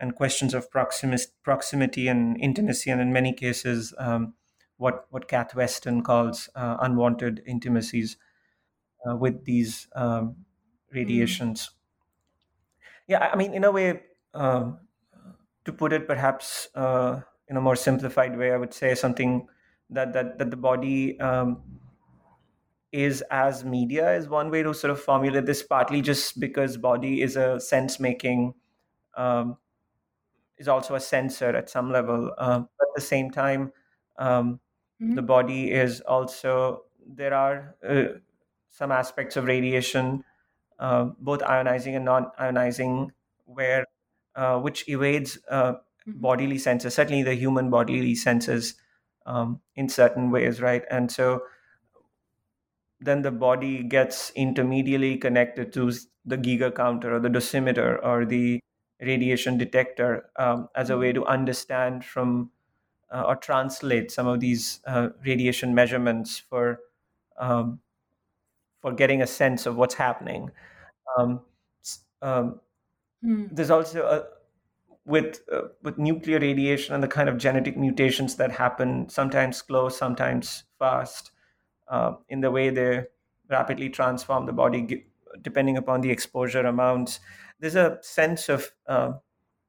and 0.00 0.16
questions 0.16 0.54
of 0.54 0.70
proximity 0.70 2.08
and 2.08 2.40
intimacy, 2.40 2.90
and 2.90 3.00
in 3.00 3.12
many 3.12 3.32
cases, 3.32 3.94
um, 3.98 4.34
what 4.78 5.06
what 5.10 5.28
Kath 5.28 5.54
Weston 5.54 6.02
calls 6.02 6.48
uh, 6.54 6.76
unwanted 6.80 7.42
intimacies. 7.46 8.16
uh, 9.06 9.16
with 9.16 9.44
these 9.44 9.88
um, 9.94 10.44
Mm. 11.04 11.40
radiations. 11.40 11.70
Yeah, 13.06 13.18
I 13.18 13.32
I 13.32 13.36
mean, 13.36 13.54
in 13.54 13.64
a 13.64 13.70
way, 13.70 14.02
um, 14.34 14.80
to 15.64 15.72
put 15.72 15.92
it 15.92 16.06
perhaps 16.06 16.68
uh, 16.74 17.22
in 17.48 17.56
a 17.56 17.60
more 17.60 17.76
simplified 17.76 18.36
way, 18.38 18.52
I 18.52 18.56
would 18.56 18.74
say 18.74 18.94
something 18.94 19.48
that 19.90 20.12
that 20.12 20.38
that 20.38 20.50
the 20.50 20.56
body 20.56 21.18
um, 21.20 21.80
is 22.92 23.22
as 23.30 23.64
media 23.64 24.14
is 24.14 24.28
one 24.28 24.50
way 24.50 24.62
to 24.62 24.74
sort 24.74 24.90
of 24.90 25.00
formulate 25.00 25.46
this. 25.46 25.62
Partly 25.62 26.00
just 26.02 26.40
because 26.40 26.76
body 26.76 27.22
is 27.22 27.36
a 27.36 27.60
sense 27.60 28.00
making, 28.00 28.54
um, 29.16 29.58
is 30.60 30.68
also 30.68 30.94
a 30.96 31.00
sensor 31.00 31.50
at 31.56 31.70
some 31.70 31.92
level. 31.92 32.32
Um, 32.38 32.70
but 32.78 32.88
at 32.90 32.96
the 32.96 33.02
same 33.02 33.32
time, 33.32 33.72
um, 34.18 34.60
Mhm. 35.00 35.16
the 35.16 35.22
body 35.22 35.72
is 35.72 36.02
also 36.02 36.84
there 37.06 37.34
are 37.34 37.76
uh, 37.88 38.18
some 38.70 38.92
aspects 38.92 39.36
of 39.36 39.44
radiation, 39.44 40.24
uh, 40.78 41.06
both 41.18 41.40
ionizing 41.40 41.96
and 41.96 42.04
non-ionizing, 42.04 43.10
where 43.46 43.86
uh, 44.36 44.60
which 44.60 44.88
evades 44.88 45.38
uh, 45.48 45.74
Mhm. 46.06 46.20
bodily 46.20 46.58
senses, 46.58 46.94
certainly 46.94 47.22
the 47.22 47.34
human 47.34 47.70
bodily 47.70 48.14
senses 48.14 48.74
um, 49.26 49.60
in 49.76 49.88
certain 49.88 50.30
ways, 50.30 50.60
right? 50.60 50.84
And 50.90 51.10
so 51.10 51.42
then 53.00 53.22
the 53.22 53.30
body 53.30 53.82
gets 53.82 54.30
intermediately 54.30 55.16
connected 55.16 55.72
to 55.72 55.90
the 56.24 56.36
Geiger 56.36 56.70
counter 56.70 57.14
or 57.14 57.20
the 57.20 57.28
dosimeter 57.28 57.98
or 58.04 58.24
the 58.26 58.60
radiation 59.00 59.58
detector 59.58 60.30
um, 60.36 60.68
as 60.74 60.90
a 60.90 60.98
way 60.98 61.12
to 61.12 61.24
understand 61.26 62.04
from 62.04 62.50
uh, 63.12 63.24
or 63.26 63.36
translate 63.36 64.10
some 64.10 64.26
of 64.26 64.40
these 64.40 64.80
uh, 64.86 65.10
radiation 65.24 65.74
measurements 65.74 66.38
for 66.38 66.80
um, 67.38 67.80
for 68.80 68.92
getting 68.92 69.22
a 69.22 69.26
sense 69.26 69.66
of 69.66 69.76
what's 69.76 69.94
happening. 69.94 70.50
Um, 71.18 71.44
um, 72.22 72.60
Hmm. 73.22 73.46
there's 73.50 73.70
also 73.70 74.04
a, 74.06 74.26
with 75.04 75.40
uh, 75.52 75.68
with 75.82 75.98
nuclear 75.98 76.38
radiation 76.40 76.94
and 76.94 77.02
the 77.02 77.08
kind 77.08 77.28
of 77.28 77.38
genetic 77.38 77.76
mutations 77.76 78.36
that 78.36 78.52
happen, 78.52 79.08
sometimes 79.08 79.58
slow, 79.58 79.88
sometimes 79.88 80.64
fast, 80.78 81.32
uh, 81.88 82.14
in 82.28 82.40
the 82.40 82.50
way 82.50 82.70
they 82.70 83.06
rapidly 83.48 83.90
transform 83.90 84.46
the 84.46 84.52
body 84.52 85.06
depending 85.42 85.76
upon 85.76 86.00
the 86.02 86.10
exposure 86.10 86.66
amounts. 86.66 87.20
There's 87.60 87.76
a 87.76 88.00
sense 88.02 88.48
of 88.50 88.72
uh, 88.86 89.14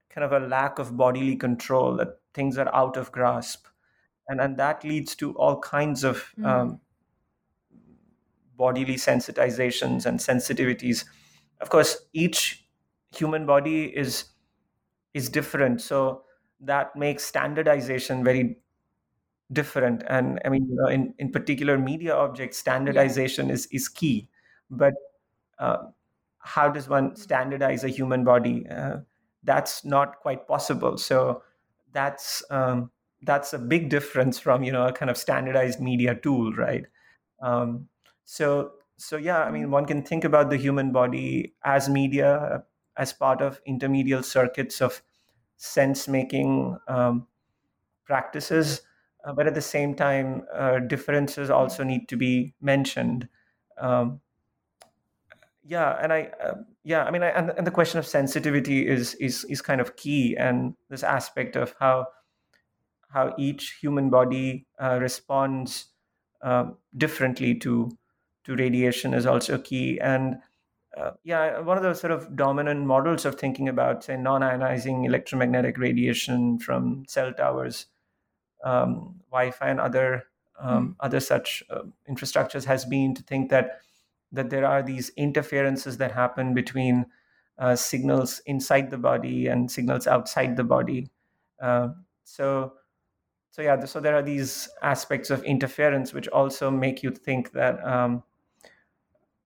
kind 0.10 0.26
of 0.26 0.34
a 0.34 0.46
lack 0.48 0.80
of 0.80 0.98
bodily 0.98 1.36
control 1.38 1.98
that 1.98 2.22
things 2.34 2.58
are 2.58 2.74
out 2.76 2.98
of 2.98 3.12
grasp, 3.14 3.68
and 4.30 4.42
and 4.42 4.58
that 4.58 4.84
leads 4.84 5.16
to 5.18 5.38
all 5.38 5.60
kinds 5.62 6.04
of 6.06 6.36
Mm. 6.38 6.44
um, 6.48 6.82
bodily 8.56 8.96
sensitizations 8.96 10.06
and 10.06 10.20
sensitivities. 10.20 11.06
Of 11.60 11.70
course, 11.70 12.06
each 12.14 12.68
human 13.16 13.46
body 13.46 13.96
is 13.96 14.26
is 15.14 15.30
different, 15.30 15.82
so 15.82 16.26
that 16.62 16.96
makes 16.96 17.24
standardization 17.26 18.24
very 18.24 18.60
different. 19.52 20.04
And 20.08 20.42
I 20.46 20.50
mean, 20.50 20.68
you 20.70 20.76
know, 20.76 20.88
in 20.90 21.16
in 21.20 21.32
particular 21.32 21.78
media 21.78 22.16
objects, 22.16 22.58
Yeah. 22.86 23.06
standardization 23.06 23.50
is 23.52 23.68
is 23.68 23.90
key. 23.90 24.30
But 24.70 24.96
uh, 25.60 25.88
how 26.44 26.70
does 26.70 26.90
one 26.90 27.16
standardize 27.16 27.84
a 27.84 27.90
human 27.90 28.24
body? 28.24 28.68
Uh, 28.68 28.98
that's 29.44 29.84
not 29.86 30.20
quite 30.20 30.48
possible. 30.48 30.98
So 30.98 31.44
that's 31.92 32.44
um, 32.52 32.92
that's 33.24 33.54
a 33.54 33.60
big 33.60 33.90
difference 33.90 34.40
from 34.40 34.64
you 34.64 34.72
know 34.72 34.88
a 34.88 34.94
kind 34.94 35.10
of 35.10 35.18
standardized 35.18 35.80
media 35.80 36.16
tool, 36.16 36.54
right? 36.54 36.86
Um, 37.42 37.90
so 38.26 38.74
so 38.98 39.18
yeah, 39.18 39.44
I 39.44 39.52
mean, 39.52 39.70
Mm. 39.70 39.72
one 39.72 39.86
can 39.86 40.04
think 40.04 40.24
about 40.24 40.50
the 40.50 40.58
human 40.58 40.92
body 40.92 41.56
as 41.64 41.90
media, 41.90 42.64
as 42.98 43.14
part 43.14 43.42
of 43.42 43.62
intermediate 43.66 44.26
circuits 44.26 44.82
of 44.82 45.02
sense 45.58 46.08
making 46.08 46.78
um, 46.88 47.28
practices, 48.06 48.82
uh, 49.24 49.34
but 49.34 49.48
at 49.48 49.54
the 49.56 49.62
same 49.62 49.96
time, 49.96 50.46
uh, 50.54 50.80
differences 50.80 51.50
Mm. 51.52 51.52
also 51.52 51.84
need 51.84 52.08
to 52.10 52.16
be 52.18 52.54
mentioned. 52.62 53.30
Um, 53.78 54.22
yeah 55.72 55.98
and 56.02 56.12
i 56.12 56.30
uh, 56.44 56.56
yeah 56.84 57.04
i 57.06 57.12
mean 57.12 57.24
I, 57.24 57.30
and, 57.30 57.52
and 57.58 57.66
the 57.66 57.72
question 57.80 58.00
of 58.00 58.06
sensitivity 58.06 58.88
is 58.88 59.14
is 59.16 59.46
is 59.46 59.62
kind 59.62 59.80
of 59.80 59.96
key 59.96 60.36
and 60.38 60.76
this 60.90 61.04
aspect 61.04 61.56
of 61.56 61.74
how 61.80 62.08
how 63.12 63.34
each 63.38 63.78
human 63.82 64.10
body 64.10 64.66
uh, 64.80 64.98
responds 65.02 65.88
um, 66.42 66.78
differently 66.98 67.56
to 67.56 67.92
to 68.44 68.56
radiation 68.56 69.14
is 69.14 69.26
also 69.26 69.58
key. 69.58 70.00
And 70.00 70.38
uh, 70.98 71.12
yeah 71.24 71.60
one 71.60 71.78
of 71.78 71.84
the 71.84 71.94
sort 71.94 72.12
of 72.12 72.36
dominant 72.36 72.86
models 72.86 73.24
of 73.26 73.36
thinking 73.36 73.70
about 73.70 74.04
say 74.04 74.18
non-ionizing 74.18 75.06
electromagnetic 75.06 75.78
radiation 75.78 76.60
from 76.60 77.06
cell 77.08 77.32
towers 77.32 77.86
um, 78.66 79.16
wi-fi 79.32 79.70
and 79.70 79.80
other 79.80 80.26
um, 80.60 80.98
other 81.00 81.22
such 81.22 81.64
uh, 81.70 81.84
infrastructures 82.10 82.66
has 82.66 82.84
been 82.84 83.16
to 83.16 83.24
think 83.24 83.50
that 83.50 83.80
that 84.32 84.50
there 84.50 84.66
are 84.66 84.82
these 84.82 85.10
interferences 85.18 85.98
that 85.98 86.12
happen 86.12 86.54
between 86.54 87.06
uh, 87.58 87.76
signals 87.76 88.42
inside 88.46 88.90
the 88.90 88.98
body 88.98 89.48
and 89.48 89.70
signals 89.70 90.08
outside 90.08 90.56
the 90.56 90.64
body. 90.64 91.10
Uh, 91.62 91.90
so, 92.24 92.74
so 93.52 93.62
yeah, 93.62 93.84
so 93.86 94.00
there 94.00 94.16
are 94.16 94.24
these 94.24 94.70
aspects 94.82 95.30
of 95.30 95.44
interference 95.44 96.14
which 96.14 96.28
also 96.30 96.72
make 96.72 97.04
you 97.04 97.12
think 97.12 97.52
that 97.52 97.86
um, 97.86 98.24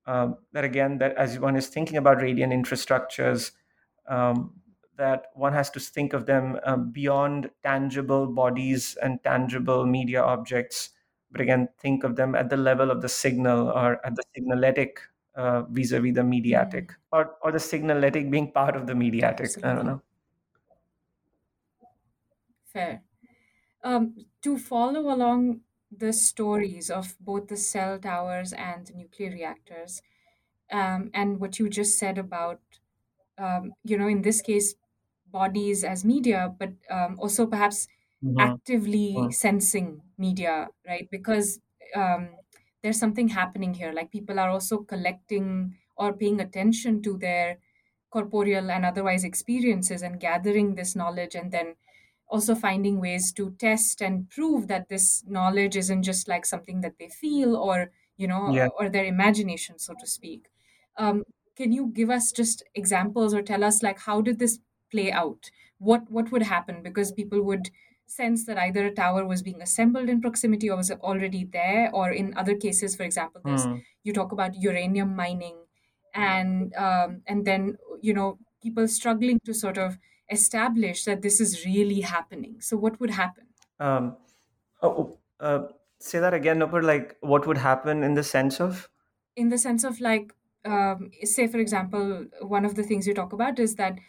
uh, 0.06 0.30
that 0.54 0.64
again, 0.64 1.00
that 1.00 1.16
as 1.18 1.40
one 1.40 1.56
is 1.56 1.68
thinking 1.68 1.98
about 1.98 2.22
radiant 2.22 2.54
infrastructures, 2.54 3.52
um, 4.08 4.54
that 4.98 5.28
one 5.34 5.52
has 5.52 5.70
to 5.72 5.80
think 5.80 6.14
of 6.14 6.26
them 6.26 6.58
uh, 6.64 6.78
beyond 6.78 7.50
tangible 7.64 8.28
bodies 8.28 8.98
and 9.02 9.22
tangible 9.24 9.86
media 9.86 10.22
objects 10.22 10.92
but 11.36 11.42
again 11.42 11.68
think 11.80 12.06
of 12.06 12.16
them 12.16 12.34
at 12.34 12.50
the 12.50 12.56
level 12.56 12.90
of 12.90 13.02
the 13.02 13.10
signal 13.10 13.68
or 13.70 14.00
at 14.06 14.16
the 14.16 14.24
signaletic 14.34 15.00
uh, 15.36 15.64
vis-a-vis 15.64 16.16
the 16.16 16.24
mediatic 16.24 16.94
or, 17.12 17.36
or 17.42 17.52
the 17.52 17.60
signaletic 17.60 18.32
being 18.32 18.50
part 18.54 18.74
of 18.74 18.88
the 18.88 18.96
mediatic 18.96 19.50
i 19.64 19.74
don't 19.74 19.86
know. 19.86 20.02
Fair. 22.76 23.04
Um, 23.84 24.26
to 24.44 24.58
follow 24.58 25.14
along 25.14 25.62
the 25.92 26.14
stories 26.14 26.90
of 26.90 27.16
both 27.20 27.48
the 27.48 27.58
cell 27.58 28.00
towers 28.00 28.54
and 28.54 28.86
the 28.88 28.94
nuclear 28.94 29.32
reactors, 29.32 30.02
um, 30.72 31.10
and 31.14 31.40
what 31.40 31.60
you 31.60 31.70
just 31.70 31.98
said 31.98 32.18
about, 32.18 32.60
um, 33.38 33.74
you 33.84 33.98
know, 33.98 34.08
in 34.08 34.24
this 34.24 34.42
case, 34.42 34.76
bodies 35.32 35.84
as 35.84 36.04
media, 36.04 36.54
but 36.58 36.74
um, 36.90 37.18
also 37.20 37.46
perhaps 37.46 37.88
Mhm. 38.22 38.38
actively 38.40 39.14
Mhm. 39.16 39.32
sensing 39.32 40.02
media, 40.18 40.68
right? 40.88 41.08
Because 41.12 41.60
um, 41.96 42.36
there's 42.82 43.00
something 43.00 43.30
happening 43.30 43.74
here. 43.74 43.92
Like 43.94 44.12
people 44.12 44.40
are 44.40 44.50
also 44.50 44.80
collecting 44.80 45.78
or 45.98 46.14
paying 46.14 46.40
attention 46.42 47.02
to 47.04 47.18
their 47.18 47.60
corporeal 48.10 48.72
and 48.72 48.86
otherwise 48.86 49.24
experiences 49.24 50.02
and 50.02 50.20
gathering 50.20 50.76
this 50.76 50.96
knowledge 50.96 51.36
and 51.36 51.52
then 51.52 51.76
also 52.28 52.56
finding 52.56 53.00
ways 53.00 53.32
to 53.34 53.52
test 53.52 54.02
and 54.02 54.30
prove 54.30 54.68
that 54.68 54.90
this 54.90 55.24
knowledge 55.28 55.76
isn't 55.76 56.04
just 56.04 56.28
like 56.28 56.46
something 56.46 56.82
that 56.82 56.98
they 56.98 57.10
feel 57.10 57.56
or 57.56 57.92
you 58.18 58.28
know 58.28 58.42
yeah 58.46 58.70
or 58.80 58.90
their 58.90 59.06
imagination 59.06 59.78
so 59.78 59.94
to 59.94 60.08
speak 60.08 60.48
um, 60.98 61.24
can 61.56 61.72
you 61.72 61.88
give 61.88 62.10
us 62.10 62.32
just 62.32 62.64
examples 62.74 63.34
or 63.34 63.42
tell 63.42 63.64
us 63.64 63.84
like 63.84 64.00
how 64.00 64.22
did 64.22 64.40
this 64.40 64.60
play 64.92 65.12
out 65.12 65.52
what 65.78 66.10
what 66.10 66.32
would 66.32 66.44
happen 66.44 66.82
because 66.82 67.12
people 67.12 67.42
would 67.42 67.70
sense 68.08 68.46
that 68.46 68.58
either 68.58 68.86
a 68.86 68.92
tower 68.94 69.26
was 69.26 69.42
being 69.42 69.62
assembled 69.62 70.10
in 70.10 70.22
proximity 70.22 70.70
or 70.70 70.78
was 70.78 70.92
already 70.92 71.44
there 71.44 71.90
or 71.94 72.12
in 72.12 72.34
other 72.38 72.56
cases 72.56 72.96
for 72.96 73.04
example 73.04 73.42
Hmm. 73.44 73.78
you 74.04 74.14
talk 74.14 74.32
about 74.32 74.56
uranium 74.62 75.16
mining 75.16 75.58
and 76.14 76.74
um, 76.76 77.22
and 77.28 77.46
then 77.46 77.78
you 78.02 78.14
know 78.14 78.40
people 78.62 78.88
struggling 78.88 79.40
to 79.46 79.54
sort 79.54 79.78
of 79.78 79.98
establish 80.32 81.04
that 81.06 81.22
this 81.22 81.40
is 81.40 81.66
really 81.66 82.02
happening. 82.02 82.60
So 82.60 82.78
what 82.78 83.00
would 83.00 83.12
happen? 83.12 83.46
Um, 83.80 84.18
oh, 84.82 85.18
uh, 85.40 85.68
say 86.00 86.20
that 86.20 86.34
again 86.34 86.60
Nupur, 86.60 86.84
like 86.84 87.18
what 87.20 87.46
would 87.46 87.58
happen 87.58 88.04
in 88.04 88.14
the 88.16 88.24
sense 88.24 88.60
of? 88.60 88.90
In 89.36 89.50
the 89.50 89.58
sense 89.58 89.84
of 89.84 90.00
like 90.00 90.34
um, 90.64 91.12
say 91.24 91.48
for 91.48 91.60
example 91.60 92.26
one 92.42 92.66
of 92.66 92.76
the 92.76 92.84
things 92.84 93.06
you 93.06 93.14
talk 93.14 93.34
about 93.34 93.60
is 93.60 93.76
that 93.76 94.00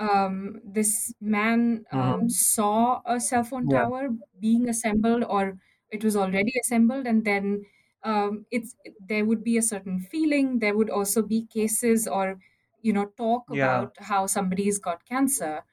um, 0.00 0.60
this 0.64 1.14
man 1.20 1.86
um, 1.92 2.28
Mhm. 2.28 2.30
saw 2.30 3.02
a 3.06 3.20
cell 3.20 3.44
phone 3.44 3.68
yeah. 3.68 3.90
tower 3.90 4.10
being 4.40 4.68
assembled 4.68 5.24
or 5.24 5.58
it 5.90 6.04
was 6.04 6.16
already 6.16 6.54
assembled 6.62 7.06
and 7.06 7.24
then 7.24 7.64
um, 8.04 8.46
it's 8.50 8.76
there 9.00 9.24
would 9.26 9.44
be 9.44 9.58
a 9.58 9.62
certain 9.62 10.00
feeling. 10.00 10.60
There 10.60 10.76
would 10.76 10.90
also 10.90 11.22
be 11.22 11.46
cases 11.46 12.08
or 12.08 12.40
you 12.82 12.92
know 12.94 13.06
talk 13.06 13.50
yeah. 13.50 13.84
about 13.84 13.96
how 14.00 14.26
somebody's 14.26 14.78
got 14.78 15.04
cancer. 15.04 15.64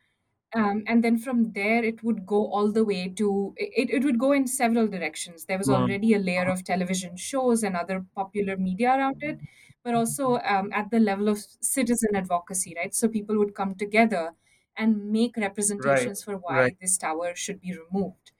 Um, 0.55 0.83
and 0.87 1.03
then 1.03 1.17
from 1.19 1.51
there 1.53 1.83
it 1.83 2.03
would 2.03 2.25
go 2.25 2.47
all 2.51 2.71
the 2.71 2.85
way 2.85 3.09
to 3.09 3.53
it, 3.57 3.89
it 3.89 4.03
would 4.05 4.19
go 4.19 4.31
in 4.31 4.47
several 4.47 4.87
directions. 4.87 5.45
There 5.45 5.57
was 5.57 5.69
Mm. 5.69 5.71
already 5.71 6.13
a 6.13 6.19
layer 6.19 6.49
of 6.49 6.63
television 6.63 7.17
shows 7.17 7.63
and 7.63 7.75
other 7.75 8.05
popular 8.15 8.57
media 8.57 8.95
around 8.97 9.17
it 9.21 9.39
but 9.87 9.95
also 9.95 10.37
um, 10.53 10.71
at 10.73 10.89
the 10.91 10.99
level 10.99 11.29
of 11.29 11.39
citizen 11.71 12.15
advocacy 12.21 12.73
right 12.77 12.95
so 12.95 13.07
people 13.17 13.37
would 13.37 13.53
come 13.61 13.75
together 13.75 14.25
and 14.75 15.11
make 15.17 15.37
representations 15.37 16.23
for 16.23 16.35
why 16.47 16.59
right. 16.59 16.77
this 16.81 16.97
tower 16.97 17.35
should 17.35 17.61
be 17.61 17.77
removed 17.77 18.31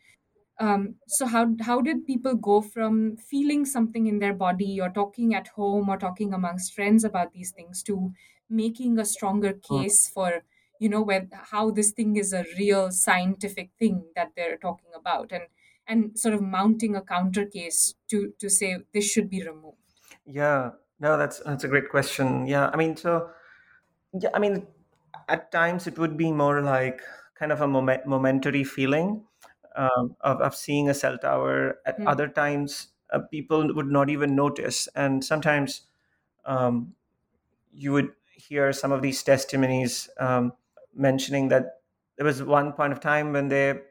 um, 0.60 0.96
so 1.08 1.26
how 1.28 1.56
how 1.62 1.82
did 1.82 2.06
people 2.06 2.36
go 2.36 2.62
from 2.62 3.16
feeling 3.18 3.66
something 3.66 4.08
in 4.08 4.20
their 4.20 4.34
body 4.34 4.80
or 4.82 4.90
talking 4.90 5.36
at 5.36 5.48
home 5.50 5.90
or 5.90 5.98
talking 5.98 6.34
amongst 6.34 6.74
friends 6.74 7.04
about 7.04 7.32
these 7.34 7.52
things 7.52 7.84
to 7.84 8.14
making 8.50 8.98
a 9.00 9.06
stronger 9.06 9.54
Mm. 9.70 9.84
case 9.84 10.10
for 10.10 10.44
you 10.80 10.90
know 10.90 11.02
where 11.02 11.28
how 11.52 11.70
this 11.72 11.92
thing 11.92 12.16
is 12.16 12.34
a 12.34 12.46
real 12.58 12.92
scientific 12.92 13.72
thing 13.80 14.12
that 14.16 14.32
they're 14.36 14.58
talking 14.58 14.92
about 14.96 15.32
and 15.32 15.48
and 15.88 16.18
sort 16.20 16.34
of 16.34 16.42
mounting 16.42 16.96
a 16.96 17.02
counter 17.02 17.46
case 17.46 17.96
to 18.10 18.34
to 18.40 18.50
say 18.50 18.78
this 18.94 19.06
should 19.12 19.30
be 19.30 19.44
removed 19.44 19.78
Yeah, 20.26 20.74
no, 21.00 21.18
that's 21.18 21.40
that's 21.40 21.64
a 21.64 21.68
great 21.68 21.90
question. 21.90 22.48
Yeah, 22.48 22.70
I 22.74 22.78
mean, 22.78 22.96
so 22.98 23.32
yeah, 24.14 24.30
I 24.34 24.40
mean, 24.40 24.68
at 25.30 25.52
times 25.52 25.88
it 25.88 25.98
would 26.00 26.18
be 26.18 26.32
more 26.32 26.62
like 26.62 27.02
kind 27.36 27.52
of 27.52 27.62
a 27.62 27.68
moment, 27.68 28.08
momentary 28.08 28.64
feeling 28.64 29.28
um, 29.76 30.16
of 30.22 30.42
of 30.42 30.56
seeing 30.56 30.90
a 30.90 30.94
cell 30.94 31.18
tower. 31.18 31.80
At 31.86 31.98
Hmm. 31.98 32.08
other 32.08 32.28
times, 32.30 32.90
uh, 33.12 33.20
people 33.32 33.74
would 33.76 33.88
not 33.88 34.10
even 34.10 34.36
notice, 34.36 34.88
and 34.96 35.24
sometimes 35.26 35.84
um, 36.46 36.96
you 37.72 37.92
would 37.94 38.14
hear 38.34 38.74
some 38.74 38.92
of 38.92 39.02
these 39.02 39.22
testimonies 39.24 40.10
um, 40.20 40.54
mentioning 40.94 41.50
that 41.50 41.82
there 42.18 42.26
was 42.26 42.44
one 42.44 42.74
point 42.74 42.94
of 42.94 43.00
time 43.00 43.34
when 43.34 43.50
they 43.50 43.82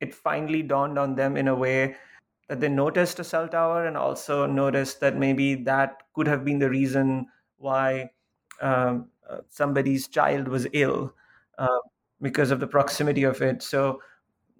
it 0.00 0.14
finally 0.14 0.62
dawned 0.62 0.98
on 0.98 1.14
them 1.14 1.36
in 1.36 1.48
a 1.48 1.54
way 1.54 1.96
that 2.48 2.60
they 2.60 2.68
noticed 2.68 3.18
a 3.18 3.24
cell 3.24 3.48
tower 3.48 3.86
and 3.86 3.96
also 3.96 4.46
noticed 4.46 5.00
that 5.00 5.16
maybe 5.16 5.54
that 5.54 6.02
could 6.14 6.26
have 6.26 6.44
been 6.44 6.58
the 6.58 6.70
reason 6.70 7.26
why 7.56 8.10
um, 8.60 9.10
uh, 9.28 9.38
somebody's 9.48 10.08
child 10.08 10.48
was 10.48 10.66
ill 10.72 11.14
uh, 11.58 11.78
because 12.20 12.50
of 12.50 12.60
the 12.60 12.66
proximity 12.66 13.22
of 13.24 13.40
it. 13.42 13.62
So, 13.62 14.02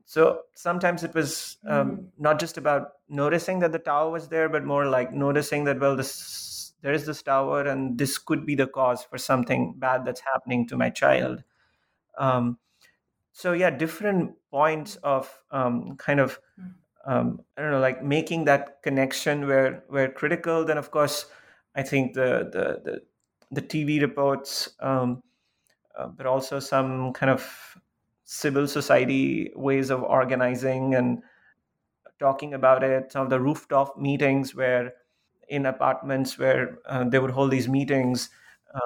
so 0.04 0.42
sometimes 0.54 1.04
it 1.04 1.14
was 1.14 1.58
um, 1.66 2.02
Mm. 2.02 2.12
not 2.18 2.40
just 2.40 2.58
about 2.58 2.94
noticing 3.08 3.60
that 3.60 3.72
the 3.72 3.78
tower 3.78 4.10
was 4.10 4.28
there, 4.28 4.48
but 4.48 4.64
more 4.64 4.86
like 4.86 5.12
noticing 5.12 5.64
that 5.64 5.80
well, 5.80 5.96
this 5.96 6.74
there 6.82 6.92
is 6.92 7.06
this 7.06 7.22
tower, 7.22 7.62
and 7.62 7.98
this 7.98 8.18
could 8.18 8.44
be 8.44 8.56
the 8.56 8.66
cause 8.66 9.04
for 9.04 9.18
something 9.18 9.74
bad 9.78 10.04
that's 10.04 10.20
happening 10.34 10.66
to 10.68 10.76
my 10.76 10.90
child. 10.90 11.44
Um, 12.18 12.58
so 13.32 13.52
yeah, 13.52 13.70
different 13.70 14.36
points 14.50 14.96
of 14.96 15.44
um, 15.50 15.96
kind 15.96 16.20
of 16.20 16.40
Mm. 16.58 16.81
Um, 17.06 17.40
I 17.56 17.62
don't 17.62 17.70
know, 17.72 17.80
like 17.80 18.02
making 18.02 18.44
that 18.46 18.82
connection 18.82 19.46
where 19.46 19.84
where 19.88 20.08
critical. 20.10 20.64
Then 20.64 20.78
of 20.78 20.90
course, 20.90 21.26
I 21.74 21.82
think 21.82 22.14
the 22.14 22.48
the 22.52 22.80
the, 22.90 23.02
the 23.50 23.62
TV 23.62 24.00
reports, 24.00 24.70
um, 24.80 25.22
uh, 25.98 26.08
but 26.08 26.26
also 26.26 26.60
some 26.60 27.12
kind 27.12 27.30
of 27.30 27.78
civil 28.24 28.68
society 28.68 29.52
ways 29.56 29.90
of 29.90 30.02
organizing 30.02 30.94
and 30.94 31.22
talking 32.18 32.54
about 32.54 32.82
it. 32.82 33.12
Some 33.12 33.24
of 33.24 33.30
the 33.30 33.40
rooftop 33.40 33.98
meetings 33.98 34.54
where 34.54 34.94
in 35.48 35.66
apartments 35.66 36.38
where 36.38 36.78
uh, 36.86 37.04
they 37.04 37.18
would 37.18 37.30
hold 37.30 37.50
these 37.50 37.68
meetings 37.68 38.30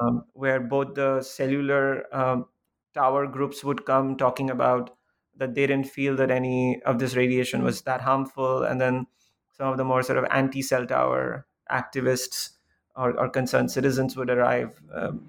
um, 0.01 0.25
where 0.33 0.61
both 0.61 0.95
the 0.95 1.23
cellular 1.23 2.13
um, 2.15 2.47
tower 2.95 3.27
groups 3.27 3.63
would 3.63 3.85
come 3.85 4.17
talking 4.17 4.51
about 4.51 4.96
that 5.39 5.55
they 5.55 5.67
didn't 5.67 5.87
feel 5.87 6.17
that 6.17 6.31
any 6.31 6.81
of 6.83 6.99
this 6.99 7.15
radiation 7.15 7.63
was 7.63 7.83
that 7.83 8.01
harmful. 8.01 8.63
And 8.63 8.81
then 8.81 9.07
some 9.53 9.69
of 9.69 9.77
the 9.77 9.85
more 9.85 10.03
sort 10.03 10.19
of 10.19 10.27
anti-cell 10.31 10.87
tower 10.87 11.47
activists 11.71 12.51
or, 12.95 13.19
or 13.19 13.29
concerned 13.29 13.71
citizens 13.71 14.17
would 14.17 14.31
arrive 14.31 14.81
um, 14.95 15.29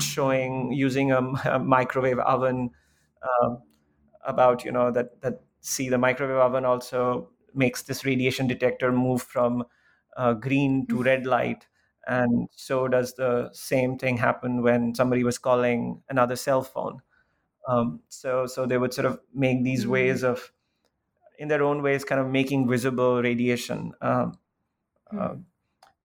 showing 0.00 0.72
using 0.72 1.12
a, 1.12 1.18
a 1.44 1.58
microwave 1.58 2.18
oven 2.18 2.70
um, 3.22 3.62
about 4.24 4.64
you 4.64 4.72
know 4.72 4.90
that 4.90 5.20
that 5.22 5.40
see 5.60 5.88
the 5.88 5.98
microwave 5.98 6.36
oven 6.36 6.64
also 6.64 7.28
makes 7.54 7.82
this 7.82 8.04
radiation 8.04 8.46
detector 8.46 8.92
move 8.92 9.22
from 9.22 9.64
uh, 10.16 10.34
green 10.34 10.86
to 10.86 11.02
red 11.02 11.26
light. 11.26 11.66
And 12.06 12.48
so 12.54 12.88
does 12.88 13.14
the 13.14 13.50
same 13.52 13.98
thing 13.98 14.16
happen 14.16 14.62
when 14.62 14.94
somebody 14.94 15.24
was 15.24 15.38
calling 15.38 16.02
another 16.08 16.36
cell 16.36 16.62
phone 16.62 17.00
um, 17.68 18.00
so 18.08 18.46
so 18.46 18.66
they 18.66 18.78
would 18.78 18.94
sort 18.94 19.06
of 19.06 19.20
make 19.34 19.64
these 19.64 19.86
Mm. 19.86 19.90
ways 19.90 20.24
of 20.24 20.52
in 21.38 21.48
their 21.48 21.62
own 21.62 21.82
ways 21.82 22.04
kind 22.04 22.20
of 22.20 22.28
making 22.28 22.68
visible 22.68 23.22
radiation 23.22 23.92
um, 24.02 24.38
Mm. 25.12 25.20
uh, 25.20 25.34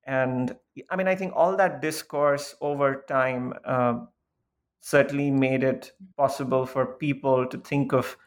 and 0.05 0.57
i 0.91 0.95
mean 0.95 1.07
i 1.07 1.15
think 1.15 1.33
all 1.35 1.55
that 1.57 1.81
discourse 1.81 2.55
over 2.61 3.03
time 3.07 3.53
um, 3.65 4.09
certainly 4.81 5.31
made 5.31 5.63
it 5.63 5.91
possible 6.17 6.65
for 6.65 6.85
people 6.85 7.47
to 7.47 7.57
think 7.59 7.93
of 7.93 8.17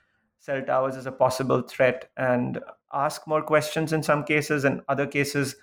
cell 0.41 0.63
towers 0.63 0.97
as 0.97 1.07
a 1.07 1.13
possible 1.13 1.63
threat 1.63 2.11
and 2.17 2.61
ask 2.93 3.27
more 3.27 3.43
questions 3.43 3.93
in 3.93 4.03
some 4.03 4.25
cases 4.25 4.65
and 4.65 4.83
other 4.89 5.07
cases 5.07 5.57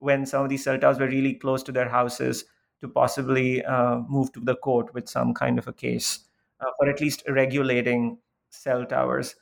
when 0.00 0.26
some 0.26 0.44
of 0.44 0.48
these 0.50 0.64
cell 0.64 0.78
towers 0.78 0.98
were 0.98 1.08
really 1.08 1.34
close 1.34 1.62
to 1.62 1.72
their 1.72 1.88
houses 1.88 2.44
to 2.80 2.88
possibly 2.88 3.64
uh, 3.64 3.98
move 4.08 4.32
to 4.32 4.40
the 4.40 4.56
court 4.56 4.94
with 4.94 5.08
some 5.08 5.34
kind 5.34 5.58
of 5.58 5.68
a 5.68 5.72
case 5.72 6.20
uh, 6.60 6.70
for 6.78 6.88
at 6.88 7.00
least 7.00 7.22
regulating 7.28 8.18
cell 8.50 8.84
towers. 8.86 9.36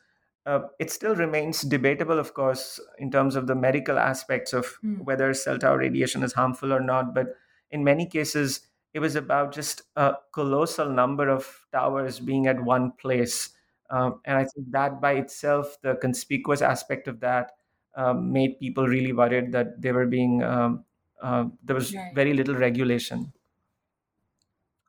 Uh, 0.45 0.67
it 0.79 0.89
still 0.89 1.15
remains 1.15 1.61
debatable, 1.61 2.19
of 2.19 2.33
course, 2.33 2.79
in 2.99 3.11
terms 3.11 3.35
of 3.35 3.47
the 3.47 3.55
medical 3.55 3.99
aspects 3.99 4.53
of 4.53 4.77
Mm. 4.83 5.03
whether 5.03 5.33
cell 5.33 5.57
tower 5.59 5.77
radiation 5.77 6.23
is 6.23 6.33
harmful 6.33 6.71
or 6.73 6.79
not. 6.79 7.13
But 7.13 7.35
in 7.69 7.83
many 7.83 8.05
cases, 8.05 8.61
it 8.93 8.99
was 8.99 9.15
about 9.15 9.51
just 9.53 9.81
a 9.97 10.15
colossal 10.31 10.89
number 10.89 11.27
of 11.27 11.67
towers 11.73 12.19
being 12.19 12.47
at 12.47 12.63
one 12.63 12.93
place. 12.93 13.49
Um, 13.89 14.21
and 14.25 14.37
I 14.37 14.45
think 14.45 14.71
that 14.71 15.01
by 15.01 15.13
itself, 15.13 15.77
the 15.81 15.95
conspicuous 15.95 16.61
aspect 16.61 17.07
of 17.07 17.19
that 17.19 17.51
um, 17.95 18.31
made 18.31 18.59
people 18.59 18.87
really 18.87 19.11
worried 19.11 19.51
that 19.53 19.81
they 19.81 19.91
were 19.91 20.05
being, 20.05 20.43
um, 20.43 20.85
uh, 21.21 21.45
there 21.63 21.75
was 21.75 21.93
Right. 21.93 22.13
very 22.13 22.33
little 22.33 22.55
regulation. 22.55 23.33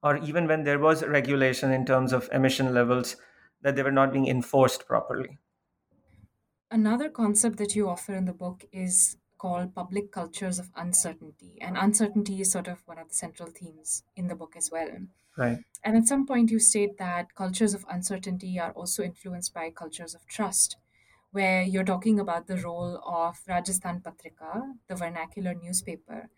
Or 0.03 0.17
even 0.19 0.47
when 0.47 0.65
there 0.65 0.79
was 0.79 1.05
regulation 1.05 1.73
in 1.73 1.85
terms 1.85 2.13
of 2.13 2.29
emission 2.33 2.73
levels, 2.75 3.17
that 3.63 3.77
they 3.77 3.83
were 3.83 3.93
not 3.93 4.13
being 4.13 4.29
enforced 4.29 4.87
properly. 4.87 5.39
Another 6.71 7.09
concept 7.09 7.57
that 7.59 7.75
you 7.75 7.89
offer 7.89 8.15
in 8.15 8.27
the 8.27 8.33
book 8.33 8.65
is 8.73 9.17
called 9.39 9.75
public 9.75 10.13
cultures 10.13 10.59
of 10.59 10.71
uncertainty. 10.77 11.57
And 11.61 11.77
uncertainty 11.77 12.41
is 12.41 12.51
sort 12.53 12.69
of 12.69 12.87
one 12.87 12.99
of 12.99 13.09
the 13.09 13.15
central 13.15 13.49
themes 13.49 14.03
in 14.17 14.27
the 14.29 14.35
book 14.35 14.55
as 14.57 14.71
well. 14.71 14.91
Right. 15.37 15.59
And 15.85 15.97
at 15.97 16.07
some 16.07 16.27
point, 16.27 16.51
you 16.51 16.59
state 16.59 16.99
that 16.99 17.35
cultures 17.35 17.73
of 17.73 17.87
uncertainty 17.89 18.59
are 18.59 18.73
also 18.73 19.03
influenced 19.03 19.55
by 19.55 19.71
cultures 19.71 20.15
of 20.15 20.27
trust, 20.27 20.77
where 21.31 21.63
you're 21.63 21.85
talking 21.85 22.19
about 22.19 22.49
the 22.49 22.57
role 22.57 23.01
of 23.05 23.39
Rajasthan 23.49 24.01
Patrika, 24.01 24.75
the 24.89 24.97
vernacular 24.97 25.55
newspaper, 25.55 26.29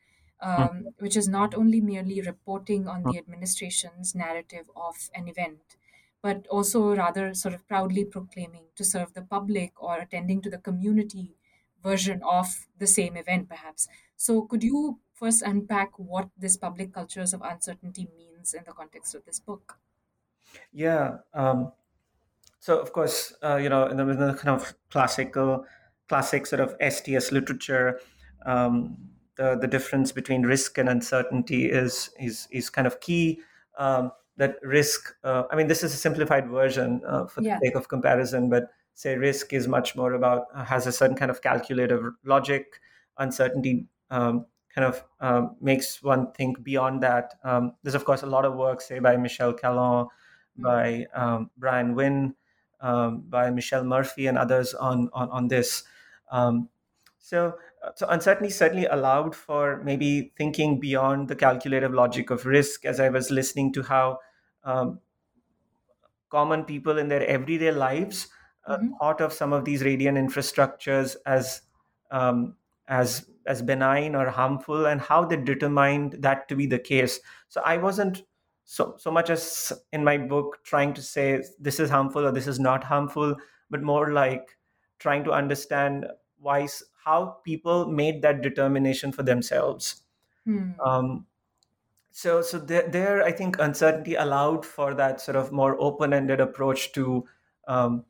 um, 0.42 0.88
which 0.98 1.16
is 1.16 1.28
not 1.28 1.54
only 1.54 1.80
merely 1.80 2.20
reporting 2.20 2.88
on 2.88 3.02
the 3.02 3.18
administration's 3.18 4.14
narrative 4.14 4.70
of 4.76 5.10
an 5.14 5.28
event, 5.28 5.76
but 6.22 6.46
also 6.48 6.94
rather 6.94 7.34
sort 7.34 7.54
of 7.54 7.66
proudly 7.68 8.04
proclaiming 8.04 8.66
to 8.76 8.84
serve 8.84 9.14
the 9.14 9.22
public 9.22 9.82
or 9.82 9.98
attending 9.98 10.40
to 10.42 10.50
the 10.50 10.58
community 10.58 11.36
version 11.82 12.22
of 12.22 12.68
the 12.78 12.86
same 12.86 13.16
event, 13.16 13.48
perhaps. 13.48 13.88
So, 14.16 14.42
could 14.42 14.62
you 14.62 15.00
first 15.14 15.42
unpack 15.42 15.98
what 15.98 16.28
this 16.36 16.56
public 16.56 16.92
cultures 16.92 17.32
of 17.32 17.42
uncertainty 17.42 18.08
means 18.16 18.54
in 18.54 18.64
the 18.64 18.72
context 18.72 19.14
of 19.14 19.24
this 19.24 19.40
book? 19.40 19.78
Yeah. 20.72 21.18
Um, 21.34 21.72
so 22.60 22.80
of 22.80 22.92
course, 22.92 23.34
uh, 23.42 23.56
you 23.56 23.68
know, 23.68 23.86
in 23.86 23.96
the, 23.96 24.08
in 24.08 24.18
the 24.18 24.34
kind 24.34 24.60
of 24.60 24.74
classical, 24.90 25.66
classic 26.08 26.46
sort 26.46 26.60
of 26.60 26.76
STS 26.80 27.32
literature, 27.32 28.00
um, 28.46 29.10
the 29.40 29.56
the 29.56 29.66
difference 29.66 30.12
between 30.12 30.42
risk 30.44 30.76
and 30.78 30.88
uncertainty 30.88 31.62
is 31.82 32.10
is 32.20 32.46
is 32.50 32.68
kind 32.70 32.86
of 32.86 33.00
key. 33.00 33.40
Um, 33.78 34.12
that 34.36 34.56
risk, 34.62 35.14
uh, 35.24 35.44
I 35.50 35.56
mean, 35.56 35.66
this 35.68 35.82
is 35.82 35.92
a 35.94 35.96
simplified 35.96 36.48
version 36.48 37.00
uh, 37.06 37.26
for 37.26 37.42
Yeah. 37.42 37.58
the 37.58 37.66
sake 37.66 37.76
of 37.76 37.88
comparison, 37.88 38.48
but 38.48 38.64
say 38.94 39.16
risk 39.16 39.52
is 39.52 39.66
much 39.68 39.96
more 39.96 40.12
about 40.14 40.46
uh, 40.54 40.64
has 40.64 40.86
a 40.86 40.92
certain 40.92 41.16
kind 41.16 41.30
of 41.30 41.40
calculative 41.40 42.02
logic. 42.24 42.80
Uncertainty 43.18 43.86
um, 44.10 44.46
kind 44.74 44.86
of 44.86 45.04
um, 45.20 45.56
makes 45.60 46.02
one 46.02 46.32
think 46.32 46.62
beyond 46.62 47.02
that. 47.02 47.34
Um, 47.44 47.72
there's 47.82 47.94
of 47.96 48.04
course 48.04 48.22
a 48.22 48.26
lot 48.36 48.44
of 48.44 48.54
work, 48.56 48.80
say 48.80 48.98
by 48.98 49.16
Michel 49.16 49.52
Callon, 49.52 50.06
by 50.56 51.06
um, 51.14 51.50
Brian 51.56 51.94
Wynne, 51.94 52.34
um, 52.80 53.24
by 53.28 53.50
Michelle 53.50 53.84
Murphy, 53.84 54.26
and 54.28 54.38
others 54.38 54.74
on 54.74 55.08
on, 55.12 55.28
on 55.30 55.48
this. 55.48 55.84
Um, 56.30 56.68
so, 57.18 57.54
so 57.96 58.06
uncertainty 58.08 58.50
certainly 58.50 58.86
allowed 58.86 59.34
for 59.34 59.82
maybe 59.82 60.32
thinking 60.36 60.80
beyond 60.80 61.28
the 61.28 61.36
calculative 61.36 61.92
logic 61.94 62.30
of 62.30 62.46
risk. 62.46 62.84
As 62.84 63.00
I 63.00 63.08
was 63.08 63.30
listening 63.30 63.72
to 63.74 63.82
how 63.82 64.18
um, 64.64 65.00
common 66.28 66.64
people 66.64 66.98
in 66.98 67.08
their 67.08 67.26
everyday 67.26 67.72
lives 67.72 68.28
uh, 68.66 68.78
Mhm. 68.78 68.98
thought 68.98 69.20
of 69.20 69.32
some 69.32 69.52
of 69.52 69.64
these 69.64 69.82
radiant 69.82 70.18
infrastructures 70.18 71.16
as 71.26 71.62
um, 72.10 72.56
as 72.88 73.28
as 73.46 73.62
benign 73.62 74.14
or 74.14 74.28
harmful 74.30 74.86
and 74.86 75.00
how 75.00 75.24
they 75.24 75.36
determined 75.36 76.12
that 76.20 76.48
to 76.48 76.54
be 76.56 76.66
the 76.66 76.78
case 76.78 77.20
so 77.48 77.60
i 77.64 77.76
wasn't 77.76 78.22
so 78.64 78.96
so 78.98 79.10
much 79.10 79.30
as 79.30 79.72
in 79.92 80.04
my 80.04 80.18
book 80.18 80.58
trying 80.64 80.92
to 80.92 81.02
say 81.02 81.42
this 81.58 81.80
is 81.80 81.88
harmful 81.90 82.24
or 82.26 82.32
this 82.32 82.46
is 82.46 82.60
not 82.60 82.84
harmful 82.84 83.34
but 83.70 83.82
more 83.82 84.12
like 84.12 84.58
trying 84.98 85.24
to 85.24 85.32
understand 85.32 86.06
why 86.38 86.66
how 87.04 87.38
people 87.44 87.86
made 87.86 88.22
that 88.22 88.42
determination 88.42 89.12
for 89.12 89.22
themselves. 89.22 90.02
Hmm. 90.44 90.70
um, 90.84 91.26
so 92.12 92.40
so 92.40 92.58
there, 92.58 92.88
there 92.88 93.22
i 93.22 93.30
think 93.30 93.58
uncertainty 93.60 94.14
allowed 94.14 94.64
for 94.64 94.94
that 94.94 95.20
sort 95.20 95.36
of 95.36 95.52
more 95.52 95.76
open-ended 95.78 96.40
approach 96.40 96.92
to 96.92 97.24
um, 97.68 98.04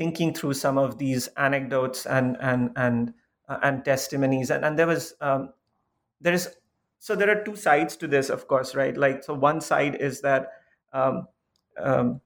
thinking 0.00 0.32
through 0.32 0.54
some 0.54 0.78
of 0.78 0.96
these 0.96 1.28
anecdotes 1.36 2.06
and 2.06 2.38
and 2.40 2.70
and 2.76 3.12
uh, 3.50 3.58
and 3.62 3.84
testimonies. 3.84 4.50
And 4.50 4.64
and 4.64 4.78
there 4.78 4.86
was 4.86 5.14
um, 5.20 5.52
there 6.22 6.32
is 6.32 6.48
so 6.98 7.14
there 7.14 7.28
are 7.28 7.44
two 7.44 7.54
sides 7.54 7.96
to 7.96 8.06
this 8.06 8.30
of 8.30 8.48
course 8.48 8.74
right? 8.74 8.96
Like 8.96 9.22
so 9.22 9.34
one 9.34 9.60
side 9.60 9.96
is 9.96 10.22
that 10.22 10.52
um, 10.94 11.28
um, 11.78 12.22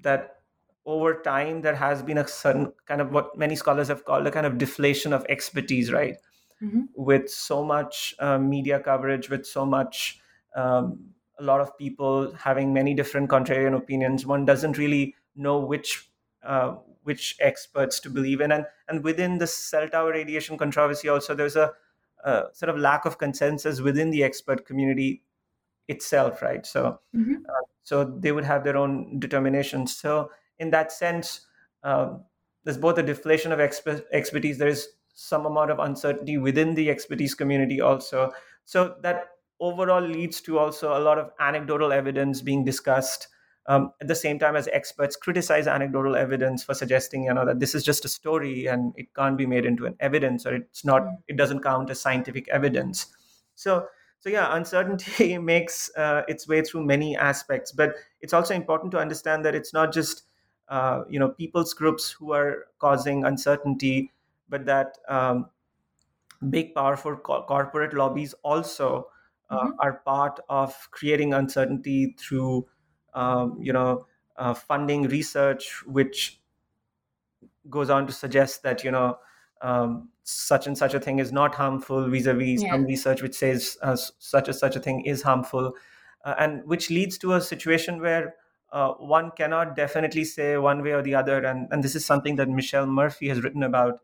that 0.00 0.41
over 0.86 1.22
time 1.22 1.62
there 1.62 1.74
has 1.76 2.02
been 2.02 2.18
a 2.18 2.26
certain 2.26 2.72
kind 2.86 3.00
of 3.00 3.12
what 3.12 3.36
many 3.38 3.56
scholars 3.56 3.88
have 3.88 4.04
called 4.04 4.26
a 4.26 4.30
kind 4.30 4.46
of 4.46 4.58
deflation 4.58 5.12
of 5.12 5.24
expertise 5.28 5.92
right 5.92 6.16
Mhm. 6.60 6.88
with 6.94 7.28
so 7.30 7.64
much 7.64 8.14
um, 8.18 8.48
media 8.50 8.78
coverage, 8.80 9.30
with 9.30 9.46
so 9.46 9.64
much, 9.64 10.20
um, 10.54 11.14
a 11.38 11.42
lot 11.42 11.60
of 11.60 11.76
people 11.78 12.32
having 12.34 12.72
many 12.72 12.94
different 12.94 13.30
contrarian 13.30 13.74
opinions, 13.76 14.26
one 14.26 14.44
doesn't 14.44 14.78
really 14.78 15.14
know 15.34 15.58
which 15.58 16.10
uh, 16.42 16.72
which 17.04 17.36
experts 17.40 17.98
to 18.00 18.10
believe 18.10 18.40
in, 18.40 18.52
and 18.52 18.66
and 18.88 19.02
within 19.02 19.38
the 19.38 19.46
cell 19.46 19.88
tower 19.88 20.10
radiation 20.10 20.58
controversy, 20.58 21.08
also 21.08 21.34
there's 21.34 21.56
a, 21.56 21.72
a 22.24 22.44
sort 22.52 22.68
of 22.68 22.76
lack 22.78 23.04
of 23.06 23.18
consensus 23.18 23.80
within 23.80 24.10
the 24.10 24.22
expert 24.22 24.66
community 24.66 25.24
itself, 25.88 26.42
right? 26.42 26.66
So 26.66 27.00
Mhm. 27.12 27.46
uh, 27.48 27.64
so 27.82 28.04
they 28.04 28.32
would 28.32 28.44
have 28.44 28.64
their 28.64 28.76
own 28.76 29.18
determinations. 29.18 29.96
So 29.96 30.30
in 30.58 30.70
that 30.70 30.92
sense, 30.92 31.46
um, 31.82 32.24
there's 32.64 32.78
both 32.78 32.98
a 32.98 33.02
deflation 33.02 33.52
of 33.52 33.58
exper- 33.58 34.04
expertise. 34.12 34.58
There 34.58 34.68
is 34.68 34.88
some 35.14 35.46
amount 35.46 35.70
of 35.70 35.78
uncertainty 35.78 36.38
within 36.38 36.74
the 36.74 36.90
expertise 36.90 37.34
community 37.34 37.80
also. 37.80 38.32
So 38.64 38.96
that 39.02 39.28
overall 39.60 40.02
leads 40.02 40.40
to 40.42 40.58
also 40.58 40.96
a 40.96 41.00
lot 41.00 41.18
of 41.18 41.30
anecdotal 41.40 41.92
evidence 41.92 42.40
being 42.42 42.64
discussed. 42.64 43.28
Um, 43.66 43.92
at 44.00 44.08
the 44.08 44.16
same 44.16 44.40
time 44.40 44.56
as 44.56 44.66
experts 44.72 45.14
criticize 45.14 45.68
anecdotal 45.68 46.16
evidence 46.16 46.64
for 46.64 46.74
suggesting 46.74 47.24
you 47.26 47.34
know 47.34 47.46
that 47.46 47.60
this 47.60 47.76
is 47.76 47.84
just 47.84 48.04
a 48.04 48.08
story 48.08 48.66
and 48.66 48.92
it 48.96 49.14
can't 49.14 49.38
be 49.38 49.46
made 49.46 49.64
into 49.64 49.86
an 49.86 49.94
evidence 50.00 50.44
or 50.44 50.56
it's 50.56 50.84
not 50.84 51.02
Mm. 51.02 51.18
it 51.28 51.36
doesn't 51.36 51.62
count 51.62 51.88
as 51.88 52.00
scientific 52.00 52.48
evidence 52.48 53.06
so 53.54 53.86
so 54.18 54.28
yeah 54.28 54.56
uncertainty 54.56 55.38
makes 55.52 55.92
uh, 55.96 56.22
its 56.26 56.48
way 56.48 56.62
through 56.62 56.84
many 56.84 57.16
aspects 57.16 57.70
but 57.70 57.94
it's 58.20 58.32
also 58.32 58.52
important 58.52 58.90
to 58.90 58.98
understand 58.98 59.44
that 59.44 59.54
it's 59.54 59.72
not 59.72 59.92
just 59.92 60.24
uh, 60.72 61.04
you 61.10 61.20
know 61.20 61.30
people's 61.30 61.74
groups 61.74 62.10
who 62.12 62.32
are 62.32 62.68
causing 62.80 63.24
uncertainty 63.24 64.12
but 64.48 64.66
that 64.66 64.98
um, 65.08 65.50
big 66.50 66.74
powerful 66.74 67.16
co- 67.16 67.44
corporate 67.44 67.94
lobbies 67.94 68.34
also 68.42 69.08
uh, 69.50 69.64
Mhm. 69.64 69.78
are 69.78 69.94
part 70.04 70.40
of 70.48 70.88
creating 70.90 71.32
uncertainty 71.34 72.14
through 72.18 72.66
um, 73.14 73.58
you 73.60 73.72
know 73.72 74.06
uh, 74.36 74.54
funding 74.54 75.02
research 75.04 75.84
which 75.86 76.40
goes 77.70 77.90
on 77.90 78.06
to 78.06 78.12
suggest 78.12 78.62
that 78.62 78.84
you 78.84 78.90
know 78.90 79.18
um, 79.60 80.10
such 80.24 80.66
and 80.66 80.76
such 80.76 80.94
a 80.94 81.00
thing 81.00 81.18
is 81.18 81.32
not 81.32 81.54
harmful 81.54 82.08
vis-a-vis 82.08 82.62
Yeah. 82.62 82.68
some 82.68 82.84
research 82.84 83.22
which 83.22 83.34
says 83.34 83.78
uh, 83.82 83.96
such 83.96 84.48
and 84.48 84.56
such 84.56 84.76
a 84.76 84.80
thing 84.80 85.04
is 85.04 85.22
harmful 85.22 85.74
uh, 86.24 86.34
and 86.38 86.64
which 86.66 86.90
leads 86.90 87.18
to 87.18 87.32
a 87.34 87.40
situation 87.40 88.00
where 88.00 88.34
uh, 88.72 88.94
one 88.94 89.30
cannot 89.32 89.76
definitely 89.76 90.24
say 90.24 90.56
one 90.56 90.82
way 90.82 90.92
or 90.92 91.02
the 91.02 91.14
other. 91.14 91.44
And, 91.44 91.68
and 91.70 91.84
this 91.84 91.94
is 91.94 92.04
something 92.04 92.36
that 92.36 92.48
michelle 92.48 92.86
murphy 92.86 93.28
has 93.28 93.42
written 93.42 93.62
about 93.62 94.00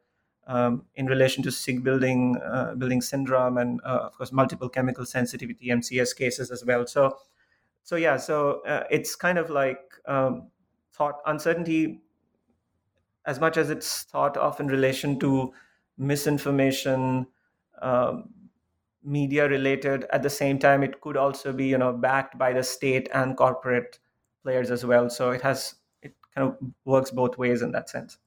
um, 0.46 0.84
in 0.94 1.06
relation 1.06 1.42
to 1.44 1.50
sick 1.52 1.82
building 1.82 2.36
uh, 2.42 2.74
building 2.74 3.00
syndrome 3.02 3.58
and 3.58 3.80
uh, 3.84 4.00
of 4.06 4.16
course 4.16 4.32
multiple 4.32 4.68
chemical 4.68 5.04
sensitivity 5.04 5.68
mcs 5.68 6.16
cases 6.16 6.50
as 6.50 6.64
well. 6.64 6.86
So 6.86 7.18
so 7.82 7.96
yeah 7.96 8.16
so 8.16 8.60
uh, 8.62 8.84
it's 8.90 9.16
kind 9.16 9.38
of 9.38 9.50
like 9.50 9.80
um, 10.06 10.50
thought 10.92 11.20
uncertainty 11.26 12.02
as 13.26 13.40
much 13.40 13.56
as 13.56 13.70
it's 13.70 14.04
thought 14.04 14.36
of 14.36 14.58
in 14.60 14.68
relation 14.68 15.18
to 15.20 15.52
misinformation 15.98 17.26
um, 17.82 18.30
media 19.02 19.48
related 19.48 20.04
at 20.12 20.22
the 20.22 20.30
same 20.30 20.58
time 20.58 20.82
it 20.82 21.00
could 21.00 21.16
also 21.16 21.52
be 21.52 21.66
you 21.66 21.78
know 21.78 21.92
backed 21.92 22.36
by 22.38 22.52
the 22.52 22.62
state 22.62 23.08
and 23.14 23.36
corporate 23.36 23.98
players 24.42 24.70
as 24.70 24.84
well 24.84 25.08
so 25.10 25.30
it 25.30 25.42
has 25.42 25.76
it 26.02 26.14
kind 26.34 26.48
of 26.48 26.58
works 26.84 27.10
both 27.10 27.38
ways 27.38 27.62
in 27.62 27.72
that 27.72 27.88
sense 27.88 28.18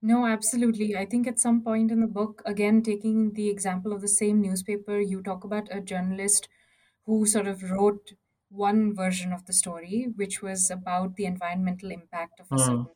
No, 0.00 0.26
absolutely. 0.26 0.96
I 0.96 1.06
think 1.06 1.26
at 1.26 1.38
some 1.38 1.62
point 1.62 1.90
in 1.90 2.00
the 2.00 2.06
book, 2.06 2.42
again, 2.44 2.82
taking 2.82 3.32
the 3.32 3.48
example 3.48 3.92
of 3.92 4.00
the 4.00 4.08
same 4.08 4.40
newspaper, 4.40 5.00
you 5.00 5.22
talk 5.22 5.44
about 5.44 5.68
a 5.74 5.80
journalist 5.80 6.48
who 7.04 7.26
sort 7.26 7.46
of 7.46 7.62
wrote 7.70 8.12
one 8.50 8.94
version 8.94 9.32
of 9.32 9.46
the 9.46 9.52
story, 9.52 10.06
which 10.14 10.40
was 10.40 10.70
about 10.70 11.16
the 11.16 11.26
environmental 11.26 11.90
impact 11.90 12.38
of 12.40 12.48
a 12.52 12.58
Hmm. 12.58 12.82
certain 12.86 12.92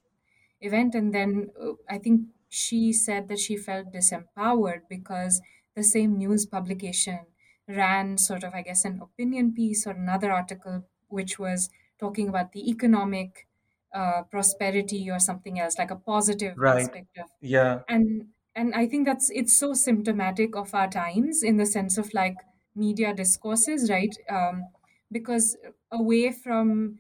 event. 0.61 0.95
And 0.95 1.15
then 1.15 1.51
uh, 1.61 1.73
I 1.89 1.99
think 1.99 2.29
she 2.49 2.93
said 2.93 3.29
that 3.29 3.39
she 3.39 3.57
felt 3.57 3.93
disempowered 3.93 4.83
because 4.89 5.41
the 5.75 5.83
same 5.83 6.17
news 6.19 6.47
publication 6.47 7.27
ran 7.67 8.19
sort 8.19 8.45
of, 8.45 8.55
I 8.55 8.63
guess, 8.63 8.85
an 8.85 9.01
opinion 9.01 9.55
piece 9.55 9.87
or 9.87 9.91
another 9.93 10.31
article 10.31 10.87
which 11.09 11.39
was 11.39 11.69
talking 12.05 12.29
about 12.29 12.53
the 12.53 12.63
economic 12.75 13.47
uh, 13.95 14.23
prosperity 14.35 15.03
or 15.11 15.19
something 15.19 15.61
else, 15.61 15.79
like 15.79 15.91
a 15.91 15.97
positive 15.97 16.55
right. 16.57 16.89
of 17.19 17.31
yeah. 17.41 17.81
And 17.89 18.29
and 18.55 18.75
i 18.75 18.87
think 18.87 19.07
that's 19.07 19.31
it's 19.31 19.57
so 19.57 19.73
symptomatic 19.73 20.57
of 20.57 20.75
our 20.75 20.89
times 20.89 21.43
in 21.43 21.57
the 21.57 21.65
sense 21.65 21.97
of 21.99 22.13
like 22.13 22.37
media 22.75 23.15
discourses 23.15 23.91
right? 23.91 24.15
Um, 24.29 24.65
because 25.11 25.57
away 25.91 26.33
from 26.33 26.99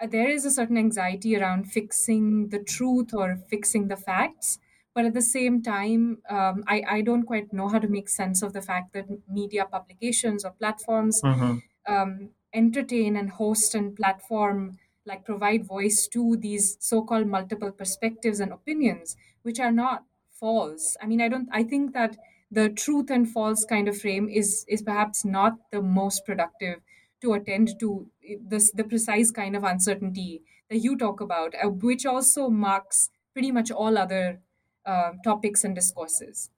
uh, 0.00 0.06
there 0.06 0.28
is 0.28 0.44
a 0.44 0.50
certain 0.50 0.78
anxiety 0.78 1.36
around 1.36 1.64
fixing 1.70 2.48
the 2.48 2.58
truth 2.58 3.14
or 3.14 3.36
fixing 3.48 3.88
the 3.88 3.96
facts 3.96 4.58
but 4.94 5.04
at 5.04 5.14
the 5.14 5.22
same 5.22 5.62
time 5.62 6.18
um, 6.28 6.64
I, 6.66 6.82
I 6.96 7.00
don't 7.02 7.24
quite 7.24 7.52
know 7.52 7.68
how 7.68 7.78
to 7.78 7.88
make 7.88 8.08
sense 8.08 8.42
of 8.42 8.52
the 8.52 8.62
fact 8.62 8.92
that 8.94 9.06
media 9.28 9.64
publications 9.64 10.44
or 10.44 10.52
platforms 10.52 11.20
hmm 11.24 11.58
um, 11.86 12.30
entertain 12.52 13.16
and 13.16 13.30
host 13.30 13.74
and 13.74 13.96
platform 13.96 14.78
like 15.04 15.24
provide 15.24 15.64
voice 15.64 16.06
to 16.08 16.36
these 16.36 16.76
so-called 16.80 17.26
multiple 17.26 17.72
perspectives 17.72 18.40
and 18.40 18.52
opinions 18.52 19.16
which 19.42 19.58
are 19.58 19.72
not 19.72 20.04
false. 20.28 20.96
I 21.00 21.06
mean 21.06 21.20
i 21.20 21.28
don't 21.28 21.48
i 21.52 21.62
think 21.62 21.92
that 21.92 22.16
the 22.50 22.68
truth 22.68 23.10
and 23.10 23.30
false 23.30 23.64
kind 23.64 23.88
of 23.88 24.00
frame 24.00 24.28
is 24.28 24.64
is 24.68 24.82
perhaps 24.82 25.24
not 25.24 25.70
the 25.70 25.82
most 25.82 26.24
productive 26.26 26.80
to 27.22 27.32
attend 27.34 27.78
to 27.80 28.10
this 28.40 28.70
the 28.72 28.84
precise 28.84 29.30
kind 29.30 29.54
of 29.56 29.64
uncertainty 29.64 30.42
that 30.68 30.78
you 30.78 30.96
talk 30.96 31.20
about 31.20 31.54
uh, 31.62 31.68
which 31.68 32.06
also 32.06 32.48
marks 32.48 33.10
pretty 33.32 33.52
much 33.52 33.70
all 33.70 33.96
other 33.98 34.40
uh, 34.86 35.12
topics 35.24 35.62
and 35.64 35.74
discourses. 35.74 36.50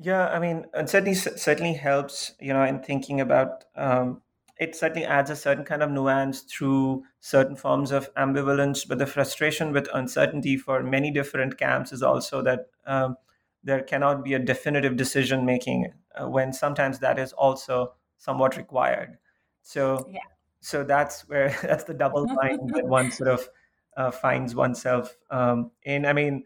Yeah, 0.00 0.28
I 0.28 0.38
mean, 0.38 0.66
uncertainty 0.74 1.14
cer- 1.14 1.36
certainly 1.36 1.74
helps, 1.74 2.34
you 2.40 2.52
know, 2.52 2.62
in 2.64 2.82
thinking 2.82 3.20
about 3.20 3.64
um, 3.74 4.22
it 4.58 4.74
certainly 4.74 5.04
adds 5.04 5.30
a 5.30 5.36
certain 5.36 5.64
kind 5.64 5.82
of 5.82 5.90
nuance 5.90 6.40
through 6.40 7.04
certain 7.20 7.56
forms 7.56 7.92
of 7.92 8.12
ambivalence. 8.14 8.86
But 8.86 8.98
the 8.98 9.06
frustration 9.06 9.72
with 9.72 9.88
uncertainty 9.94 10.56
for 10.56 10.82
many 10.82 11.10
different 11.10 11.58
camps 11.58 11.92
is 11.92 12.02
also 12.02 12.42
that 12.42 12.66
um, 12.86 13.16
there 13.62 13.82
cannot 13.82 14.24
be 14.24 14.34
a 14.34 14.38
definitive 14.38 14.96
decision 14.96 15.44
making 15.44 15.92
uh, 16.14 16.28
when 16.28 16.52
sometimes 16.52 16.98
that 16.98 17.18
is 17.18 17.32
also 17.32 17.94
somewhat 18.16 18.56
required. 18.56 19.18
So, 19.62 20.08
yeah 20.10 20.20
so 20.60 20.84
that's 20.84 21.28
where 21.28 21.56
that's 21.62 21.84
the 21.84 21.94
double 21.94 22.26
bind 22.26 22.74
that 22.74 22.86
one 22.86 23.10
sort 23.10 23.30
of 23.30 23.48
uh, 23.96 24.10
finds 24.10 24.54
oneself 24.54 25.16
um, 25.30 25.70
in. 25.82 26.06
I 26.06 26.12
mean, 26.12 26.44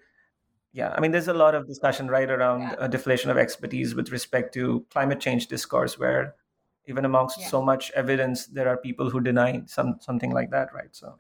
yeah, 0.73 0.93
I 0.97 1.01
mean, 1.01 1.11
there's 1.11 1.29
a 1.29 1.35
lot 1.35 1.55
of 1.55 1.67
discussion 1.67 2.09
right 2.09 2.31
around 2.31 2.63
yeah 2.63 2.73
uh, 2.79 2.87
deflation 2.89 3.31
of 3.31 3.37
expertise 3.37 3.95
with 3.95 4.11
respect 4.11 4.55
to 4.55 4.87
climate 4.91 5.21
change 5.21 5.49
discourse, 5.49 5.99
where 5.99 6.35
even 6.87 7.05
amongst 7.05 7.41
yeah 7.41 7.51
so 7.51 7.63
much 7.63 7.91
evidence, 7.93 8.47
there 8.47 8.69
are 8.69 8.77
people 8.77 9.11
who 9.11 9.21
deny 9.21 9.63
some 9.67 9.99
something 10.01 10.31
like 10.33 10.51
that, 10.51 10.73
right? 10.75 10.95
So, 10.95 11.19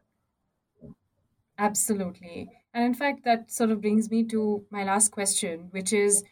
Absolutely. 1.58 2.50
And 2.74 2.84
in 2.84 2.94
fact, 2.94 3.24
that 3.24 3.50
sort 3.50 3.70
of 3.70 3.80
brings 3.80 4.10
me 4.10 4.24
to 4.24 4.66
my 4.70 4.84
last 4.84 5.10
question, 5.10 5.68
which 5.70 5.92
is 5.92 6.24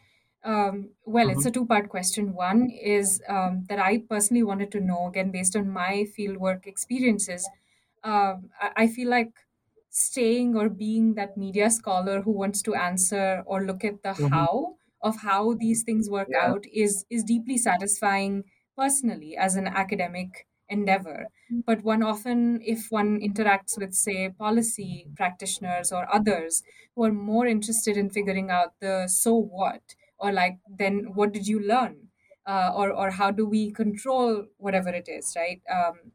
um, 0.43 0.89
well, 1.05 1.29
it's 1.29 1.45
Mhm. 1.45 1.45
a 1.45 1.51
two 1.51 1.67
part 1.67 1.87
question. 1.89 2.33
One 2.33 2.71
is 2.71 3.21
um, 3.29 3.65
that 3.69 3.77
I 3.77 3.99
personally 3.99 4.41
wanted 4.41 4.71
to 4.71 4.79
know, 4.79 5.05
again, 5.07 5.29
based 5.29 5.55
on 5.55 5.69
my 5.69 6.07
fieldwork 6.17 6.65
experiences, 6.65 7.47
um, 8.03 8.49
I, 8.59 8.71
I 8.75 8.87
feel 8.87 9.07
like 9.07 9.33
staying 9.91 10.55
or 10.55 10.67
being 10.67 11.13
that 11.13 11.37
media 11.37 11.69
scholar 11.69 12.21
who 12.23 12.31
wants 12.31 12.63
to 12.63 12.73
answer 12.73 13.43
or 13.45 13.63
look 13.63 13.83
at 13.83 14.01
the 14.01 14.13
Mhm. 14.17 14.47
how 14.53 14.77
of 15.01 15.17
how 15.17 15.53
these 15.53 15.83
things 15.83 16.09
work 16.09 16.31
Yeah. 16.31 16.39
out 16.41 16.65
is 16.73 17.05
is 17.11 17.23
deeply 17.23 17.57
satisfying 17.59 18.43
personally 18.77 19.35
as 19.37 19.55
an 19.55 19.67
academic 19.67 20.47
endeavor. 20.69 21.27
But 21.65 21.83
one 21.83 22.01
often 22.03 22.61
if 22.61 22.87
one 22.89 23.19
interacts 23.19 23.77
with 23.77 23.93
say 23.93 24.29
policy 24.29 25.07
practitioners 25.15 25.91
or 25.91 26.13
others 26.13 26.63
who 26.95 27.03
are 27.05 27.13
more 27.13 27.45
interested 27.45 27.97
in 27.97 28.09
figuring 28.09 28.49
out 28.49 28.79
the 28.79 29.07
so 29.07 29.35
what 29.35 29.95
or 30.17 30.31
like 30.31 30.59
then 30.67 31.13
what 31.13 31.31
did 31.33 31.47
you 31.47 31.59
learn? 31.59 32.09
Uh, 32.45 32.71
or 32.75 32.91
or 32.91 33.11
how 33.11 33.29
do 33.29 33.45
we 33.45 33.71
control 33.71 34.47
whatever 34.57 34.89
it 34.89 35.07
is 35.07 35.33
right? 35.35 35.61
Um, 35.69 36.11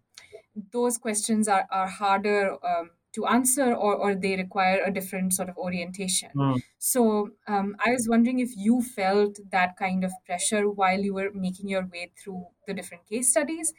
those 0.73 0.99
questions 0.99 1.49
are, 1.49 1.67
are 1.71 1.89
harder 1.89 2.53
um, 2.67 2.91
to 3.17 3.27
answer 3.27 3.73
or, 3.73 3.95
or 3.95 4.15
they 4.15 4.37
require 4.37 4.83
a 4.85 4.93
different 4.93 5.33
sort 5.33 5.49
of 5.49 5.57
orientation. 5.57 6.29
Mm. 6.37 6.63
So 6.79 7.31
um, 7.49 7.75
I 7.85 7.91
was 7.91 8.07
wondering 8.09 8.41
if 8.41 8.51
you 8.55 8.83
felt 8.83 9.39
that 9.51 9.77
kind 9.79 10.05
of 10.05 10.13
pressure 10.27 10.69
while 10.69 11.01
you 11.01 11.15
were 11.15 11.31
making 11.33 11.71
your 11.71 11.87
way 11.87 12.13
through 12.23 12.47
the 12.67 12.75
different 12.75 13.09
case 13.09 13.31
studies. 13.31 13.73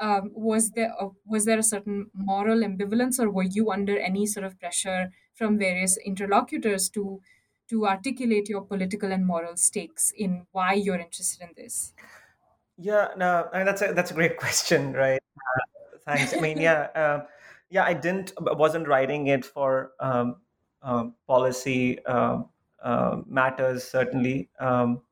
Um, 0.00 0.30
was 0.32 0.70
there 0.70 0.94
a, 0.98 1.08
was 1.26 1.44
there 1.44 1.58
a 1.58 1.62
certain 1.62 2.06
moral 2.14 2.60
ambivalence, 2.60 3.18
or 3.18 3.30
were 3.30 3.42
you 3.42 3.70
under 3.70 3.98
any 3.98 4.26
sort 4.26 4.46
of 4.46 4.58
pressure 4.58 5.10
from 5.34 5.58
various 5.58 5.98
interlocutors 5.98 6.88
to 6.90 7.20
to 7.68 7.86
articulate 7.86 8.48
your 8.48 8.62
political 8.62 9.12
and 9.12 9.26
moral 9.26 9.56
stakes 9.56 10.12
in 10.16 10.46
why 10.52 10.72
you're 10.72 10.98
interested 10.98 11.42
in 11.42 11.50
this? 11.56 11.92
Yeah, 12.78 13.08
no, 13.16 13.48
I 13.52 13.58
mean, 13.58 13.66
that's 13.66 13.82
a 13.82 13.92
that's 13.92 14.12
a 14.12 14.14
great 14.14 14.36
question, 14.44 14.92
right? 14.92 15.20
Uh, 15.20 15.98
thanks. 16.06 16.32
I 16.32 16.40
mean, 16.40 16.58
yeah, 16.58 16.86
um, 16.94 17.26
yeah, 17.70 17.84
I 17.84 17.94
didn't 17.94 18.32
wasn't 18.38 18.88
writing 18.88 19.26
it 19.26 19.44
for 19.44 19.92
um, 20.00 20.36
um, 20.82 21.14
policy 21.26 22.04
um, 22.06 22.48
uh, 22.82 23.18
matters 23.26 23.84
certainly, 23.84 24.48
um, 24.60 25.02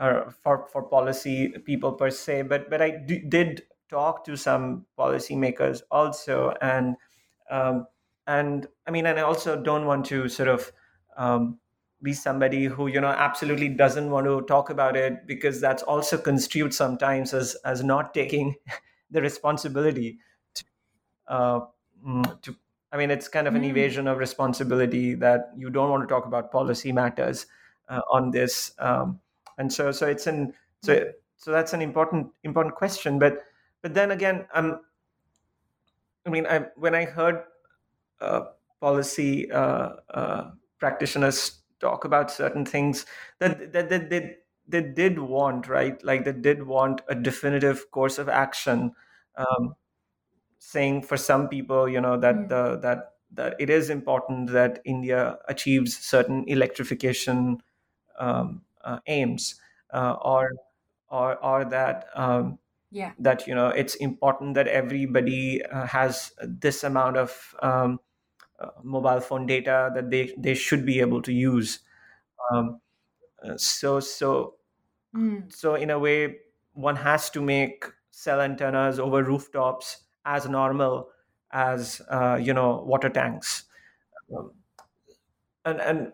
or 0.00 0.34
for 0.42 0.66
for 0.68 0.82
policy 0.82 1.50
people 1.64 1.92
per 1.92 2.10
se, 2.10 2.42
but 2.42 2.70
but 2.70 2.82
I 2.82 2.90
did 2.90 3.62
talk 3.90 4.24
to 4.24 4.36
some 4.36 4.86
policymakers 4.98 5.82
also, 5.90 6.54
and 6.60 6.96
um, 7.50 7.86
and 8.26 8.66
I 8.86 8.90
mean, 8.90 9.06
and 9.06 9.18
I 9.18 9.22
also 9.22 9.60
don't 9.60 9.86
want 9.86 10.06
to 10.06 10.28
sort 10.28 10.48
of 10.48 10.72
be 12.02 12.12
somebody 12.12 12.64
who 12.64 12.88
you 12.88 13.00
know 13.00 13.08
absolutely 13.08 13.68
doesn't 13.68 14.10
want 14.10 14.26
to 14.26 14.42
talk 14.42 14.70
about 14.70 14.96
it 14.96 15.26
because 15.26 15.60
that's 15.60 15.82
also 15.84 16.18
construed 16.18 16.74
sometimes 16.74 17.32
as 17.32 17.54
as 17.64 17.84
not 17.84 18.12
taking 18.12 18.54
the 19.10 19.22
responsibility 19.22 20.18
to 20.54 20.64
uh, 21.28 21.60
to 22.42 22.56
I 22.92 22.96
mean 22.98 23.10
it's 23.10 23.28
kind 23.28 23.46
of 23.48 23.54
an 23.54 23.62
Mm. 23.62 23.70
evasion 23.70 24.06
of 24.08 24.18
responsibility 24.18 25.14
that 25.14 25.50
you 25.56 25.70
don't 25.70 25.90
want 25.90 26.02
to 26.02 26.12
talk 26.12 26.26
about 26.26 26.50
policy 26.52 26.92
matters 26.92 27.46
uh, 27.88 28.00
on 28.10 28.30
this 28.30 28.72
um, 28.78 29.20
and 29.58 29.72
so 29.72 29.92
so 29.92 30.06
it's 30.06 30.26
an 30.26 30.54
so 30.82 31.12
so 31.36 31.50
that's 31.52 31.72
an 31.72 31.82
important 31.82 32.32
important 32.44 32.74
question 32.74 33.18
but 33.18 33.38
but 33.82 33.94
then 33.94 34.10
again 34.10 34.46
um 34.54 34.80
I 36.26 36.30
mean 36.30 36.46
I 36.46 36.60
when 36.76 36.94
I 36.94 37.04
heard 37.04 37.44
uh, 38.20 38.46
policy 38.80 39.50
uh, 39.50 39.96
uh, 40.10 40.52
practitioners 40.78 41.62
talk 41.80 42.04
about 42.04 42.30
certain 42.30 42.64
things 42.64 43.06
that 43.40 43.72
that, 43.72 43.90
that 43.90 44.10
they, 44.10 44.36
they 44.68 44.82
did 44.82 45.18
want 45.18 45.68
right 45.68 46.02
like 46.04 46.24
they 46.24 46.32
did 46.32 46.64
want 46.64 47.02
a 47.08 47.14
definitive 47.14 47.90
course 47.90 48.18
of 48.18 48.28
action 48.28 48.94
um, 49.36 49.74
saying 50.62 51.02
for 51.02 51.16
some 51.16 51.48
people 51.48 51.88
you 51.88 52.00
know 52.00 52.16
that 52.18 52.36
Mm. 52.36 52.48
the 52.48 52.78
that 52.78 53.16
that 53.32 53.56
it 53.58 53.70
is 53.70 53.90
important 53.90 54.50
that 54.50 54.80
india 54.84 55.38
achieves 55.48 55.96
certain 55.98 56.44
electrification 56.48 57.58
um, 58.18 58.64
uh, 58.84 59.00
aims 59.06 59.60
uh, 59.92 60.16
or 60.22 60.50
or 61.08 61.36
or 61.44 61.64
that 61.64 62.08
um, 62.14 62.58
Yeah. 62.90 63.14
that 63.18 63.46
you 63.46 63.54
know 63.54 63.68
it's 63.68 63.94
important 63.96 64.54
that 64.54 64.68
everybody 64.68 65.64
uh, 65.66 65.86
has 65.86 66.32
this 66.42 66.84
amount 66.84 67.16
of 67.16 67.54
um, 67.62 68.00
uh, 68.60 68.70
mobile 68.82 69.20
phone 69.20 69.46
data 69.46 69.90
that 69.94 70.10
they 70.10 70.34
they 70.38 70.54
should 70.54 70.86
be 70.86 71.00
able 71.00 71.22
to 71.22 71.32
use 71.32 71.80
um, 72.52 72.80
uh, 73.44 73.56
so 73.56 74.00
so 74.00 74.56
Mm. 75.14 75.52
so 75.52 75.74
in 75.74 75.90
a 75.90 75.98
way 75.98 76.38
one 76.72 76.96
has 76.96 77.30
to 77.30 77.40
make 77.42 77.84
cell 78.10 78.40
antennas 78.40 78.98
over 78.98 79.22
rooftops 79.22 80.04
as 80.24 80.48
normal 80.48 81.10
as 81.52 82.00
uh, 82.10 82.38
you 82.40 82.52
know 82.54 82.82
water 82.82 83.08
tanks 83.10 83.64
um, 84.36 84.52
and 85.64 85.80
and 85.80 86.12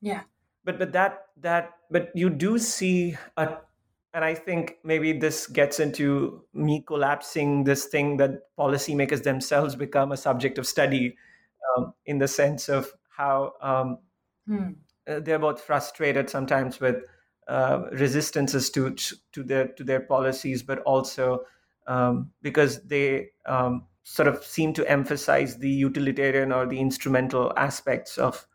Yeah. 0.00 0.24
but 0.64 0.78
but 0.78 0.92
that 0.92 1.28
that 1.36 1.78
but 1.90 2.10
you 2.14 2.30
do 2.30 2.58
see 2.58 3.16
a 3.36 3.58
and 4.14 4.24
i 4.24 4.34
think 4.34 4.78
maybe 4.84 5.12
this 5.12 5.46
gets 5.46 5.80
into 5.80 6.44
me 6.52 6.82
collapsing 6.82 7.64
this 7.64 7.86
thing 7.86 8.16
that 8.18 8.54
policymakers 8.56 9.22
themselves 9.24 9.74
become 9.74 10.12
a 10.12 10.16
subject 10.16 10.58
of 10.58 10.66
study 10.66 11.16
um, 11.76 11.94
in 12.06 12.18
the 12.18 12.28
sense 12.28 12.68
of 12.68 12.92
how 13.08 13.52
um, 13.60 13.98
Mm. 14.46 14.82
uh, 15.06 15.20
they're 15.20 15.38
both 15.38 15.60
frustrated 15.60 16.30
sometimes 16.30 16.80
with 16.80 17.04
uh, 17.48 17.88
resistances 17.92 18.70
to 18.70 18.94
to 19.32 19.42
their 19.42 19.68
to 19.68 19.84
their 19.84 20.00
policies, 20.00 20.62
but 20.62 20.78
also 20.80 21.44
um, 21.86 22.32
because 22.42 22.82
they 22.84 23.30
um, 23.46 23.86
sort 24.04 24.28
of 24.28 24.44
seem 24.44 24.72
to 24.74 24.88
emphasize 24.90 25.58
the 25.58 25.70
utilitarian 25.70 26.52
or 26.52 26.66
the 26.66 26.78
instrumental 26.80 27.52
aspects 27.56 28.18
of 28.18 28.46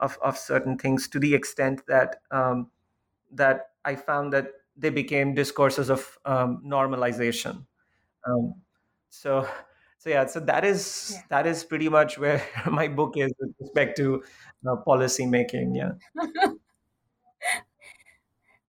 of, 0.00 0.18
of 0.22 0.36
certain 0.36 0.76
things 0.76 1.08
to 1.08 1.18
the 1.20 1.34
extent 1.34 1.86
that 1.86 2.22
um, 2.30 2.70
that 3.32 3.70
I 3.84 3.96
found 3.96 4.32
that 4.32 4.48
they 4.76 4.90
became 4.90 5.34
discourses 5.34 5.90
of 5.90 6.18
um, 6.24 6.62
normalization. 6.64 7.66
Um, 8.26 8.62
so 9.10 9.48
so 9.98 10.10
yeah 10.10 10.26
so 10.26 10.40
that 10.40 10.64
is 10.64 11.14
Yeah. 11.14 11.22
that 11.30 11.46
is 11.46 11.64
pretty 11.64 11.88
much 11.88 12.18
where 12.18 12.42
my 12.70 12.88
book 12.88 13.16
is 13.16 13.32
with 13.38 13.54
respect 13.60 13.96
to 13.98 14.24
uh, 14.68 14.76
policy 14.76 15.26
making 15.26 15.74
yeah 15.74 15.92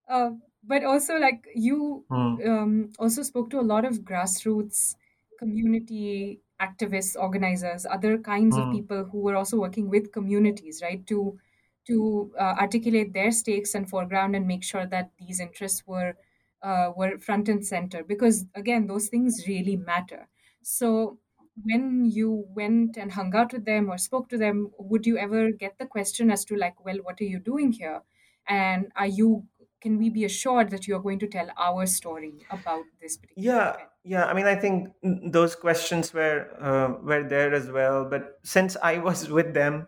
Uh, 0.08 0.30
but 0.66 0.84
also, 0.84 1.16
like 1.18 1.46
you 1.54 2.06
Hmm. 2.10 2.36
um, 2.46 2.92
also 2.98 3.22
spoke 3.22 3.50
to 3.50 3.60
a 3.60 3.68
lot 3.72 3.84
of 3.84 4.00
grassroots 4.00 4.96
community 5.38 6.40
activists, 6.60 7.14
organizers, 7.20 7.84
other 7.86 8.18
kinds 8.18 8.56
of 8.56 8.68
Hmm. 8.68 8.76
people 8.76 9.04
who 9.04 9.18
were 9.18 9.36
also 9.36 9.58
working 9.58 9.88
with 9.90 10.12
communities, 10.12 10.80
right, 10.82 11.06
to 11.06 11.38
to 11.86 12.32
uh, 12.38 12.56
articulate 12.58 13.12
their 13.12 13.30
stakes 13.30 13.74
and 13.74 13.88
foreground 13.88 14.34
and 14.34 14.46
make 14.46 14.64
sure 14.64 14.86
that 14.86 15.12
these 15.18 15.38
interests 15.40 15.86
were 15.86 16.16
uh, 16.62 16.92
were 16.96 17.18
front 17.18 17.48
and 17.48 17.64
center. 17.66 18.02
Because 18.04 18.46
again, 18.54 18.86
those 18.86 19.08
things 19.08 19.44
really 19.46 19.76
matter. 19.76 20.28
So 20.62 21.18
when 21.62 22.04
you 22.06 22.44
went 22.48 22.96
and 22.96 23.12
hung 23.12 23.34
out 23.34 23.52
with 23.52 23.64
them 23.64 23.88
or 23.90 23.98
spoke 23.98 24.28
to 24.30 24.38
them, 24.38 24.72
would 24.78 25.06
you 25.06 25.16
ever 25.18 25.52
get 25.52 25.78
the 25.78 25.86
question 25.86 26.30
as 26.30 26.44
to 26.46 26.56
like, 26.56 26.84
well, 26.84 26.98
what 26.98 27.20
are 27.20 27.24
you 27.24 27.38
doing 27.38 27.72
here? 27.72 28.02
And 28.48 28.92
are 28.96 29.06
you 29.06 29.46
can 29.86 29.98
we 29.98 30.10
be 30.10 30.24
assured 30.24 30.70
that 30.70 30.88
you're 30.88 31.04
going 31.08 31.18
to 31.24 31.28
tell 31.36 31.50
our 31.68 31.86
story 31.86 32.34
about 32.58 32.86
this 33.00 33.16
particular 33.16 33.44
yeah 33.44 33.74
event? 33.74 33.90
yeah 34.04 34.24
i 34.26 34.32
mean 34.34 34.46
i 34.46 34.54
think 34.54 34.92
those 35.32 35.54
questions 35.54 36.12
were 36.14 36.48
uh, 36.60 36.94
were 37.04 37.22
there 37.28 37.52
as 37.52 37.70
well 37.70 38.04
but 38.08 38.38
since 38.42 38.76
i 38.82 38.98
was 38.98 39.28
with 39.38 39.54
them 39.54 39.86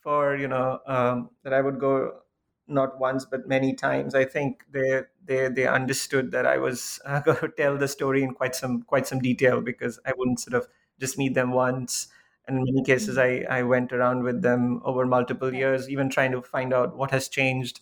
for 0.00 0.36
you 0.36 0.48
know 0.48 0.80
um, 0.86 1.30
that 1.42 1.52
i 1.52 1.60
would 1.60 1.78
go 1.78 2.20
not 2.66 2.98
once 3.00 3.24
but 3.24 3.48
many 3.48 3.74
times 3.74 4.14
i 4.14 4.24
think 4.24 4.64
they 4.70 5.02
they 5.24 5.48
they 5.48 5.66
understood 5.66 6.30
that 6.30 6.46
i 6.46 6.56
was 6.56 7.00
uh, 7.06 7.20
going 7.20 7.38
to 7.38 7.48
tell 7.48 7.76
the 7.76 7.88
story 7.88 8.22
in 8.22 8.32
quite 8.34 8.54
some 8.54 8.82
quite 8.82 9.06
some 9.06 9.18
detail 9.20 9.60
because 9.60 9.98
i 10.06 10.12
wouldn't 10.16 10.40
sort 10.40 10.54
of 10.54 10.68
just 10.98 11.18
meet 11.18 11.34
them 11.34 11.50
once 11.52 12.08
and 12.46 12.58
in 12.58 12.64
many 12.64 12.84
cases 12.84 13.16
Mm. 13.16 13.46
i 13.50 13.58
i 13.58 13.62
went 13.62 13.92
around 13.92 14.22
with 14.22 14.42
them 14.42 14.80
over 14.84 15.06
multiple 15.06 15.52
years 15.54 15.88
even 15.88 16.08
trying 16.10 16.32
to 16.32 16.42
find 16.42 16.72
out 16.72 16.96
what 16.96 17.10
has 17.10 17.28
changed 17.28 17.80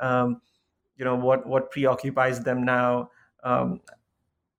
um, 0.00 0.40
you 0.96 1.04
know 1.04 1.14
what 1.14 1.46
what 1.46 1.70
preoccupies 1.70 2.40
them 2.40 2.64
now 2.64 3.10
um, 3.42 3.80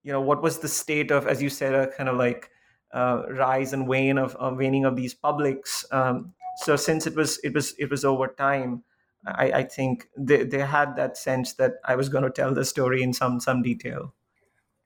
you 0.03 0.11
know 0.11 0.21
what 0.21 0.41
was 0.41 0.59
the 0.59 0.67
state 0.67 1.11
of 1.11 1.27
as 1.27 1.41
you 1.41 1.49
said 1.49 1.73
a 1.73 1.88
kind 1.95 2.09
of 2.09 2.17
like 2.17 2.49
uh, 2.93 3.23
rise 3.29 3.73
and 3.73 3.88
wane 3.88 4.17
of, 4.17 4.36
of 4.36 4.57
waning 4.57 4.86
of 4.86 4.95
these 4.95 5.13
publics 5.13 5.86
um, 5.91 6.33
so 6.57 6.75
since 6.75 7.07
it 7.07 7.15
was 7.15 7.39
it 7.43 7.53
was 7.53 7.73
it 7.77 7.89
was 7.89 8.05
over 8.05 8.27
time 8.27 8.83
i, 9.25 9.51
I 9.51 9.63
think 9.63 10.07
they, 10.17 10.43
they 10.43 10.59
had 10.59 10.95
that 10.95 11.17
sense 11.17 11.53
that 11.53 11.73
i 11.86 11.95
was 11.95 12.09
going 12.09 12.23
to 12.23 12.29
tell 12.29 12.53
the 12.53 12.65
story 12.65 13.03
in 13.03 13.13
some 13.13 13.39
some 13.39 13.61
detail 13.61 14.13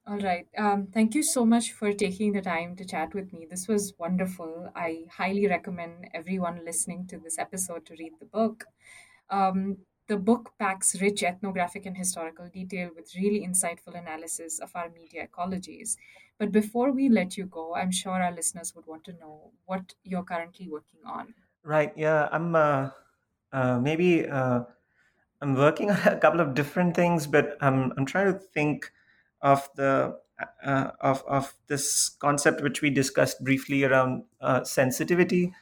All 0.08 0.18
right. 0.18 0.47
Um, 0.58 0.88
thank 0.88 1.14
you 1.14 1.22
so 1.22 1.45
much 1.45 1.72
for 1.72 1.93
taking 1.93 2.34
the 2.34 2.41
time 2.41 2.76
to 2.78 2.86
chat 2.86 3.14
with 3.14 3.32
me. 3.32 3.45
This 3.47 3.68
was 3.68 3.93
wonderful. 4.00 4.72
I 4.76 5.06
highly 5.12 5.45
recommend 5.47 6.08
everyone 6.16 6.66
listening 6.66 7.06
to 7.08 7.20
this 7.20 7.38
episode 7.38 7.86
to 7.86 7.95
read 8.00 8.14
the 8.20 8.26
book. 8.26 8.66
Um, 9.30 9.78
the 10.10 10.18
book 10.18 10.53
packs 10.60 10.99
rich 10.99 11.22
ethnographic 11.24 11.86
and 11.86 11.95
historical 11.95 12.49
detail 12.49 12.89
with 12.95 13.16
really 13.16 13.45
insightful 13.47 13.97
analysis 13.97 14.60
of 14.60 14.72
our 14.76 14.89
media 14.89 15.28
ecologies. 15.28 15.95
But 16.39 16.51
before 16.51 16.91
we 16.91 17.10
let 17.10 17.38
you 17.38 17.45
go, 17.45 17.76
I'm 17.76 17.91
sure 17.91 18.14
our 18.14 18.32
listeners 18.32 18.74
would 18.76 18.88
want 18.88 19.03
to 19.05 19.14
know 19.14 19.51
what 19.66 19.93
you're 20.03 20.24
currently 20.24 20.68
working 20.68 21.01
on. 21.05 21.36
Right. 21.64 21.93
Yeah. 21.95 22.28
I'm 22.32 22.55
uh, 22.55 22.89
uh, 23.53 23.80
maybe 23.80 24.28
uh, 24.28 24.62
I'm 25.41 25.55
working 25.55 25.91
on 25.95 25.97
a 26.07 26.18
couple 26.18 26.39
of 26.39 26.55
different 26.55 26.95
things, 26.95 27.28
but 27.28 27.57
I'm 27.62 27.93
I'm 27.95 28.05
trying 28.05 28.34
to 28.34 28.39
think 28.39 28.91
of 29.41 29.70
the 29.76 30.18
uh, 30.66 30.91
of 31.01 31.24
of 31.28 31.53
this 31.68 32.10
concept 32.10 32.62
which 32.62 32.82
we 32.82 32.89
discussed 32.89 33.43
briefly 33.43 33.84
around 33.84 34.24
uh, 34.41 34.64
sensitivity, 34.64 35.53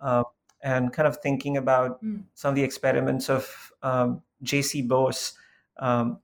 uh, 0.00 0.22
and 0.62 0.92
kind 0.92 1.06
of 1.06 1.16
thinking 1.18 1.56
about 1.56 2.02
Mm. 2.02 2.24
some 2.34 2.50
of 2.50 2.54
the 2.56 2.64
experiments 2.64 3.28
of 3.30 3.72
um, 3.82 4.22
J.C. 4.42 4.82
Bose 4.82 5.34
um, 5.78 6.20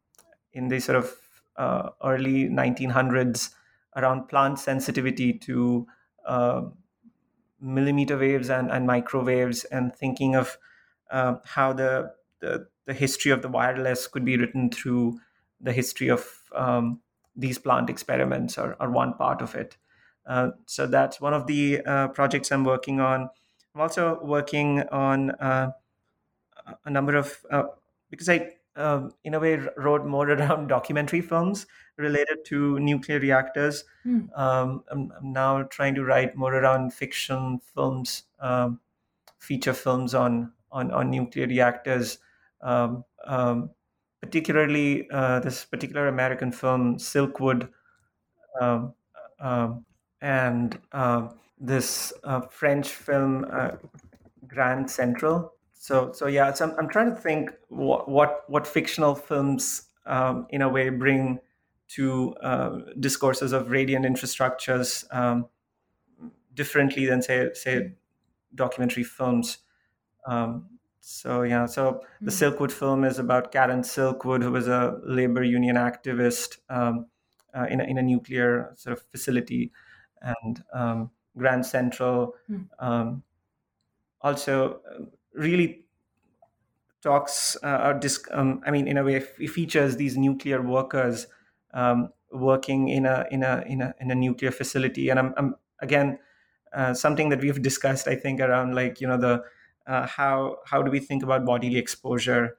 in 0.52 0.68
the 0.68 0.80
sort 0.80 0.96
of 0.98 1.14
uh, 1.56 1.90
early 2.04 2.48
1900s 2.48 3.54
around 3.96 4.28
plant 4.28 4.58
sensitivity 4.58 5.32
to 5.38 5.86
um 6.26 6.76
millimeter 7.60 8.18
waves 8.18 8.50
and, 8.50 8.70
and 8.70 8.86
microwaves 8.86 9.64
and 9.64 9.94
thinking 9.94 10.34
of 10.34 10.58
um, 11.10 11.40
how 11.44 11.72
the, 11.72 12.12
the 12.40 12.68
the 12.86 12.92
history 12.92 13.30
of 13.32 13.40
the 13.40 13.48
wireless 13.48 14.06
could 14.06 14.24
be 14.26 14.36
written 14.36 14.68
through 14.70 15.18
the 15.60 15.72
history 15.72 16.08
of 16.08 16.42
um, 16.54 17.00
these 17.34 17.58
plant 17.58 17.88
experiments 17.88 18.58
or, 18.58 18.76
or 18.78 18.90
one 18.90 19.14
part 19.14 19.40
of 19.40 19.54
it. 19.54 19.78
Uh, 20.26 20.50
so 20.66 20.86
that's 20.86 21.18
one 21.18 21.32
of 21.32 21.46
the 21.46 21.80
uh, 21.86 22.08
projects 22.08 22.52
I'm 22.52 22.62
working 22.64 23.00
on. 23.00 23.30
I'm 23.74 23.80
also 23.80 24.20
working 24.22 24.82
on 24.92 25.30
uh, 25.32 25.72
a 26.84 26.90
number 26.90 27.16
of 27.16 27.44
uh, 27.50 27.64
because 28.10 28.28
I 28.28 28.52
um, 28.76 29.12
in 29.24 29.34
a 29.34 29.40
way 29.40 29.56
wrote 29.76 30.04
more 30.06 30.30
around 30.30 30.68
documentary 30.68 31.20
films 31.20 31.66
related 31.96 32.44
to 32.46 32.78
nuclear 32.78 33.18
reactors. 33.18 33.84
Hmm. 34.02 34.22
Um, 34.34 34.84
I'm, 34.90 35.12
I'm 35.18 35.32
now 35.32 35.62
trying 35.64 35.94
to 35.96 36.04
write 36.04 36.36
more 36.36 36.54
around 36.54 36.92
fiction 36.92 37.60
films, 37.74 38.24
um, 38.40 38.80
feature 39.38 39.74
films 39.74 40.14
on 40.14 40.52
on, 40.70 40.90
on 40.90 41.10
nuclear 41.10 41.46
reactors. 41.46 42.18
Um, 42.60 43.04
um, 43.26 43.70
particularly 44.20 45.08
uh, 45.10 45.38
this 45.40 45.64
particular 45.66 46.08
American 46.08 46.50
film, 46.50 46.96
Silkwood, 46.96 47.68
um, 48.60 48.94
um, 49.38 49.84
and 50.22 50.78
um 50.92 51.38
this 51.66 52.12
uh, 52.24 52.40
French 52.42 52.88
film, 52.88 53.46
uh, 53.50 53.70
Grand 54.46 54.90
Central. 54.90 55.52
So, 55.72 56.12
so 56.12 56.26
yeah, 56.26 56.52
so 56.52 56.66
I'm, 56.66 56.78
I'm 56.78 56.88
trying 56.88 57.14
to 57.14 57.20
think 57.20 57.50
what 57.68 58.08
what, 58.08 58.44
what 58.48 58.66
fictional 58.66 59.14
films, 59.14 59.88
um, 60.06 60.46
in 60.50 60.62
a 60.62 60.68
way, 60.68 60.90
bring 60.90 61.40
to 61.86 62.34
uh, 62.42 62.78
discourses 63.00 63.52
of 63.52 63.70
radiant 63.70 64.04
infrastructures 64.04 65.04
um, 65.14 65.46
differently 66.54 67.06
than 67.06 67.22
say 67.22 67.50
say 67.54 67.92
documentary 68.54 69.04
films. 69.04 69.58
Um, 70.26 70.68
so 71.00 71.42
yeah, 71.42 71.66
so 71.66 72.00
the 72.22 72.30
Mm. 72.30 72.56
Silkwood 72.56 72.72
film 72.72 73.04
is 73.04 73.18
about 73.18 73.52
Karen 73.52 73.82
Silkwood, 73.82 74.42
who 74.42 74.50
was 74.50 74.68
a 74.68 74.98
labor 75.04 75.42
union 75.42 75.76
activist 75.76 76.58
um, 76.70 77.06
uh, 77.54 77.66
in, 77.68 77.80
a, 77.80 77.84
in 77.84 77.98
a 77.98 78.02
nuclear 78.02 78.72
sort 78.76 78.96
of 78.96 79.04
facility, 79.10 79.70
and 80.22 80.64
um, 80.72 81.10
Grand 81.36 81.66
Central 81.66 82.34
Mm. 82.48 82.68
um, 82.78 83.22
also 84.20 84.80
uh, 84.90 85.04
really 85.34 85.86
talks 87.02 87.56
uh, 87.62 87.80
or 87.84 87.94
dis- 87.94 88.26
um, 88.30 88.62
I 88.66 88.70
mean, 88.70 88.88
in 88.88 88.96
a 88.96 89.04
way, 89.04 89.16
f- 89.16 89.50
features 89.50 89.96
these 89.96 90.16
nuclear 90.16 90.62
workers 90.62 91.26
um, 91.72 92.12
working 92.30 92.88
in 92.88 93.06
a 93.06 93.26
in 93.30 93.42
a 93.42 93.62
in 93.66 93.82
a 93.82 93.94
in 94.00 94.10
a 94.10 94.14
nuclear 94.14 94.50
facility, 94.50 95.08
and 95.10 95.18
I'm, 95.18 95.34
I'm 95.36 95.56
again 95.80 96.18
uh, 96.72 96.94
something 96.94 97.28
that 97.30 97.40
we've 97.40 97.60
discussed. 97.62 98.08
I 98.08 98.16
think 98.16 98.40
around 98.40 98.74
like 98.74 99.00
you 99.00 99.06
know 99.06 99.18
the 99.18 99.44
uh, 99.86 100.06
how 100.06 100.58
how 100.66 100.82
do 100.82 100.90
we 100.90 101.00
think 101.00 101.22
about 101.22 101.44
bodily 101.44 101.76
exposure, 101.76 102.56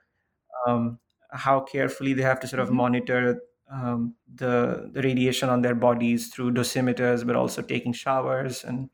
um, 0.67 0.99
how 1.31 1.61
carefully 1.61 2.13
they 2.13 2.23
have 2.23 2.39
to 2.41 2.47
sort 2.47 2.61
of 2.61 2.69
Mhm. 2.69 2.73
monitor 2.73 3.41
um, 3.75 4.15
the 4.33 4.89
the 4.93 5.01
radiation 5.01 5.49
on 5.49 5.61
their 5.61 5.75
bodies 5.75 6.29
through 6.29 6.51
dosimeters, 6.53 7.25
but 7.27 7.35
also 7.35 7.61
taking 7.61 7.93
showers 7.93 8.63
and 8.63 8.89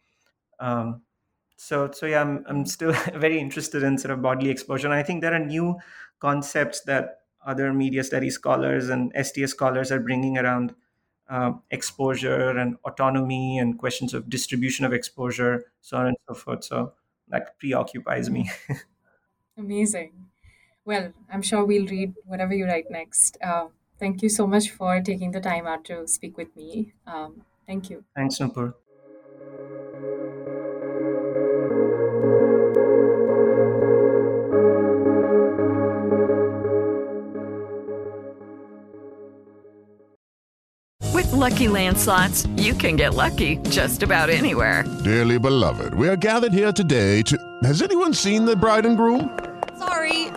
um, 0.60 1.04
so 1.58 1.92
so 1.92 2.06
yeah 2.06 2.22
i'm, 2.22 2.44
I'm 2.48 2.66
still 2.66 2.94
very 3.16 3.40
interested 3.40 3.84
in 3.84 3.98
sort 3.98 4.12
of 4.12 4.22
bodily 4.22 4.50
exposure 4.50 4.88
and 4.88 4.96
i 4.96 5.04
think 5.04 5.22
there 5.22 5.34
are 5.34 5.40
new 5.40 5.78
concepts 6.20 6.82
that 6.82 7.20
other 7.46 7.74
media 7.74 8.04
studies 8.04 8.36
scholars 8.36 8.90
and 8.90 9.14
sts 9.24 9.52
scholars 9.52 9.92
are 9.92 10.00
bringing 10.00 10.38
around 10.38 10.76
um, 11.30 11.64
exposure 11.72 12.50
and 12.58 12.78
autonomy 12.86 13.60
and 13.60 13.80
questions 13.80 14.14
of 14.14 14.30
distribution 14.30 14.86
of 14.86 14.94
exposure 14.94 15.66
so 15.82 15.98
on 15.98 16.08
and 16.08 16.18
so 16.28 16.34
forth 16.36 16.64
so 16.64 16.94
that 17.30 17.58
preoccupies 17.60 18.30
me 18.30 18.50
Amazing. 19.58 20.30
Well, 20.86 21.14
I'm 21.30 21.42
sure 21.42 21.64
we'll 21.66 21.88
read 21.88 22.16
whatever 22.26 22.54
you 22.54 22.66
write 22.66 22.90
next. 22.90 23.38
Uh, 23.42 23.68
thank 24.02 24.24
you 24.24 24.30
so 24.30 24.48
much 24.48 24.72
for 24.72 25.00
taking 25.00 25.32
the 25.32 25.40
time 25.40 25.68
out 25.68 25.86
to 25.86 26.08
speak 26.08 26.36
with 26.36 26.54
me. 26.58 26.94
Um, 27.08 27.44
thank 27.68 27.90
you. 27.90 28.04
thanks 28.16 28.40
Nupur. 28.40 28.74
With 41.14 41.32
Lucky 41.32 41.68
Land 41.68 41.98
slots, 41.98 42.48
you 42.56 42.74
can 42.74 42.96
get 42.96 43.14
lucky 43.14 43.58
just 43.70 44.02
about 44.02 44.30
anywhere. 44.30 44.84
Dearly 45.04 45.38
beloved, 45.38 45.94
we 45.94 46.10
are 46.10 46.16
gathered 46.18 46.54
here 46.54 46.72
today 46.72 47.22
to. 47.24 47.38
Has 47.64 47.82
anyone 47.84 48.14
seen 48.14 48.46
the 48.46 48.56
bride 48.56 48.88
and 48.88 48.98
groom? 48.98 49.41